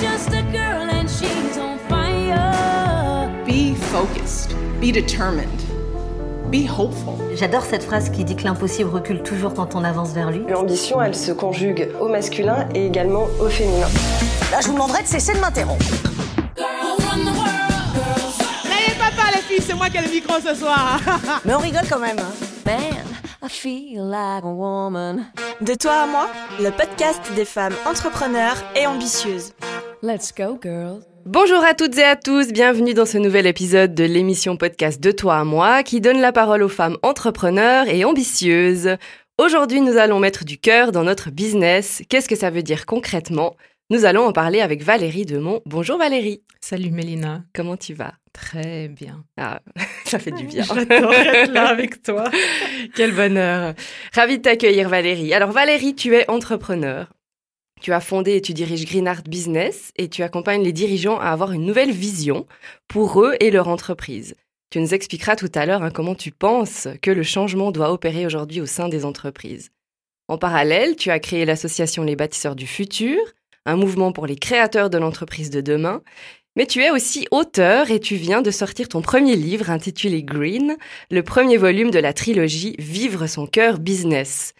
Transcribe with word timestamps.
just 0.00 0.28
a 0.32 0.42
girl 0.52 0.88
and 0.90 1.08
she's 1.08 1.56
on 1.58 1.78
fire. 1.88 3.30
Be 3.46 3.74
focused. 3.74 4.54
Be 4.80 4.92
determined. 4.92 5.62
Be 6.50 6.66
hopeful. 6.66 7.14
J'adore 7.34 7.64
cette 7.64 7.82
phrase 7.82 8.10
qui 8.10 8.24
dit 8.24 8.36
que 8.36 8.44
l'impossible 8.44 8.88
recule 8.90 9.22
toujours 9.22 9.54
quand 9.54 9.74
on 9.74 9.84
avance 9.84 10.10
vers 10.12 10.30
lui. 10.30 10.42
L'ambition, 10.48 11.02
elle 11.02 11.14
se 11.14 11.32
conjugue 11.32 11.90
au 12.00 12.08
masculin 12.08 12.68
et 12.74 12.86
également 12.86 13.26
au 13.40 13.48
féminin. 13.48 13.88
Là, 14.52 14.60
je 14.60 14.68
vous 14.68 14.74
demanderai 14.74 15.02
de 15.02 15.08
cesser 15.08 15.34
de 15.34 15.38
m'interrompre. 15.40 15.84
N'ayez 18.64 18.94
pas 18.98 19.10
peur 19.16 19.30
les 19.34 19.42
filles, 19.42 19.62
c'est 19.66 19.74
moi 19.74 19.88
qui 19.90 19.96
ai 19.98 20.02
le 20.02 20.08
micro 20.10 20.34
ce 20.40 20.54
soir. 20.54 21.00
Mais 21.44 21.54
on 21.54 21.58
rigole 21.58 21.84
quand 21.90 21.98
même. 21.98 22.18
hein. 22.18 22.32
Man, 22.64 23.04
I 23.42 23.48
feel 23.48 24.02
like 24.04 24.44
a 24.44 24.48
woman. 24.48 25.24
De 25.60 25.74
toi 25.74 26.02
à 26.02 26.06
moi, 26.06 26.28
le 26.60 26.70
podcast 26.70 27.20
des 27.34 27.44
femmes 27.44 27.74
entrepreneurs 27.86 28.56
et 28.74 28.86
ambitieuses. 28.86 29.52
Let's 30.06 30.32
go, 30.32 30.56
girl. 30.62 31.00
Bonjour 31.24 31.64
à 31.64 31.74
toutes 31.74 31.98
et 31.98 32.04
à 32.04 32.14
tous, 32.14 32.52
bienvenue 32.52 32.94
dans 32.94 33.06
ce 33.06 33.18
nouvel 33.18 33.44
épisode 33.44 33.92
de 33.92 34.04
l'émission 34.04 34.56
podcast 34.56 35.02
De 35.02 35.10
toi 35.10 35.38
à 35.38 35.42
moi 35.44 35.82
qui 35.82 36.00
donne 36.00 36.20
la 36.20 36.30
parole 36.30 36.62
aux 36.62 36.68
femmes 36.68 36.96
entrepreneurs 37.02 37.88
et 37.88 38.04
ambitieuses. 38.04 38.98
Aujourd'hui, 39.36 39.80
nous 39.80 39.96
allons 39.96 40.20
mettre 40.20 40.44
du 40.44 40.58
cœur 40.58 40.92
dans 40.92 41.02
notre 41.02 41.30
business. 41.32 42.04
Qu'est-ce 42.08 42.28
que 42.28 42.36
ça 42.36 42.50
veut 42.50 42.62
dire 42.62 42.86
concrètement? 42.86 43.56
Nous 43.90 44.04
allons 44.04 44.24
en 44.24 44.32
parler 44.32 44.60
avec 44.60 44.84
Valérie 44.84 45.26
Demont. 45.26 45.60
Bonjour 45.66 45.98
Valérie, 45.98 46.40
Salut 46.60 46.92
Mélina. 46.92 47.42
comment 47.52 47.76
tu 47.76 47.92
vas? 47.92 48.14
Très 48.32 48.86
bien. 48.86 49.24
Ah, 49.36 49.58
ça 50.04 50.20
fait 50.20 50.30
du 50.30 50.44
bien. 50.44 50.62
J'adore 50.72 51.12
être 51.14 51.50
là 51.50 51.66
avec 51.66 52.04
toi. 52.04 52.30
Quel 52.94 53.10
bonheur. 53.12 53.74
Ravie 54.14 54.38
de 54.38 54.42
t'accueillir 54.42 54.88
Valérie. 54.88 55.34
Alors 55.34 55.50
Valérie, 55.50 55.96
tu 55.96 56.14
es 56.14 56.30
entrepreneur. 56.30 57.08
Tu 57.80 57.92
as 57.92 58.00
fondé 58.00 58.36
et 58.36 58.40
tu 58.40 58.54
diriges 58.54 58.86
Green 58.86 59.06
Art 59.06 59.22
Business 59.22 59.92
et 59.96 60.08
tu 60.08 60.22
accompagnes 60.22 60.62
les 60.62 60.72
dirigeants 60.72 61.18
à 61.18 61.26
avoir 61.26 61.52
une 61.52 61.66
nouvelle 61.66 61.92
vision 61.92 62.46
pour 62.88 63.22
eux 63.22 63.36
et 63.40 63.50
leur 63.50 63.68
entreprise. 63.68 64.34
Tu 64.70 64.80
nous 64.80 64.94
expliqueras 64.94 65.36
tout 65.36 65.52
à 65.54 65.66
l'heure 65.66 65.82
hein, 65.82 65.90
comment 65.90 66.14
tu 66.14 66.32
penses 66.32 66.88
que 67.02 67.10
le 67.10 67.22
changement 67.22 67.70
doit 67.70 67.92
opérer 67.92 68.26
aujourd'hui 68.26 68.60
au 68.60 68.66
sein 68.66 68.88
des 68.88 69.04
entreprises. 69.04 69.70
En 70.28 70.38
parallèle, 70.38 70.96
tu 70.96 71.10
as 71.10 71.20
créé 71.20 71.44
l'association 71.44 72.02
Les 72.02 72.16
Bâtisseurs 72.16 72.56
du 72.56 72.66
Futur, 72.66 73.18
un 73.64 73.76
mouvement 73.76 74.12
pour 74.12 74.26
les 74.26 74.36
créateurs 74.36 74.90
de 74.90 74.98
l'entreprise 74.98 75.50
de 75.50 75.60
demain. 75.60 76.02
Mais 76.56 76.66
tu 76.66 76.82
es 76.82 76.90
aussi 76.90 77.28
auteur 77.30 77.90
et 77.90 78.00
tu 78.00 78.16
viens 78.16 78.42
de 78.42 78.50
sortir 78.50 78.88
ton 78.88 79.02
premier 79.02 79.36
livre 79.36 79.70
intitulé 79.70 80.22
Green, 80.22 80.76
le 81.10 81.22
premier 81.22 81.58
volume 81.58 81.90
de 81.90 81.98
la 81.98 82.14
trilogie 82.14 82.74
Vivre 82.78 83.26
son 83.26 83.46
cœur 83.46 83.78
business. 83.78 84.54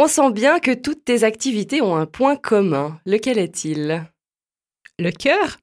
On 0.00 0.06
sent 0.06 0.30
bien 0.30 0.60
que 0.60 0.70
toutes 0.70 1.04
tes 1.04 1.24
activités 1.24 1.82
ont 1.82 1.96
un 1.96 2.06
point 2.06 2.36
commun. 2.36 3.00
Lequel 3.04 3.36
est-il? 3.36 4.04
Le 5.00 5.10
cœur? 5.10 5.56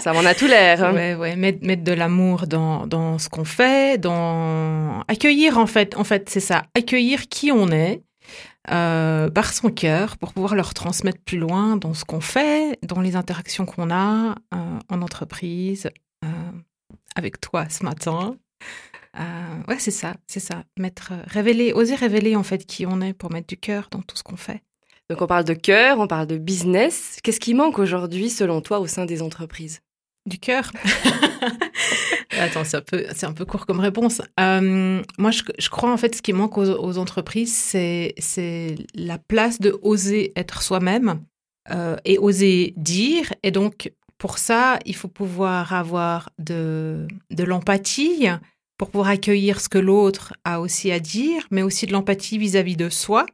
Ça 0.00 0.12
m'en 0.12 0.20
a 0.26 0.34
tout 0.34 0.46
l'air. 0.46 0.84
hein. 0.84 0.92
Ouais, 0.92 1.14
ouais, 1.14 1.34
mettre, 1.34 1.64
mettre 1.66 1.82
de 1.82 1.92
l'amour 1.92 2.46
dans, 2.46 2.86
dans 2.86 3.18
ce 3.18 3.30
qu'on 3.30 3.44
fait, 3.46 3.98
dans 3.98 5.00
accueillir 5.08 5.56
en 5.56 5.66
fait, 5.66 5.96
en 5.96 6.04
fait, 6.04 6.28
c'est 6.28 6.40
ça, 6.40 6.64
accueillir 6.76 7.28
qui 7.30 7.50
on 7.50 7.68
est 7.68 8.02
euh, 8.70 9.30
par 9.30 9.54
son 9.54 9.70
cœur 9.70 10.18
pour 10.18 10.34
pouvoir 10.34 10.54
le 10.54 10.60
retransmettre 10.60 11.20
plus 11.24 11.38
loin 11.38 11.78
dans 11.78 11.94
ce 11.94 12.04
qu'on 12.04 12.20
fait, 12.20 12.78
dans 12.82 13.00
les 13.00 13.16
interactions 13.16 13.64
qu'on 13.64 13.90
a 13.90 14.34
euh, 14.54 14.78
en 14.90 15.00
entreprise, 15.00 15.88
euh, 16.22 16.28
avec 17.16 17.40
toi 17.40 17.66
ce 17.70 17.82
matin. 17.82 18.36
Euh, 19.18 19.62
ouais, 19.68 19.78
c'est 19.78 19.90
ça, 19.90 20.14
c'est 20.26 20.40
ça. 20.40 20.64
Mettre, 20.78 21.12
euh, 21.12 21.22
révéler, 21.26 21.72
oser 21.72 21.94
révéler 21.94 22.36
en 22.36 22.42
fait 22.42 22.64
qui 22.64 22.86
on 22.86 23.00
est 23.00 23.12
pour 23.12 23.30
mettre 23.30 23.46
du 23.46 23.56
cœur 23.56 23.88
dans 23.90 24.00
tout 24.00 24.16
ce 24.16 24.22
qu'on 24.22 24.36
fait. 24.36 24.62
Donc 25.10 25.20
on 25.20 25.26
parle 25.26 25.44
de 25.44 25.54
cœur, 25.54 25.98
on 25.98 26.06
parle 26.06 26.26
de 26.26 26.38
business. 26.38 27.18
Qu'est-ce 27.22 27.40
qui 27.40 27.54
manque 27.54 27.78
aujourd'hui 27.78 28.30
selon 28.30 28.60
toi 28.60 28.80
au 28.80 28.86
sein 28.86 29.04
des 29.04 29.20
entreprises? 29.20 29.80
Du 30.26 30.38
cœur. 30.38 30.70
Attends, 32.38 32.64
c'est 32.64 32.76
un, 32.76 32.82
peu, 32.82 33.04
c'est 33.14 33.26
un 33.26 33.32
peu 33.32 33.44
court 33.44 33.66
comme 33.66 33.80
réponse. 33.80 34.22
Euh, 34.40 35.02
moi, 35.18 35.30
je, 35.30 35.42
je 35.58 35.68
crois 35.68 35.92
en 35.92 35.96
fait 35.96 36.14
ce 36.14 36.22
qui 36.22 36.32
manque 36.32 36.56
aux, 36.58 36.70
aux 36.70 36.98
entreprises, 36.98 37.54
c'est, 37.54 38.14
c'est 38.18 38.76
la 38.94 39.18
place 39.18 39.60
de 39.60 39.78
oser 39.82 40.32
être 40.36 40.62
soi-même 40.62 41.22
euh, 41.70 41.96
et 42.04 42.18
oser 42.18 42.74
dire. 42.76 43.32
Et 43.42 43.50
donc, 43.50 43.92
pour 44.18 44.38
ça, 44.38 44.78
il 44.86 44.96
faut 44.96 45.08
pouvoir 45.08 45.72
avoir 45.72 46.30
de, 46.38 47.06
de 47.30 47.44
l'empathie 47.44 48.28
pour 48.82 48.90
pouvoir 48.90 49.10
accueillir 49.10 49.60
ce 49.60 49.68
que 49.68 49.78
l'autre 49.78 50.32
a 50.42 50.60
aussi 50.60 50.90
à 50.90 50.98
dire, 50.98 51.46
mais 51.52 51.62
aussi 51.62 51.86
de 51.86 51.92
l'empathie 51.92 52.36
vis-à-vis 52.36 52.74
de 52.76 52.88
soi 52.88 53.26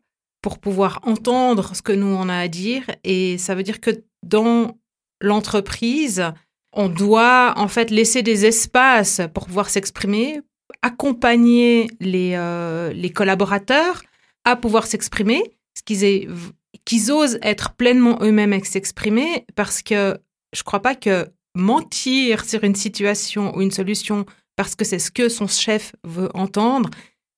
pour 0.42 0.58
pouvoir 0.58 1.00
entendre 1.04 1.74
ce 1.74 1.80
que 1.80 1.92
nous 1.92 2.06
on 2.06 2.28
a 2.28 2.36
à 2.36 2.48
dire. 2.48 2.82
Et 3.02 3.38
ça 3.38 3.54
veut 3.54 3.62
dire 3.62 3.80
que 3.80 4.04
dans 4.22 4.76
l'entreprise, 5.22 6.22
on 6.74 6.90
doit 6.90 7.54
en 7.56 7.66
fait 7.66 7.90
laisser 7.90 8.22
des 8.22 8.44
espaces 8.44 9.22
pour 9.32 9.46
pouvoir 9.46 9.70
s'exprimer, 9.70 10.42
accompagner 10.82 11.86
les, 11.98 12.34
euh, 12.34 12.92
les 12.92 13.08
collaborateurs 13.08 14.02
à 14.44 14.54
pouvoir 14.54 14.86
s'exprimer, 14.86 15.42
ce 15.74 15.82
qu'ils 15.82 16.04
aient- 16.04 16.28
qu'ils 16.84 17.10
osent 17.10 17.38
être 17.40 17.72
pleinement 17.72 18.18
eux-mêmes 18.20 18.52
et 18.52 18.62
s'exprimer, 18.64 19.46
parce 19.56 19.80
que 19.80 20.18
je 20.54 20.62
crois 20.62 20.82
pas 20.82 20.94
que 20.94 21.26
mentir 21.54 22.44
sur 22.44 22.64
une 22.64 22.74
situation 22.74 23.56
ou 23.56 23.62
une 23.62 23.70
solution 23.70 24.26
parce 24.58 24.74
que 24.74 24.84
c'est 24.84 24.98
ce 24.98 25.12
que 25.12 25.28
son 25.28 25.46
chef 25.46 25.94
veut 26.02 26.30
entendre, 26.34 26.90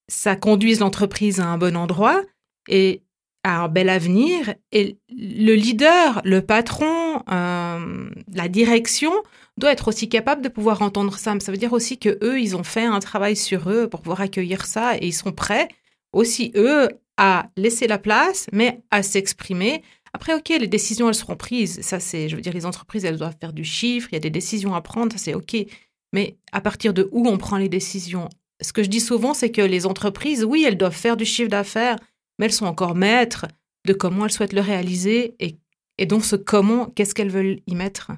ça 0.08 0.36
conduise 0.36 0.81
l'entreprise 0.81 1.38
à 1.38 1.48
un 1.48 1.58
bon 1.58 1.76
endroit 1.76 2.22
et 2.66 3.03
à 3.44 3.64
un 3.64 3.69
bel 3.69 3.91
avenir. 3.91 4.54
Et 4.72 4.97
le 5.10 5.54
leader, 5.54 6.22
le 6.25 6.41
patron, 6.41 7.22
euh, 7.31 8.08
la 8.32 8.48
direction 8.48 9.12
doit 9.58 9.70
être 9.70 9.88
aussi 9.88 10.08
capable 10.08 10.41
de 10.41 10.48
pouvoir 10.48 10.81
entendre 10.81 11.19
ça. 11.19 11.34
Mais 11.34 11.41
ça 11.41 11.53
veut 11.53 11.58
dire 11.58 11.75
aussi 11.75 11.98
que 11.98 12.19
eux, 12.25 12.41
ils 12.41 12.56
ont 12.56 12.64
fait 12.64 12.86
un 12.86 13.00
travail 13.00 13.37
sur 13.37 13.69
eux 13.69 13.87
pour 13.87 14.00
pouvoir 14.00 14.22
accueillir 14.22 14.64
ça 14.64 14.97
et 14.97 15.06
ils 15.06 15.12
sont 15.12 15.32
prêts 15.32 15.69
aussi 16.14 16.52
eux 16.56 16.88
à 17.19 17.50
laisser 17.58 17.87
la 17.87 17.98
place, 17.98 18.47
mais 18.50 18.81
à 18.91 19.02
s'exprimer. 19.02 19.82
Après, 20.14 20.32
ok, 20.32 20.48
les 20.48 20.69
décisions 20.69 21.06
elles 21.08 21.14
seront 21.14 21.37
prises. 21.37 21.82
Ça, 21.82 22.00
c'est, 22.00 22.31
je 22.31 22.37
veux 22.37 22.41
dire, 22.41 22.54
les 22.54 22.64
entreprises 22.64 23.04
elles 23.04 23.19
doivent 23.19 23.37
faire 23.38 23.52
du 23.52 23.62
chiffre. 23.62 24.08
Il 24.10 24.14
y 24.14 24.16
a 24.16 24.20
des 24.20 24.31
décisions 24.31 24.75
à 24.75 24.81
prendre. 24.81 25.12
Ça, 25.12 25.19
c'est 25.19 25.34
ok. 25.34 25.66
Mais 26.12 26.37
à 26.53 26.60
partir 26.60 26.93
de 26.93 27.09
où 27.12 27.28
on 27.28 27.38
prend 27.38 27.56
les 27.56 27.69
décisions? 27.69 28.28
Ce 28.60 28.72
que 28.72 28.82
je 28.82 28.88
dis 28.88 29.00
souvent, 29.00 29.32
c'est 29.32 29.50
que 29.50 29.62
les 29.62 29.87
entreprises, 29.87 30.44
oui, 30.44 30.65
elles 30.66 30.76
doivent 30.76 30.94
faire 30.94 31.16
du 31.16 31.25
chiffre 31.25 31.48
d'affaires, 31.48 31.97
mais 32.38 32.47
elles 32.47 32.53
sont 32.53 32.66
encore 32.66 32.94
maîtres 32.94 33.47
de 33.87 33.93
comment 33.93 34.26
elles 34.26 34.32
souhaitent 34.32 34.53
le 34.53 34.60
réaliser 34.60 35.34
et, 35.41 35.56
et 35.99 36.06
donc 36.06 36.25
ce 36.25 36.37
comment, 36.37 36.87
qu'est-ce 36.87 37.15
qu'elles 37.15 37.31
veulent 37.31 37.60
y 37.66 37.75
mettre. 37.75 38.12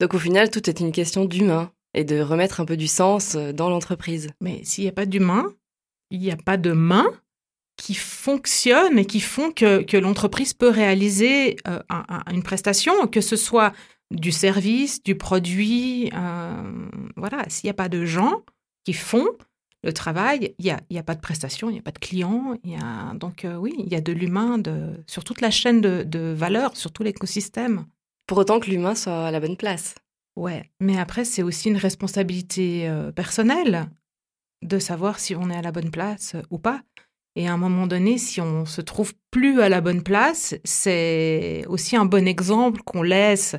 Donc 0.00 0.14
au 0.14 0.18
final, 0.18 0.50
tout 0.50 0.68
est 0.68 0.80
une 0.80 0.92
question 0.92 1.24
d'humain 1.24 1.72
et 1.94 2.04
de 2.04 2.20
remettre 2.20 2.60
un 2.60 2.64
peu 2.66 2.76
du 2.76 2.86
sens 2.86 3.34
euh, 3.34 3.52
dans 3.52 3.70
l'entreprise. 3.70 4.28
Mais 4.40 4.62
s'il 4.64 4.84
n'y 4.84 4.90
a 4.90 4.92
pas 4.92 5.06
d'humain, 5.06 5.52
il 6.10 6.20
n'y 6.20 6.30
a 6.30 6.36
pas 6.36 6.56
de 6.56 6.72
mains 6.72 7.10
qui 7.76 7.94
fonctionnent 7.94 8.98
et 8.98 9.06
qui 9.06 9.20
font 9.20 9.52
que, 9.52 9.82
que 9.82 9.96
l'entreprise 9.96 10.52
peut 10.52 10.68
réaliser 10.68 11.56
euh, 11.66 11.80
un- 11.88 12.04
un- 12.08 12.32
une 12.32 12.42
prestation, 12.42 13.06
que 13.06 13.20
ce 13.20 13.36
soit 13.36 13.72
du 14.10 14.32
service, 14.32 15.02
du 15.02 15.16
produit. 15.16 16.10
euh, 16.14 16.88
voilà, 17.16 17.44
s'il 17.48 17.66
n'y 17.66 17.70
a 17.70 17.74
pas 17.74 17.88
de 17.88 18.04
gens 18.04 18.42
qui 18.84 18.92
font 18.92 19.28
le 19.84 19.92
travail, 19.92 20.54
il 20.58 20.64
n'y 20.64 20.70
a, 20.70 20.80
y 20.90 20.98
a 20.98 21.02
pas 21.02 21.14
de 21.14 21.20
prestation, 21.20 21.70
il 21.70 21.74
n'y 21.74 21.78
a 21.78 21.82
pas 21.82 21.92
de 21.92 21.98
clients. 21.98 22.56
Y 22.64 22.76
a, 22.76 23.14
donc 23.14 23.44
euh, 23.44 23.56
oui, 23.56 23.74
il 23.78 23.88
y 23.88 23.94
a 23.94 24.00
de 24.00 24.12
l'humain 24.12 24.60
sur 25.06 25.24
toute 25.24 25.40
la 25.40 25.50
chaîne 25.50 25.80
de, 25.80 26.02
de 26.02 26.32
valeur, 26.32 26.76
sur 26.76 26.90
tout 26.90 27.02
l'écosystème. 27.02 27.86
Pour 28.26 28.38
autant 28.38 28.60
que 28.60 28.70
l'humain 28.70 28.94
soit 28.94 29.26
à 29.26 29.30
la 29.30 29.40
bonne 29.40 29.56
place. 29.56 29.94
Ouais, 30.36 30.70
mais 30.80 30.98
après, 30.98 31.24
c'est 31.24 31.42
aussi 31.42 31.68
une 31.68 31.76
responsabilité 31.76 32.88
euh, 32.88 33.10
personnelle 33.12 33.88
de 34.62 34.78
savoir 34.78 35.18
si 35.18 35.34
on 35.34 35.50
est 35.50 35.56
à 35.56 35.62
la 35.62 35.72
bonne 35.72 35.90
place 35.90 36.36
ou 36.50 36.58
pas. 36.58 36.82
Et 37.36 37.46
à 37.46 37.52
un 37.52 37.56
moment 37.56 37.86
donné, 37.86 38.18
si 38.18 38.40
on 38.40 38.66
se 38.66 38.80
trouve 38.80 39.14
plus 39.30 39.60
à 39.60 39.68
la 39.68 39.80
bonne 39.80 40.02
place, 40.02 40.56
c'est 40.64 41.64
aussi 41.68 41.94
un 41.94 42.04
bon 42.04 42.26
exemple 42.26 42.82
qu'on 42.82 43.02
laisse 43.02 43.54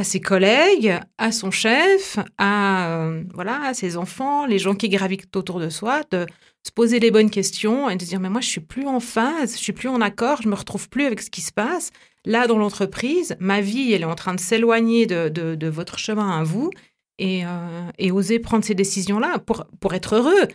à 0.00 0.04
ses 0.04 0.20
collègues, 0.20 0.98
à 1.18 1.30
son 1.30 1.50
chef, 1.50 2.18
à 2.38 2.88
euh, 2.88 3.22
voilà, 3.34 3.62
à 3.66 3.74
ses 3.74 3.98
enfants, 3.98 4.46
les 4.46 4.58
gens 4.58 4.74
qui 4.74 4.88
gravitent 4.88 5.36
autour 5.36 5.60
de 5.60 5.68
soi, 5.68 6.02
de 6.10 6.26
se 6.66 6.72
poser 6.72 6.98
les 7.00 7.10
bonnes 7.10 7.30
questions 7.30 7.90
et 7.90 7.96
de 7.96 8.04
dire 8.04 8.18
mais 8.18 8.30
moi 8.30 8.40
je 8.40 8.48
suis 8.48 8.60
plus 8.62 8.86
en 8.86 8.98
phase, 8.98 9.52
je 9.52 9.62
suis 9.62 9.74
plus 9.74 9.88
en 9.88 10.00
accord, 10.00 10.40
je 10.42 10.48
me 10.48 10.54
retrouve 10.54 10.88
plus 10.88 11.04
avec 11.04 11.20
ce 11.20 11.30
qui 11.30 11.42
se 11.42 11.52
passe. 11.52 11.90
Là 12.24 12.46
dans 12.46 12.56
l'entreprise, 12.56 13.36
ma 13.40 13.60
vie 13.60 13.92
elle 13.92 14.02
est 14.02 14.06
en 14.06 14.14
train 14.14 14.34
de 14.34 14.40
s'éloigner 14.40 15.06
de, 15.06 15.28
de, 15.28 15.68
votre 15.68 15.98
chemin 15.98 16.40
à 16.40 16.44
vous 16.44 16.70
et, 17.18 17.44
euh, 17.44 17.90
et 17.98 18.10
oser 18.10 18.38
prendre 18.38 18.64
ces 18.64 18.74
décisions-là 18.74 19.38
pour, 19.38 19.66
pour 19.80 19.92
être 19.94 20.16
heureux. 20.16 20.48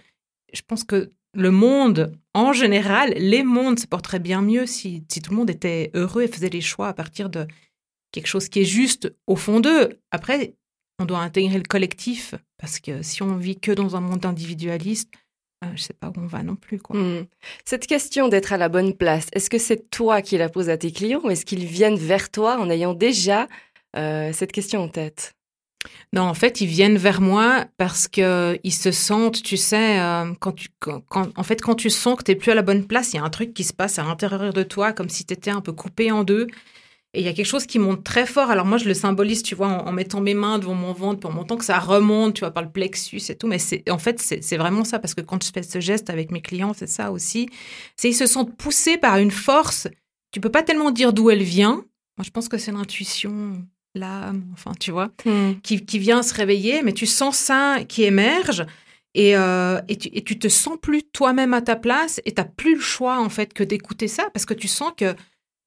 Je 0.53 0.61
pense 0.67 0.83
que 0.83 1.11
le 1.35 1.51
monde, 1.51 2.13
en 2.33 2.51
général, 2.51 3.13
les 3.17 3.43
mondes 3.43 3.77
se 3.77 3.85
porteraient 3.85 4.19
bien 4.19 4.41
mieux 4.41 4.65
si, 4.65 5.03
si 5.11 5.21
tout 5.21 5.31
le 5.31 5.37
monde 5.37 5.49
était 5.51 5.91
heureux 5.93 6.23
et 6.23 6.27
faisait 6.27 6.49
les 6.49 6.61
choix 6.61 6.87
à 6.87 6.93
partir 6.93 7.29
de 7.29 7.45
quelque 8.15 8.27
chose 8.27 8.49
qui 8.49 8.61
est 8.61 8.65
juste 8.65 9.13
au 9.27 9.35
fond 9.35 9.59
d'eux. 9.59 9.99
Après, 10.11 10.55
on 10.99 11.05
doit 11.05 11.19
intégrer 11.19 11.57
le 11.57 11.63
collectif 11.63 12.33
parce 12.57 12.79
que 12.79 13.01
si 13.01 13.21
on 13.21 13.35
vit 13.35 13.59
que 13.59 13.71
dans 13.71 13.95
un 13.95 14.01
monde 14.01 14.25
individualiste, 14.25 15.09
euh, 15.63 15.67
je 15.75 15.81
sais 15.81 15.93
pas 15.93 16.07
où 16.09 16.13
on 16.19 16.27
va 16.27 16.41
non 16.43 16.55
plus. 16.55 16.79
Quoi. 16.79 16.97
Hmm. 16.97 17.25
Cette 17.65 17.87
question 17.87 18.27
d'être 18.27 18.53
à 18.53 18.57
la 18.57 18.69
bonne 18.69 18.95
place, 18.95 19.27
est-ce 19.33 19.49
que 19.49 19.57
c'est 19.57 19.89
toi 19.89 20.21
qui 20.21 20.37
la 20.37 20.49
poses 20.49 20.69
à 20.69 20.77
tes 20.77 20.91
clients 20.91 21.21
ou 21.23 21.29
est-ce 21.29 21.45
qu'ils 21.45 21.65
viennent 21.65 21.97
vers 21.97 22.31
toi 22.31 22.57
en 22.59 22.69
ayant 22.69 22.93
déjà 22.93 23.47
euh, 23.97 24.31
cette 24.33 24.51
question 24.51 24.81
en 24.83 24.87
tête? 24.89 25.33
Non, 26.13 26.23
en 26.23 26.33
fait, 26.33 26.61
ils 26.61 26.67
viennent 26.67 26.97
vers 26.97 27.21
moi 27.21 27.65
parce 27.77 28.07
que 28.07 28.57
ils 28.63 28.73
se 28.73 28.91
sentent, 28.91 29.43
tu 29.43 29.57
sais, 29.57 29.99
euh, 29.99 30.33
quand 30.39 30.53
tu, 30.53 30.69
quand, 30.79 31.01
quand- 31.09 31.29
en 31.37 31.43
fait, 31.43 31.61
quand 31.61 31.75
tu 31.75 31.89
sens 31.89 32.17
que 32.17 32.23
t'es 32.23 32.35
plus 32.35 32.51
à 32.51 32.55
la 32.55 32.63
bonne 32.63 32.87
place, 32.87 33.13
il 33.13 33.17
y 33.17 33.19
a 33.19 33.23
un 33.23 33.29
truc 33.29 33.53
qui 33.53 33.63
se 33.63 33.73
passe 33.73 33.99
à 33.99 34.03
l'intérieur 34.03 34.51
de 34.53 34.63
toi, 34.63 34.93
comme 34.93 35.09
si 35.09 35.25
t'étais 35.25 35.51
un 35.51 35.61
peu 35.61 35.73
coupé 35.73 36.11
en 36.11 36.23
deux. 36.23 36.47
Et 37.15 37.19
il 37.19 37.25
y 37.25 37.29
a 37.29 37.33
quelque 37.33 37.45
chose 37.45 37.65
qui 37.65 37.79
monte 37.79 38.03
très 38.03 38.25
fort. 38.25 38.51
Alors 38.51 38.65
moi, 38.65 38.77
je 38.77 38.85
le 38.85 38.93
symbolise, 38.93 39.41
tu 39.41 39.55
vois, 39.55 39.67
en, 39.67 39.87
en 39.87 39.91
mettant 39.91 40.21
mes 40.21 40.33
mains 40.33 40.59
devant 40.59 40.75
mon 40.75 40.93
ventre, 40.93 41.27
en 41.27 41.31
montant 41.31 41.57
que 41.57 41.65
ça 41.65 41.79
remonte, 41.79 42.35
tu 42.35 42.39
vois, 42.41 42.51
par 42.51 42.63
le 42.63 42.69
plexus 42.69 43.21
et 43.29 43.35
tout. 43.35 43.47
Mais 43.47 43.59
c'est, 43.59 43.89
en 43.89 43.97
fait, 43.97 44.19
c'est 44.19 44.57
vraiment 44.57 44.83
ça, 44.83 44.99
parce 44.99 45.13
que 45.13 45.21
quand 45.21 45.43
je 45.43 45.51
fais 45.51 45.63
ce 45.63 45.79
geste 45.79 46.09
avec 46.09 46.31
mes 46.31 46.41
clients, 46.41 46.73
c'est 46.73 46.89
ça 46.89 47.11
aussi. 47.11 47.49
C'est 47.95 48.09
ils 48.09 48.13
se 48.13 48.27
sentent 48.27 48.55
poussés 48.55 48.97
par 48.97 49.17
une 49.17 49.31
force. 49.31 49.87
Tu 50.31 50.41
peux 50.41 50.51
pas 50.51 50.63
tellement 50.63 50.91
dire 50.91 51.13
d'où 51.13 51.29
elle 51.29 51.43
vient. 51.43 51.85
Moi, 52.17 52.23
je 52.23 52.29
pense 52.29 52.49
que 52.49 52.57
c'est 52.57 52.71
l'intuition, 52.71 53.65
l'âme, 53.95 54.43
enfin, 54.53 54.71
tu 54.79 54.91
vois 54.91 55.09
qui, 55.63 55.85
qui 55.85 55.99
vient 55.99 56.21
se 56.21 56.33
réveiller, 56.33 56.83
mais 56.83 56.93
tu 56.93 57.05
sens 57.05 57.37
ça 57.37 57.79
qui 57.87 58.03
émerge 58.03 58.65
et, 59.13 59.35
euh, 59.37 59.79
et, 59.87 59.95
tu, 59.97 60.09
et 60.13 60.23
tu 60.23 60.37
te 60.37 60.49
sens 60.49 60.77
plus 60.81 61.03
toi-même 61.03 61.53
à 61.53 61.61
ta 61.61 61.75
place 61.75 62.21
et 62.25 62.33
tu 62.33 62.41
n'as 62.41 62.47
plus 62.47 62.75
le 62.75 62.81
choix 62.81 63.19
en 63.19 63.29
fait 63.29 63.53
que 63.53 63.63
d'écouter 63.63 64.07
ça 64.07 64.29
parce 64.33 64.45
que 64.45 64.53
tu 64.53 64.67
sens 64.67 64.91
que, 64.95 65.15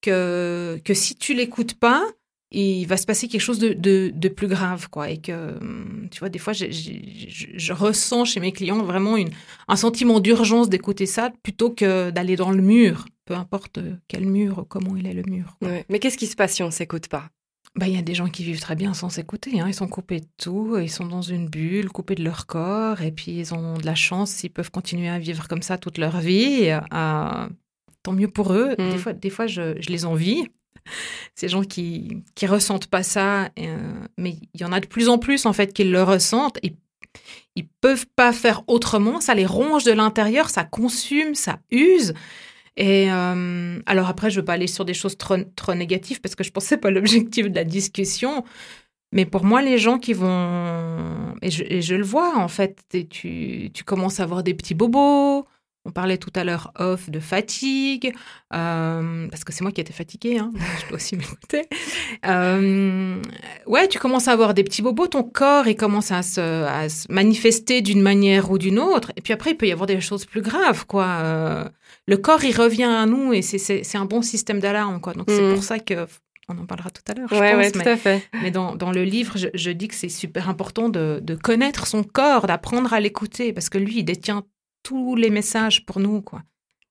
que, 0.00 0.80
que 0.84 0.94
si 0.94 1.16
tu 1.16 1.34
l'écoutes 1.34 1.74
pas, 1.74 2.04
il 2.50 2.86
va 2.86 2.96
se 2.96 3.04
passer 3.04 3.28
quelque 3.28 3.42
chose 3.42 3.58
de, 3.58 3.74
de, 3.74 4.10
de 4.14 4.28
plus 4.28 4.46
grave. 4.48 4.88
quoi. 4.88 5.10
Et 5.10 5.18
que, 5.20 5.58
hum, 5.58 6.08
tu 6.10 6.18
vois, 6.20 6.28
des 6.30 6.38
fois, 6.38 6.52
je, 6.54 6.66
je 6.70 7.72
ressens 7.72 8.24
chez 8.24 8.40
mes 8.40 8.52
clients 8.52 8.82
vraiment 8.82 9.16
une, 9.16 9.30
un 9.68 9.76
sentiment 9.76 10.18
d'urgence 10.20 10.68
d'écouter 10.70 11.06
ça 11.06 11.30
plutôt 11.42 11.70
que 11.70 12.10
d'aller 12.10 12.36
dans 12.36 12.50
le 12.50 12.62
mur, 12.62 13.04
peu 13.26 13.34
importe 13.34 13.78
quel 14.08 14.24
mur, 14.24 14.64
comment 14.68 14.96
il 14.96 15.06
est 15.06 15.12
le 15.12 15.24
mur. 15.24 15.56
Ouais. 15.60 15.84
Mais 15.90 15.98
qu'est-ce 15.98 16.16
qui 16.16 16.26
se 16.26 16.36
passe 16.36 16.54
si 16.54 16.62
on 16.62 16.70
s'écoute 16.70 17.08
pas? 17.08 17.28
Bah, 17.76 17.86
il 17.86 17.94
y 17.94 17.98
a 17.98 18.02
des 18.02 18.14
gens 18.14 18.28
qui 18.28 18.42
vivent 18.44 18.60
très 18.60 18.74
bien 18.76 18.94
sans 18.94 19.10
s'écouter. 19.10 19.60
Hein. 19.60 19.66
Ils 19.68 19.74
sont 19.74 19.86
coupés 19.86 20.20
de 20.20 20.26
tout, 20.38 20.78
ils 20.78 20.90
sont 20.90 21.04
dans 21.06 21.20
une 21.20 21.48
bulle, 21.48 21.90
coupés 21.90 22.14
de 22.14 22.24
leur 22.24 22.46
corps, 22.46 23.02
et 23.02 23.12
puis 23.12 23.32
ils 23.38 23.52
ont 23.54 23.76
de 23.76 23.84
la 23.84 23.94
chance 23.94 24.30
s'ils 24.30 24.50
peuvent 24.50 24.70
continuer 24.70 25.08
à 25.10 25.18
vivre 25.18 25.46
comme 25.48 25.60
ça 25.62 25.76
toute 25.76 25.98
leur 25.98 26.18
vie. 26.20 26.70
euh, 26.70 27.48
tant 28.02 28.12
mieux 28.12 28.28
pour 28.28 28.52
eux. 28.52 28.74
Mm. 28.78 28.90
Des 28.90 28.98
fois, 28.98 29.12
des 29.12 29.30
fois 29.30 29.46
je, 29.46 29.76
je 29.80 29.90
les 29.90 30.04
envie. 30.04 30.44
Ces 31.34 31.48
gens 31.48 31.62
qui 31.62 32.22
qui 32.34 32.46
ressentent 32.46 32.86
pas 32.86 33.02
ça, 33.02 33.50
euh, 33.58 34.06
mais 34.16 34.36
il 34.54 34.60
y 34.60 34.64
en 34.64 34.72
a 34.72 34.80
de 34.80 34.86
plus 34.86 35.08
en 35.08 35.18
plus 35.18 35.46
en 35.46 35.52
fait 35.52 35.72
qui 35.72 35.84
le 35.84 36.02
ressentent. 36.02 36.58
Et 36.62 36.76
ils 37.56 37.66
peuvent 37.80 38.06
pas 38.16 38.32
faire 38.32 38.62
autrement. 38.68 39.20
Ça 39.20 39.34
les 39.34 39.46
ronge 39.46 39.84
de 39.84 39.92
l'intérieur, 39.92 40.48
ça 40.48 40.64
consume, 40.64 41.34
ça 41.34 41.58
use. 41.70 42.14
Et 42.76 43.10
euh, 43.10 43.80
alors 43.86 44.08
après, 44.08 44.30
je 44.30 44.38
veux 44.38 44.44
pas 44.44 44.52
aller 44.52 44.68
sur 44.68 44.84
des 44.84 44.94
choses 44.94 45.18
trop, 45.18 45.36
trop 45.56 45.74
négatives 45.74 46.20
parce 46.20 46.36
que 46.36 46.44
je 46.44 46.52
pensais 46.52 46.76
pas 46.76 46.90
l'objectif 46.90 47.50
de 47.50 47.54
la 47.54 47.64
discussion. 47.64 48.44
Mais 49.10 49.26
pour 49.26 49.44
moi, 49.44 49.62
les 49.62 49.78
gens 49.78 49.98
qui 49.98 50.12
vont 50.12 51.34
et 51.42 51.50
je, 51.50 51.64
et 51.64 51.82
je 51.82 51.94
le 51.94 52.04
vois 52.04 52.38
en 52.38 52.48
fait, 52.48 52.78
et 52.92 53.06
tu, 53.06 53.70
tu 53.74 53.82
commences 53.82 54.20
à 54.20 54.22
avoir 54.22 54.42
des 54.42 54.54
petits 54.54 54.74
bobos. 54.74 55.46
On 55.88 55.90
parlait 55.90 56.18
tout 56.18 56.30
à 56.34 56.44
l'heure 56.44 56.70
off 56.78 57.08
de 57.08 57.18
fatigue, 57.18 58.12
euh, 58.54 59.26
parce 59.28 59.42
que 59.42 59.54
c'est 59.54 59.62
moi 59.62 59.72
qui 59.72 59.80
étais 59.80 59.94
fatiguée, 59.94 60.36
hein, 60.38 60.52
je 60.82 60.88
dois 60.88 60.96
aussi 60.96 61.16
m'écouter. 61.16 61.66
Euh, 62.26 63.22
ouais, 63.66 63.88
tu 63.88 63.98
commences 63.98 64.28
à 64.28 64.32
avoir 64.32 64.52
des 64.52 64.64
petits 64.64 64.82
bobos, 64.82 65.06
ton 65.06 65.22
corps 65.22 65.66
il 65.66 65.76
commence 65.76 66.10
à 66.12 66.22
se, 66.22 66.64
à 66.64 66.88
se 66.90 67.10
manifester 67.10 67.80
d'une 67.80 68.02
manière 68.02 68.50
ou 68.50 68.58
d'une 68.58 68.78
autre, 68.78 69.12
et 69.16 69.22
puis 69.22 69.32
après 69.32 69.52
il 69.52 69.56
peut 69.56 69.66
y 69.66 69.72
avoir 69.72 69.86
des 69.86 70.00
choses 70.00 70.26
plus 70.26 70.42
graves, 70.42 70.86
quoi. 70.86 71.06
Euh, 71.06 71.64
le 72.06 72.16
corps 72.18 72.44
il 72.44 72.54
revient 72.54 72.84
à 72.84 73.06
nous 73.06 73.32
et 73.32 73.40
c'est- 73.42 73.96
un 73.96 74.04
bon 74.04 74.20
système 74.22 74.60
d'alarme, 74.60 75.00
quoi. 75.00 75.14
Donc 75.14 75.26
c'est 75.28 75.40
Mhm. 75.40 75.54
pour 75.54 75.62
ça 75.64 75.78
que 75.78 76.06
on 76.50 76.56
en 76.58 76.66
parlera 76.66 76.90
tout 76.90 77.02
à 77.10 77.14
l'heure. 77.14 77.30
Ouais, 77.32 77.54
ouais, 77.56 77.70
tout 77.70 77.78
mais- 77.80 77.88
à 77.88 77.96
fait. 77.96 78.22
mais 78.42 78.50
dans, 78.50 78.74
dans 78.76 78.90
le 78.92 79.04
livre, 79.04 79.36
je, 79.36 79.48
je 79.54 79.70
dis 79.70 79.88
que 79.88 79.94
c'est 79.94 80.08
super 80.08 80.48
important 80.48 80.88
de, 80.88 81.20
de 81.22 81.34
connaître 81.34 81.86
son 81.86 82.02
corps, 82.04 82.46
d'apprendre 82.46 82.92
à 82.94 83.00
l'écouter, 83.00 83.52
parce 83.52 83.68
que 83.68 83.76
lui, 83.78 83.98
il 83.98 84.04
détient 84.04 84.44
tous 84.88 85.14
les 85.16 85.30
messages 85.30 85.84
pour 85.86 86.00
nous, 86.00 86.22
quoi. 86.22 86.40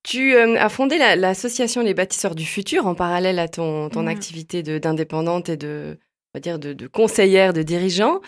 Tu 0.03 0.35
euh, 0.35 0.55
as 0.57 0.69
fondé 0.69 0.97
la- 0.97 1.15
l'association 1.15 1.81
Les 1.81 1.93
Bâtisseurs 1.93 2.35
du 2.35 2.45
Futur 2.45 2.85
en 2.85 2.95
parallèle 2.95 3.39
à 3.39 3.47
ton, 3.47 3.89
ton 3.89 4.05
Ouais. 4.05 4.11
activité 4.11 4.61
d'indépendante 4.63 5.49
et 5.49 5.57
de, 5.57 5.97
on 6.33 6.37
va 6.37 6.39
dire, 6.39 6.59
de, 6.59 6.73
de 6.73 6.87
conseillère, 6.87 7.51
de 7.53 7.63
dirigeant. 7.63 8.21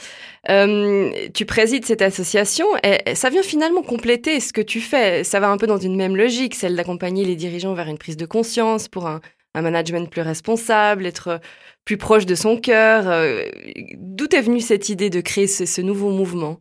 Euh, 0.50 1.12
tu 1.34 1.46
présides 1.46 1.86
cette 1.86 2.02
association 2.02 2.66
et 2.84 3.16
ça 3.16 3.30
vient 3.30 3.44
finalement 3.44 3.84
compléter 3.84 4.40
ce 4.40 4.52
que 4.52 4.62
tu 4.62 4.82
fais. 4.82 5.24
Ça 5.24 5.40
va 5.40 5.50
un 5.50 5.58
peu 5.58 5.68
dans 5.68 5.78
une 5.78 5.96
même 5.96 6.18
logique, 6.18 6.56
celle 6.56 6.76
d'accompagner 6.76 7.24
les 7.24 7.36
dirigeants 7.36 7.76
vers 7.76 7.88
une 7.88 7.98
prise 8.00 8.18
de 8.18 8.26
conscience 8.26 8.88
pour 8.88 9.08
un, 9.08 9.22
un 9.54 9.62
management 9.62 10.10
plus 10.10 10.22
responsable, 10.24 11.06
être 11.06 11.40
plus 11.86 11.98
proche 11.98 12.26
de 12.26 12.36
son 12.36 12.58
cœur. 12.58 13.04
Euh, 13.08 13.44
D'où 13.98 14.26
est 14.34 14.42
venue 14.42 14.60
cette 14.62 14.90
idée 14.90 15.10
de 15.10 15.22
créer 15.22 15.48
ce, 15.48 15.66
ce 15.66 15.82
nouveau 15.82 16.10
mouvement? 16.10 16.58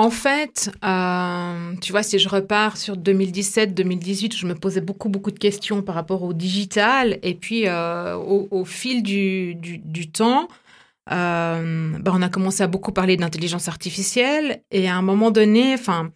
En 0.00 0.08
fait, 0.08 0.70
euh, 0.82 1.74
tu 1.82 1.92
vois, 1.92 2.02
si 2.02 2.18
je 2.18 2.26
repars 2.26 2.78
sur 2.78 2.96
2017-2018, 2.96 4.34
je 4.34 4.46
me 4.46 4.54
posais 4.54 4.80
beaucoup, 4.80 5.10
beaucoup 5.10 5.30
de 5.30 5.38
questions 5.38 5.82
par 5.82 5.94
rapport 5.94 6.22
au 6.22 6.32
digital. 6.32 7.18
Et 7.22 7.34
puis, 7.34 7.64
euh, 7.66 8.16
au, 8.16 8.64
fil 8.64 9.02
du, 9.02 10.10
temps, 10.10 10.48
ben, 11.06 12.02
on 12.06 12.22
a 12.22 12.30
commencé 12.30 12.62
à 12.62 12.66
beaucoup 12.66 12.92
parler 12.92 13.18
d'intelligence 13.18 13.68
artificielle. 13.68 14.62
Et 14.70 14.88
à 14.88 14.96
un 14.96 15.02
moment 15.02 15.30
donné, 15.30 15.74
enfin, 15.74 16.10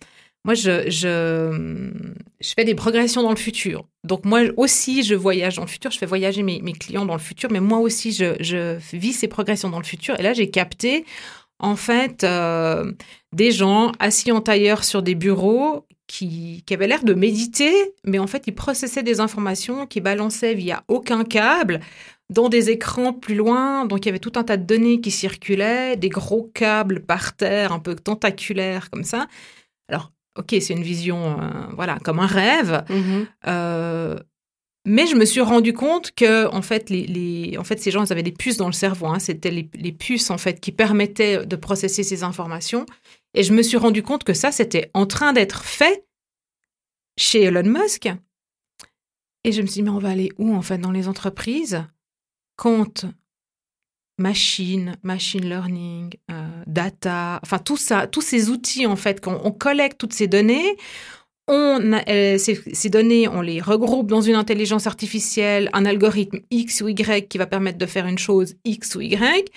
moi, 0.46 0.54
je, 0.54 0.88
je, 0.88 1.92
je 2.40 2.52
fais 2.56 2.64
des 2.64 2.74
progressions 2.74 3.22
dans 3.22 3.28
le 3.28 3.36
futur. 3.36 3.86
Donc, 4.02 4.24
moi 4.24 4.44
aussi, 4.56 5.02
je 5.02 5.14
voyage 5.14 5.56
dans 5.56 5.62
le 5.64 5.68
futur. 5.68 5.90
Je 5.90 5.98
fais 5.98 6.06
voyager 6.06 6.42
mes, 6.42 6.62
mes 6.62 6.72
clients 6.72 7.04
dans 7.04 7.12
le 7.12 7.20
futur. 7.20 7.50
Mais 7.52 7.60
moi 7.60 7.80
aussi, 7.80 8.12
je, 8.12 8.34
je 8.40 8.78
vis 8.96 9.12
ces 9.12 9.28
progressions 9.28 9.68
dans 9.68 9.78
le 9.78 9.84
futur. 9.84 10.18
Et 10.18 10.22
là, 10.22 10.32
j'ai 10.32 10.48
capté, 10.48 11.04
en 11.58 11.76
fait, 11.76 12.24
euh, 12.24 12.92
des 13.32 13.52
gens 13.52 13.92
assis 13.98 14.32
en 14.32 14.40
tailleur 14.40 14.84
sur 14.84 15.02
des 15.02 15.14
bureaux 15.14 15.86
qui, 16.06 16.62
qui 16.66 16.74
avaient 16.74 16.86
l'air 16.86 17.04
de 17.04 17.14
méditer, 17.14 17.72
mais 18.04 18.18
en 18.18 18.26
fait, 18.26 18.44
ils 18.46 18.54
processaient 18.54 19.02
des 19.02 19.20
informations 19.20 19.86
qui 19.86 20.00
balançaient 20.00 20.54
via 20.54 20.84
aucun 20.88 21.24
câble 21.24 21.80
dans 22.30 22.48
des 22.48 22.70
écrans 22.70 23.12
plus 23.12 23.34
loin. 23.34 23.86
Donc, 23.86 24.04
il 24.04 24.06
y 24.06 24.10
avait 24.10 24.18
tout 24.18 24.32
un 24.36 24.44
tas 24.44 24.56
de 24.56 24.64
données 24.64 25.00
qui 25.00 25.10
circulaient, 25.10 25.96
des 25.96 26.08
gros 26.08 26.50
câbles 26.54 27.00
par 27.00 27.36
terre, 27.36 27.72
un 27.72 27.78
peu 27.78 27.94
tentaculaires 27.94 28.90
comme 28.90 29.04
ça. 29.04 29.26
Alors, 29.88 30.12
ok, 30.38 30.54
c'est 30.60 30.72
une 30.72 30.82
vision, 30.82 31.40
euh, 31.40 31.48
voilà, 31.74 31.98
comme 32.02 32.18
un 32.18 32.26
rêve. 32.26 32.84
Euh, 33.46 34.18
mais 34.84 35.06
je 35.06 35.16
me 35.16 35.24
suis 35.24 35.40
rendu 35.40 35.72
compte 35.72 36.12
que, 36.12 36.46
en 36.48 36.62
fait, 36.62 36.88
ces 36.88 37.90
gens, 37.90 38.10
avaient 38.10 38.22
des 38.22 38.32
puces 38.32 38.58
dans 38.58 38.66
le 38.66 38.72
cerveau. 38.72 39.06
hein. 39.06 39.18
C'était 39.18 39.50
les, 39.50 39.92
puces, 39.92 40.30
en 40.30 40.38
fait, 40.38 40.60
qui 40.60 40.72
permettaient 40.72 41.46
de 41.46 41.56
processer 41.56 42.02
ces 42.02 42.22
informations. 42.22 42.84
Et 43.32 43.42
je 43.42 43.52
me 43.52 43.62
suis 43.62 43.76
rendu 43.76 44.02
compte 44.02 44.24
que 44.24 44.34
ça, 44.34 44.52
c'était 44.52 44.90
en 44.94 45.06
train 45.06 45.32
d'être 45.32 45.64
fait 45.64 46.06
chez 47.18 47.42
Elon 47.42 47.64
Musk. 47.64 48.08
Et 49.44 49.52
je 49.52 49.62
me 49.62 49.66
suis 49.66 49.76
dit, 49.76 49.82
mais 49.82 49.90
on 49.90 49.98
va 49.98 50.10
aller 50.10 50.30
où, 50.38 50.54
en 50.54 50.62
fait, 50.62 50.78
dans 50.78 50.92
les 50.92 51.08
entreprises 51.08 51.84
quand 52.56 53.06
machine, 54.18 54.96
machine 55.02 55.48
learning, 55.48 56.14
euh, 56.30 56.62
data, 56.66 57.40
enfin 57.42 57.58
tout 57.58 57.76
ça, 57.76 58.06
tous 58.06 58.20
ces 58.20 58.48
outils 58.48 58.86
en 58.86 58.96
fait, 58.96 59.20
quand 59.20 59.40
on 59.42 59.50
collecte 59.50 59.98
toutes 59.98 60.12
ces 60.12 60.28
données, 60.28 60.76
on 61.46 61.92
euh, 61.92 62.38
ces, 62.38 62.54
ces 62.72 62.88
données, 62.88 63.28
on 63.28 63.40
les 63.40 63.60
regroupe 63.60 64.08
dans 64.08 64.20
une 64.20 64.34
intelligence 64.34 64.86
artificielle, 64.86 65.68
un 65.72 65.84
algorithme 65.84 66.40
X 66.50 66.80
ou 66.80 66.88
Y 66.88 67.28
qui 67.28 67.38
va 67.38 67.46
permettre 67.46 67.78
de 67.78 67.86
faire 67.86 68.06
une 68.06 68.18
chose 68.18 68.56
X 68.64 68.94
ou 68.94 69.00
Y, 69.02 69.50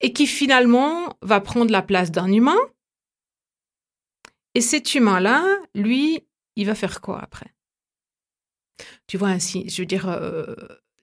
et 0.00 0.12
qui 0.12 0.26
finalement 0.26 1.16
va 1.22 1.40
prendre 1.40 1.70
la 1.70 1.82
place 1.82 2.10
d'un 2.10 2.32
humain. 2.32 2.58
Et 4.54 4.60
cet 4.60 4.94
humain-là, 4.94 5.44
lui, 5.74 6.24
il 6.56 6.66
va 6.66 6.74
faire 6.74 7.00
quoi 7.00 7.20
après? 7.20 7.54
Tu 9.06 9.16
vois, 9.16 9.28
ainsi, 9.28 9.68
je 9.68 9.82
veux 9.82 9.86
dire, 9.86 10.08
euh, 10.08 10.54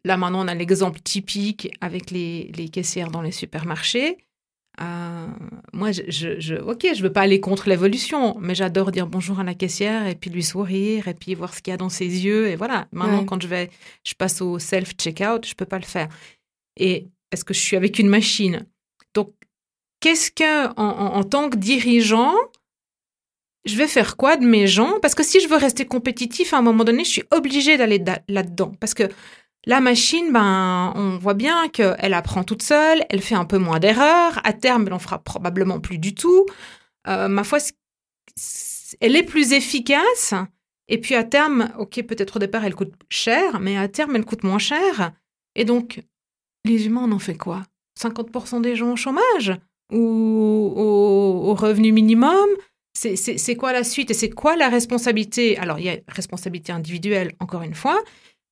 là 0.04 0.18
maintenant 0.18 0.46
on 0.46 0.48
a 0.48 0.56
l'exemple 0.56 1.00
typique 1.00 1.70
avec 1.82 2.12
les, 2.12 2.52
les 2.56 2.70
caissières 2.70 3.12
dans 3.12 3.22
les 3.22 3.32
supermarchés. 3.32 4.25
Euh, 4.82 5.28
moi, 5.74 5.92
je, 5.94 6.02
je, 6.10 6.40
je- 6.40 6.56
ok, 6.56 6.86
je 6.94 7.02
veux 7.02 7.12
pas 7.12 7.22
aller 7.22 7.40
contre 7.40 7.70
l'évolution, 7.70 8.38
mais 8.42 8.56
j'adore 8.56 8.92
dire 8.92 9.08
bonjour 9.08 9.40
à 9.40 9.44
la 9.44 9.54
caissière 9.54 10.06
et 10.08 10.16
puis 10.16 10.30
lui 10.30 10.44
sourire 10.44 11.08
et 11.08 11.14
puis 11.14 11.34
voir 11.34 11.54
ce 11.54 11.62
qu'il 11.62 11.72
y 11.72 11.74
a 11.74 11.78
dans 11.78 11.90
ses 11.90 12.06
yeux 12.26 12.48
et 12.50 12.56
voilà. 12.58 12.88
Maintenant, 12.92 13.20
Ouais. 13.20 13.26
quand 13.26 13.42
je 13.42 13.48
vais, 13.48 13.70
je 14.06 14.14
passe 14.16 14.42
au 14.42 14.60
self 14.60 14.92
checkout, 14.98 15.46
je 15.48 15.56
peux 15.56 15.66
pas 15.66 15.80
le 15.80 15.86
faire. 15.86 16.10
Et 16.78 17.08
est-ce 17.32 17.46
que 17.46 17.54
je 17.54 17.60
suis 17.60 17.78
avec 17.78 18.00
une 18.00 18.10
machine 18.10 18.66
Donc, 19.14 19.34
qu'est-ce 20.02 20.30
que 20.32 20.68
en, 20.68 20.74
en- 20.78 21.16
en 21.16 21.24
tant 21.24 21.50
que 21.50 21.56
dirigeant, 21.58 22.34
je 23.66 23.78
vais 23.78 23.88
faire 23.88 24.16
quoi 24.18 24.36
de 24.38 24.46
mes 24.46 24.68
gens? 24.68 25.00
Parce 25.02 25.16
que 25.16 25.24
si 25.24 25.40
je 25.40 25.48
veux 25.48 25.56
rester 25.58 25.86
compétitif, 25.86 26.54
à 26.54 26.58
un 26.58 26.62
moment 26.62 26.84
donné, 26.84 27.04
je 27.04 27.10
suis 27.10 27.24
obligée 27.32 27.78
d'aller 27.78 27.98
da- 28.00 28.22
là-dedans. 28.28 28.74
Parce 28.80 28.94
que 28.94 29.04
la 29.66 29.82
machine, 29.82 30.32
ben, 30.32 30.94
on 30.96 31.18
voit 31.18 31.34
bien 31.34 31.70
qu'elle 31.70 32.14
apprend 32.14 32.44
toute 32.44 32.62
seule, 32.62 33.04
elle 33.10 33.22
fait 33.22 33.36
un 33.36 33.46
peu 33.46 33.58
moins 33.58 33.80
d'erreurs. 33.80 34.40
À 34.44 34.54
terme, 34.54 34.86
elle 34.88 34.94
en 34.94 35.00
fera 35.00 35.20
probablement 35.20 35.80
plus 35.80 35.98
du 35.98 36.14
tout. 36.14 36.46
Euh, 37.08 37.28
ma 37.28 37.44
foi, 37.44 37.60
elle 39.02 39.16
est 39.16 39.24
plus 39.24 39.54
efficace. 39.54 40.34
Et 40.88 41.00
puis 41.00 41.16
à 41.16 41.24
terme, 41.24 41.72
ok, 41.80 42.04
peut-être 42.04 42.36
au 42.36 42.40
départ, 42.40 42.64
elle 42.64 42.76
coûte 42.76 42.94
cher, 43.10 43.60
mais 43.60 43.76
à 43.76 43.88
terme, 43.88 44.16
elle 44.16 44.26
coûte 44.26 44.44
moins 44.44 44.60
cher. 44.60 45.14
Et 45.56 45.66
donc, 45.66 46.04
les 46.64 46.86
humains, 46.86 47.06
on 47.06 47.12
en 47.12 47.20
fait 47.20 47.38
quoi? 47.38 47.64
50% 48.00 48.62
des 48.62 48.76
gens 48.76 48.92
au 48.92 48.96
chômage? 48.96 49.54
Ou 49.92 50.74
au, 50.76 51.50
au 51.50 51.54
revenu 51.56 51.92
minimum? 51.92 52.50
C'est 52.94 53.56
quoi 53.56 53.74
la 53.74 53.84
suite? 53.84 54.12
Et 54.12 54.14
c'est 54.14 54.30
quoi 54.30 54.56
la 54.56 54.70
responsabilité? 54.70 55.58
Alors, 55.58 55.80
il 55.80 55.86
y 55.86 55.90
a 55.90 55.98
responsabilité 56.08 56.72
individuelle, 56.72 57.34
encore 57.40 57.64
une 57.64 57.74
fois, 57.74 58.02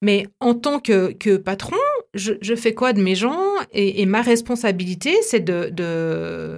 mais 0.03 0.27
en 0.41 0.53
tant 0.53 0.79
que, 0.79 1.13
que 1.13 1.38
patron, 1.38 1.77
je, 2.13 2.33
je 2.41 2.55
fais 2.55 2.74
quoi 2.74 2.91
de 2.91 3.01
mes 3.01 3.15
gens 3.15 3.41
et, 3.72 4.01
et 4.01 4.05
ma 4.05 4.22
responsabilité, 4.22 5.15
c'est 5.22 5.39
de, 5.39 5.69
de, 5.72 6.57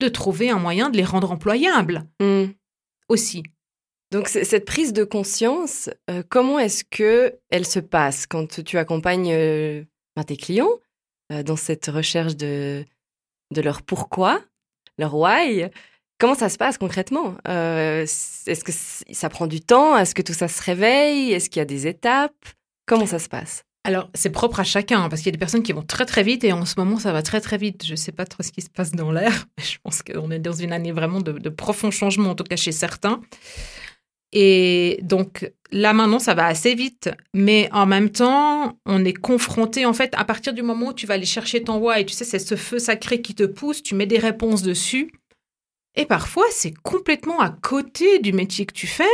de 0.00 0.08
trouver 0.08 0.50
un 0.50 0.58
moyen 0.58 0.90
de 0.90 0.96
les 0.96 1.04
rendre 1.04 1.30
employables 1.30 2.04
Hmm. 2.20 2.46
aussi. 3.08 3.44
Donc 4.10 4.28
cette 4.28 4.64
prise 4.64 4.92
de 4.92 5.04
conscience, 5.04 5.88
euh, 6.10 6.22
comment 6.28 6.58
est-ce 6.58 6.84
que 6.84 7.34
elle 7.50 7.64
se 7.66 7.80
passe 7.80 8.26
quand 8.26 8.62
tu 8.62 8.76
accompagnes 8.76 9.32
euh, 9.32 9.84
ben, 10.16 10.24
tes 10.24 10.36
clients 10.36 10.78
euh, 11.32 11.42
dans 11.42 11.56
cette 11.56 11.86
recherche 11.86 12.36
de, 12.36 12.84
de 13.52 13.60
leur 13.60 13.82
pourquoi, 13.82 14.40
leur 14.98 15.14
why? 15.14 15.68
Comment 16.18 16.34
ça 16.36 16.48
se 16.48 16.58
passe 16.58 16.78
concrètement? 16.78 17.34
Est-ce 17.44 18.64
que 18.64 18.72
ça 18.72 19.28
prend 19.28 19.48
du 19.48 19.60
temps? 19.60 19.96
Est-ce 19.96 20.14
que 20.14 20.22
tout 20.22 20.32
ça 20.32 20.46
se 20.46 20.62
réveille? 20.62 21.32
Est-ce 21.32 21.50
qu'il 21.50 21.58
y 21.58 21.62
a 21.62 21.66
des 21.66 21.86
étapes? 21.88 22.46
Comment 22.86 23.06
ça 23.06 23.18
se 23.18 23.28
passe? 23.28 23.64
Alors, 23.86 24.08
c'est 24.14 24.30
propre 24.30 24.60
à 24.60 24.64
chacun, 24.64 25.02
hein, 25.02 25.08
parce 25.10 25.20
qu'il 25.20 25.26
y 25.26 25.32
a 25.32 25.32
des 25.32 25.38
personnes 25.38 25.62
qui 25.62 25.72
vont 25.72 25.82
très 25.82 26.06
très 26.06 26.22
vite, 26.22 26.42
et 26.44 26.52
en 26.52 26.64
ce 26.64 26.74
moment, 26.78 26.98
ça 26.98 27.12
va 27.12 27.22
très 27.22 27.40
très 27.40 27.58
vite. 27.58 27.84
Je 27.84 27.92
ne 27.92 27.96
sais 27.96 28.12
pas 28.12 28.24
trop 28.24 28.42
ce 28.42 28.50
qui 28.50 28.62
se 28.62 28.70
passe 28.70 28.92
dans 28.92 29.12
l'air, 29.12 29.46
mais 29.58 29.64
je 29.64 29.78
pense 29.82 30.02
qu'on 30.02 30.30
est 30.30 30.38
dans 30.38 30.52
une 30.52 30.72
année 30.72 30.92
vraiment 30.92 31.20
de, 31.20 31.32
de 31.32 31.48
profonds 31.50 31.90
changements, 31.90 32.30
en 32.30 32.34
tout 32.34 32.44
cas 32.44 32.56
chez 32.56 32.72
certains. 32.72 33.20
Et 34.32 34.98
donc, 35.02 35.48
là 35.70 35.92
maintenant, 35.92 36.18
ça 36.18 36.34
va 36.34 36.46
assez 36.46 36.74
vite, 36.74 37.10
mais 37.34 37.68
en 37.72 37.86
même 37.86 38.10
temps, 38.10 38.78
on 38.86 39.04
est 39.04 39.12
confronté, 39.12 39.86
en 39.86 39.92
fait, 39.92 40.12
à 40.16 40.24
partir 40.24 40.54
du 40.54 40.62
moment 40.62 40.88
où 40.88 40.92
tu 40.94 41.06
vas 41.06 41.14
aller 41.14 41.26
chercher 41.26 41.62
ton 41.62 41.76
why, 41.76 42.04
tu 42.06 42.14
sais, 42.14 42.24
c'est 42.24 42.38
ce 42.38 42.56
feu 42.56 42.78
sacré 42.78 43.20
qui 43.20 43.34
te 43.34 43.44
pousse, 43.44 43.82
tu 43.82 43.94
mets 43.94 44.06
des 44.06 44.18
réponses 44.18 44.62
dessus, 44.62 45.12
et 45.94 46.06
parfois, 46.06 46.46
c'est 46.50 46.74
complètement 46.74 47.40
à 47.40 47.50
côté 47.50 48.18
du 48.18 48.32
métier 48.32 48.66
que 48.66 48.72
tu 48.72 48.86
fais. 48.86 49.04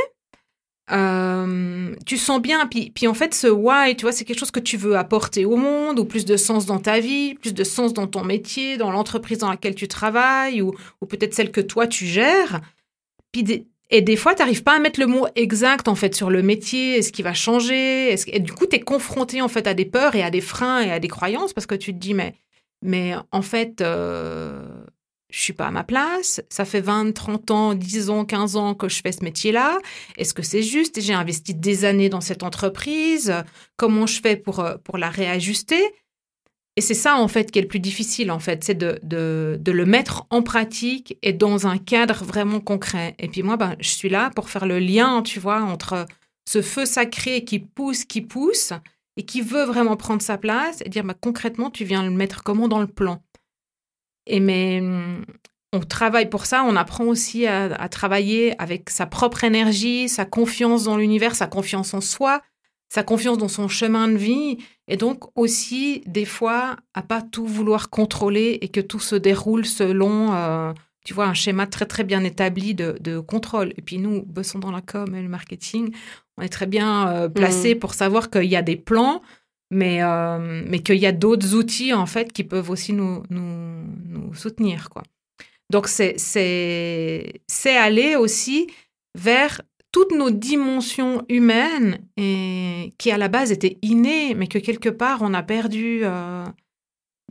Euh, 0.93 1.95
tu 2.07 2.17
sens 2.17 2.41
bien, 2.41 2.67
puis, 2.67 2.91
puis 2.91 3.07
en 3.07 3.15
fait, 3.15 3.33
ce 3.35 3.47
why, 3.47 3.97
tu 3.97 4.03
vois, 4.03 4.13
c'est 4.13 4.25
quelque 4.25 4.39
chose 4.39 4.51
que 4.51 4.61
tu 4.61 4.77
veux 4.77 4.97
apporter 4.97 5.45
au 5.45 5.57
monde, 5.57 5.99
ou 5.99 6.05
plus 6.05 6.25
de 6.25 6.37
sens 6.37 6.67
dans 6.67 6.79
ta 6.79 7.01
vie, 7.01 7.35
plus 7.35 7.55
de 7.55 7.65
sens 7.65 7.93
dans 7.95 8.07
ton 8.07 8.25
métier, 8.25 8.77
dans 8.77 8.91
l'entreprise 8.91 9.39
dans 9.39 9.51
laquelle 9.51 9.75
tu 9.75 9.89
travailles, 9.89 10.63
ou, 10.63 10.73
ou 11.01 11.07
peut-être 11.07 11.35
celle 11.35 11.51
que 11.53 11.61
toi 11.61 11.87
tu 11.87 12.07
gères. 12.07 12.61
Puis 13.33 13.43
des- 13.45 13.67
et 13.93 14.03
des 14.03 14.17
fois, 14.17 14.35
tu 14.35 14.43
n'arrives 14.43 14.63
pas 14.63 14.77
à 14.77 14.79
mettre 14.79 15.01
le 15.01 15.07
mot 15.07 15.27
exact 15.35 15.89
en 15.89 15.97
fait 15.97 16.15
sur 16.15 16.31
le 16.31 16.43
métier, 16.43 16.99
est-ce 16.99 17.11
qui 17.13 17.23
va 17.23 17.35
changer, 17.35 18.13
est-ce 18.13 18.25
et 18.31 18.39
du 18.39 18.53
coup, 18.53 18.67
tu 18.67 18.77
es 18.77 18.81
confronté 18.81 19.43
en 19.43 19.49
fait 19.49 19.67
à 19.67 19.75
des 19.75 19.85
peurs 19.85 20.15
et 20.15 20.23
à 20.23 20.31
des 20.31 20.41
freins 20.41 20.81
et 20.81 20.93
à 20.93 21.01
des 21.01 21.09
croyances 21.09 21.53
parce 21.53 21.67
que 21.67 21.75
tu 21.75 21.93
te 21.93 21.99
dis, 21.99 22.15
mais, 22.15 22.35
mais 22.83 23.15
en 23.33 23.43
fait, 23.43 23.81
euh, 23.81 24.63
je 25.31 25.41
suis 25.41 25.53
pas 25.53 25.67
à 25.67 25.71
ma 25.71 25.85
place, 25.85 26.41
ça 26.49 26.65
fait 26.65 26.81
20, 26.81 27.13
30 27.13 27.51
ans, 27.51 27.75
10 27.75 28.11
ans, 28.11 28.25
15 28.25 28.57
ans 28.57 28.75
que 28.75 28.89
je 28.89 29.01
fais 29.03 29.13
ce 29.13 29.25
métier-là, 29.25 29.79
est-ce 30.17 30.35
que 30.35 30.43
c'est 30.43 30.63
juste? 30.63 31.01
J'ai 31.01 31.15
investi 31.15 31.55
des 31.55 31.85
années 31.85 32.09
dans 32.09 32.21
cette 32.21 32.43
entreprise, 32.43 33.33
comment 33.77 34.07
je 34.07 34.21
fais 34.21 34.37
pour, 34.37 34.61
euh, 34.61 34.77
pour 34.85 34.99
la 34.99 35.11
réajuster? 35.11 35.83
Et 36.77 36.81
c'est 36.81 36.95
ça, 36.95 37.17
en 37.17 37.29
fait, 37.29 37.51
qui 37.51 37.59
est 37.59 37.63
le 37.63 37.69
plus 37.69 37.81
difficile, 37.81 38.31
en 38.31 38.39
fait, 38.39 38.65
c'est 38.65 38.75
de, 38.75 38.99
de, 39.03 39.59
de 39.61 39.73
le 39.73 39.85
mettre 39.85 40.27
en 40.31 40.43
pratique 40.43 41.19
et 41.23 41.33
dans 41.33 41.67
un 41.67 41.79
cadre 41.79 42.25
vraiment 42.25 42.61
concret. 42.61 43.17
Et 43.19 43.29
puis 43.29 43.43
moi, 43.43 43.57
ben, 43.57 43.77
je 43.81 43.89
suis 43.89 44.09
là 44.09 44.31
pour 44.35 44.49
faire 44.49 44.67
le 44.67 44.79
lien, 44.79 45.23
tu 45.23 45.41
vois, 45.41 45.63
entre 45.63 46.07
ce 46.49 46.63
feu 46.63 46.87
sacré 46.87 47.45
qui 47.45 47.59
pousse, 47.59 48.05
qui 48.05 48.23
pousse, 48.23 48.73
et 49.17 49.25
qui 49.25 49.43
veut 49.43 49.65
vraiment 49.65 49.97
prendre 49.97 50.23
sa 50.23 50.39
place, 50.39 50.81
et 50.85 50.89
dire, 50.89 51.05
ben, 51.05 51.15
concrètement, 51.21 51.71
tu 51.71 51.85
viens 51.85 52.03
le 52.03 52.11
mettre 52.11 52.43
comment 52.43 52.69
dans 52.69 52.81
le 52.81 52.87
plan? 52.87 53.23
Et 54.27 54.41
mais 54.41 54.81
hum, 54.81 55.25
on 55.73 55.81
travaille 55.81 56.29
pour 56.29 56.47
ça, 56.47 56.65
on 56.65 56.77
apprend 56.77 57.05
aussi 57.05 57.47
à, 57.47 57.65
à 57.75 57.89
travailler 57.89 58.61
avec 58.61 58.91
sa 58.91 59.07
propre 59.07 59.45
énergie, 59.45 60.09
sa 60.09 60.25
confiance 60.25 60.85
dans 60.85 60.97
l'univers, 60.97 61.35
sa 61.35 61.47
confiance 61.47 61.95
en 61.95 62.01
soi, 62.01 62.43
sa 62.89 63.05
confiance 63.05 63.39
dans 63.39 63.49
son 63.49 63.69
chemin 63.69 64.09
de 64.09 64.17
vie, 64.17 64.59
et 64.89 64.97
donc 64.97 65.31
aussi 65.39 66.03
des 66.07 66.25
fois 66.25 66.77
à 66.93 67.03
pas 67.03 67.23
tout 67.23 67.47
vouloir 67.47 67.89
contrôler 67.89 68.59
et 68.61 68.69
que 68.69 68.81
tout 68.81 68.99
se 68.99 69.15
déroule 69.15 69.65
selon, 69.65 70.35
euh, 70.35 70.73
tu 71.05 71.15
vois, 71.15 71.27
un 71.27 71.35
schéma 71.35 71.69
très 71.69 71.87
très 71.87 72.03
bien 72.03 72.25
établi 72.25 72.75
de, 72.75 72.97
de 73.01 73.21
contrôle. 73.21 73.73
Et 73.77 73.83
puis 73.83 73.99
nous, 73.99 74.25
bossons 74.27 74.59
dans 74.59 74.73
la 74.73 74.81
com 74.81 75.15
et 75.15 75.23
le 75.23 75.29
marketing, 75.29 75.95
on 76.37 76.43
est 76.43 76.49
très 76.49 76.67
bien 76.67 77.09
euh, 77.09 77.29
placés 77.29 77.77
pour 77.77 77.95
savoir 77.95 78.29
qu'il 78.29 78.51
y 78.51 78.57
a 78.57 78.63
des 78.63 78.77
plans, 78.77 79.23
mais, 79.71 80.03
euh, 80.03 80.63
mais 80.67 80.81
qu'il 80.81 80.97
y 80.97 81.07
a 81.07 81.13
d'autres 81.13 81.55
outils 81.55 81.95
en 81.95 82.07
fait 82.07 82.33
qui 82.33 82.45
peuvent 82.45 82.71
aussi 82.71 82.93
nous, 82.93 83.23
nous, 83.31 83.85
nous 84.09 84.35
soutenir, 84.35 84.91
quoi. 84.91 85.03
Donc 85.71 85.87
c'est 85.87 86.17
aller 87.65 88.17
aussi 88.17 88.67
vers 89.17 89.63
toutes 89.93 90.13
nos 90.13 90.31
dimensions 90.31 91.25
humaines 91.29 91.99
et 92.17 92.93
qui 92.99 93.11
à 93.11 93.19
la 93.19 93.29
base 93.29 93.53
étaient 93.53 93.79
innées, 93.83 94.35
mais 94.35 94.47
que 94.49 94.59
quelque 94.59 94.89
part 94.89 95.23
on 95.23 95.33
a 95.35 95.43
perdu 95.43 96.01
euh, 96.03 96.45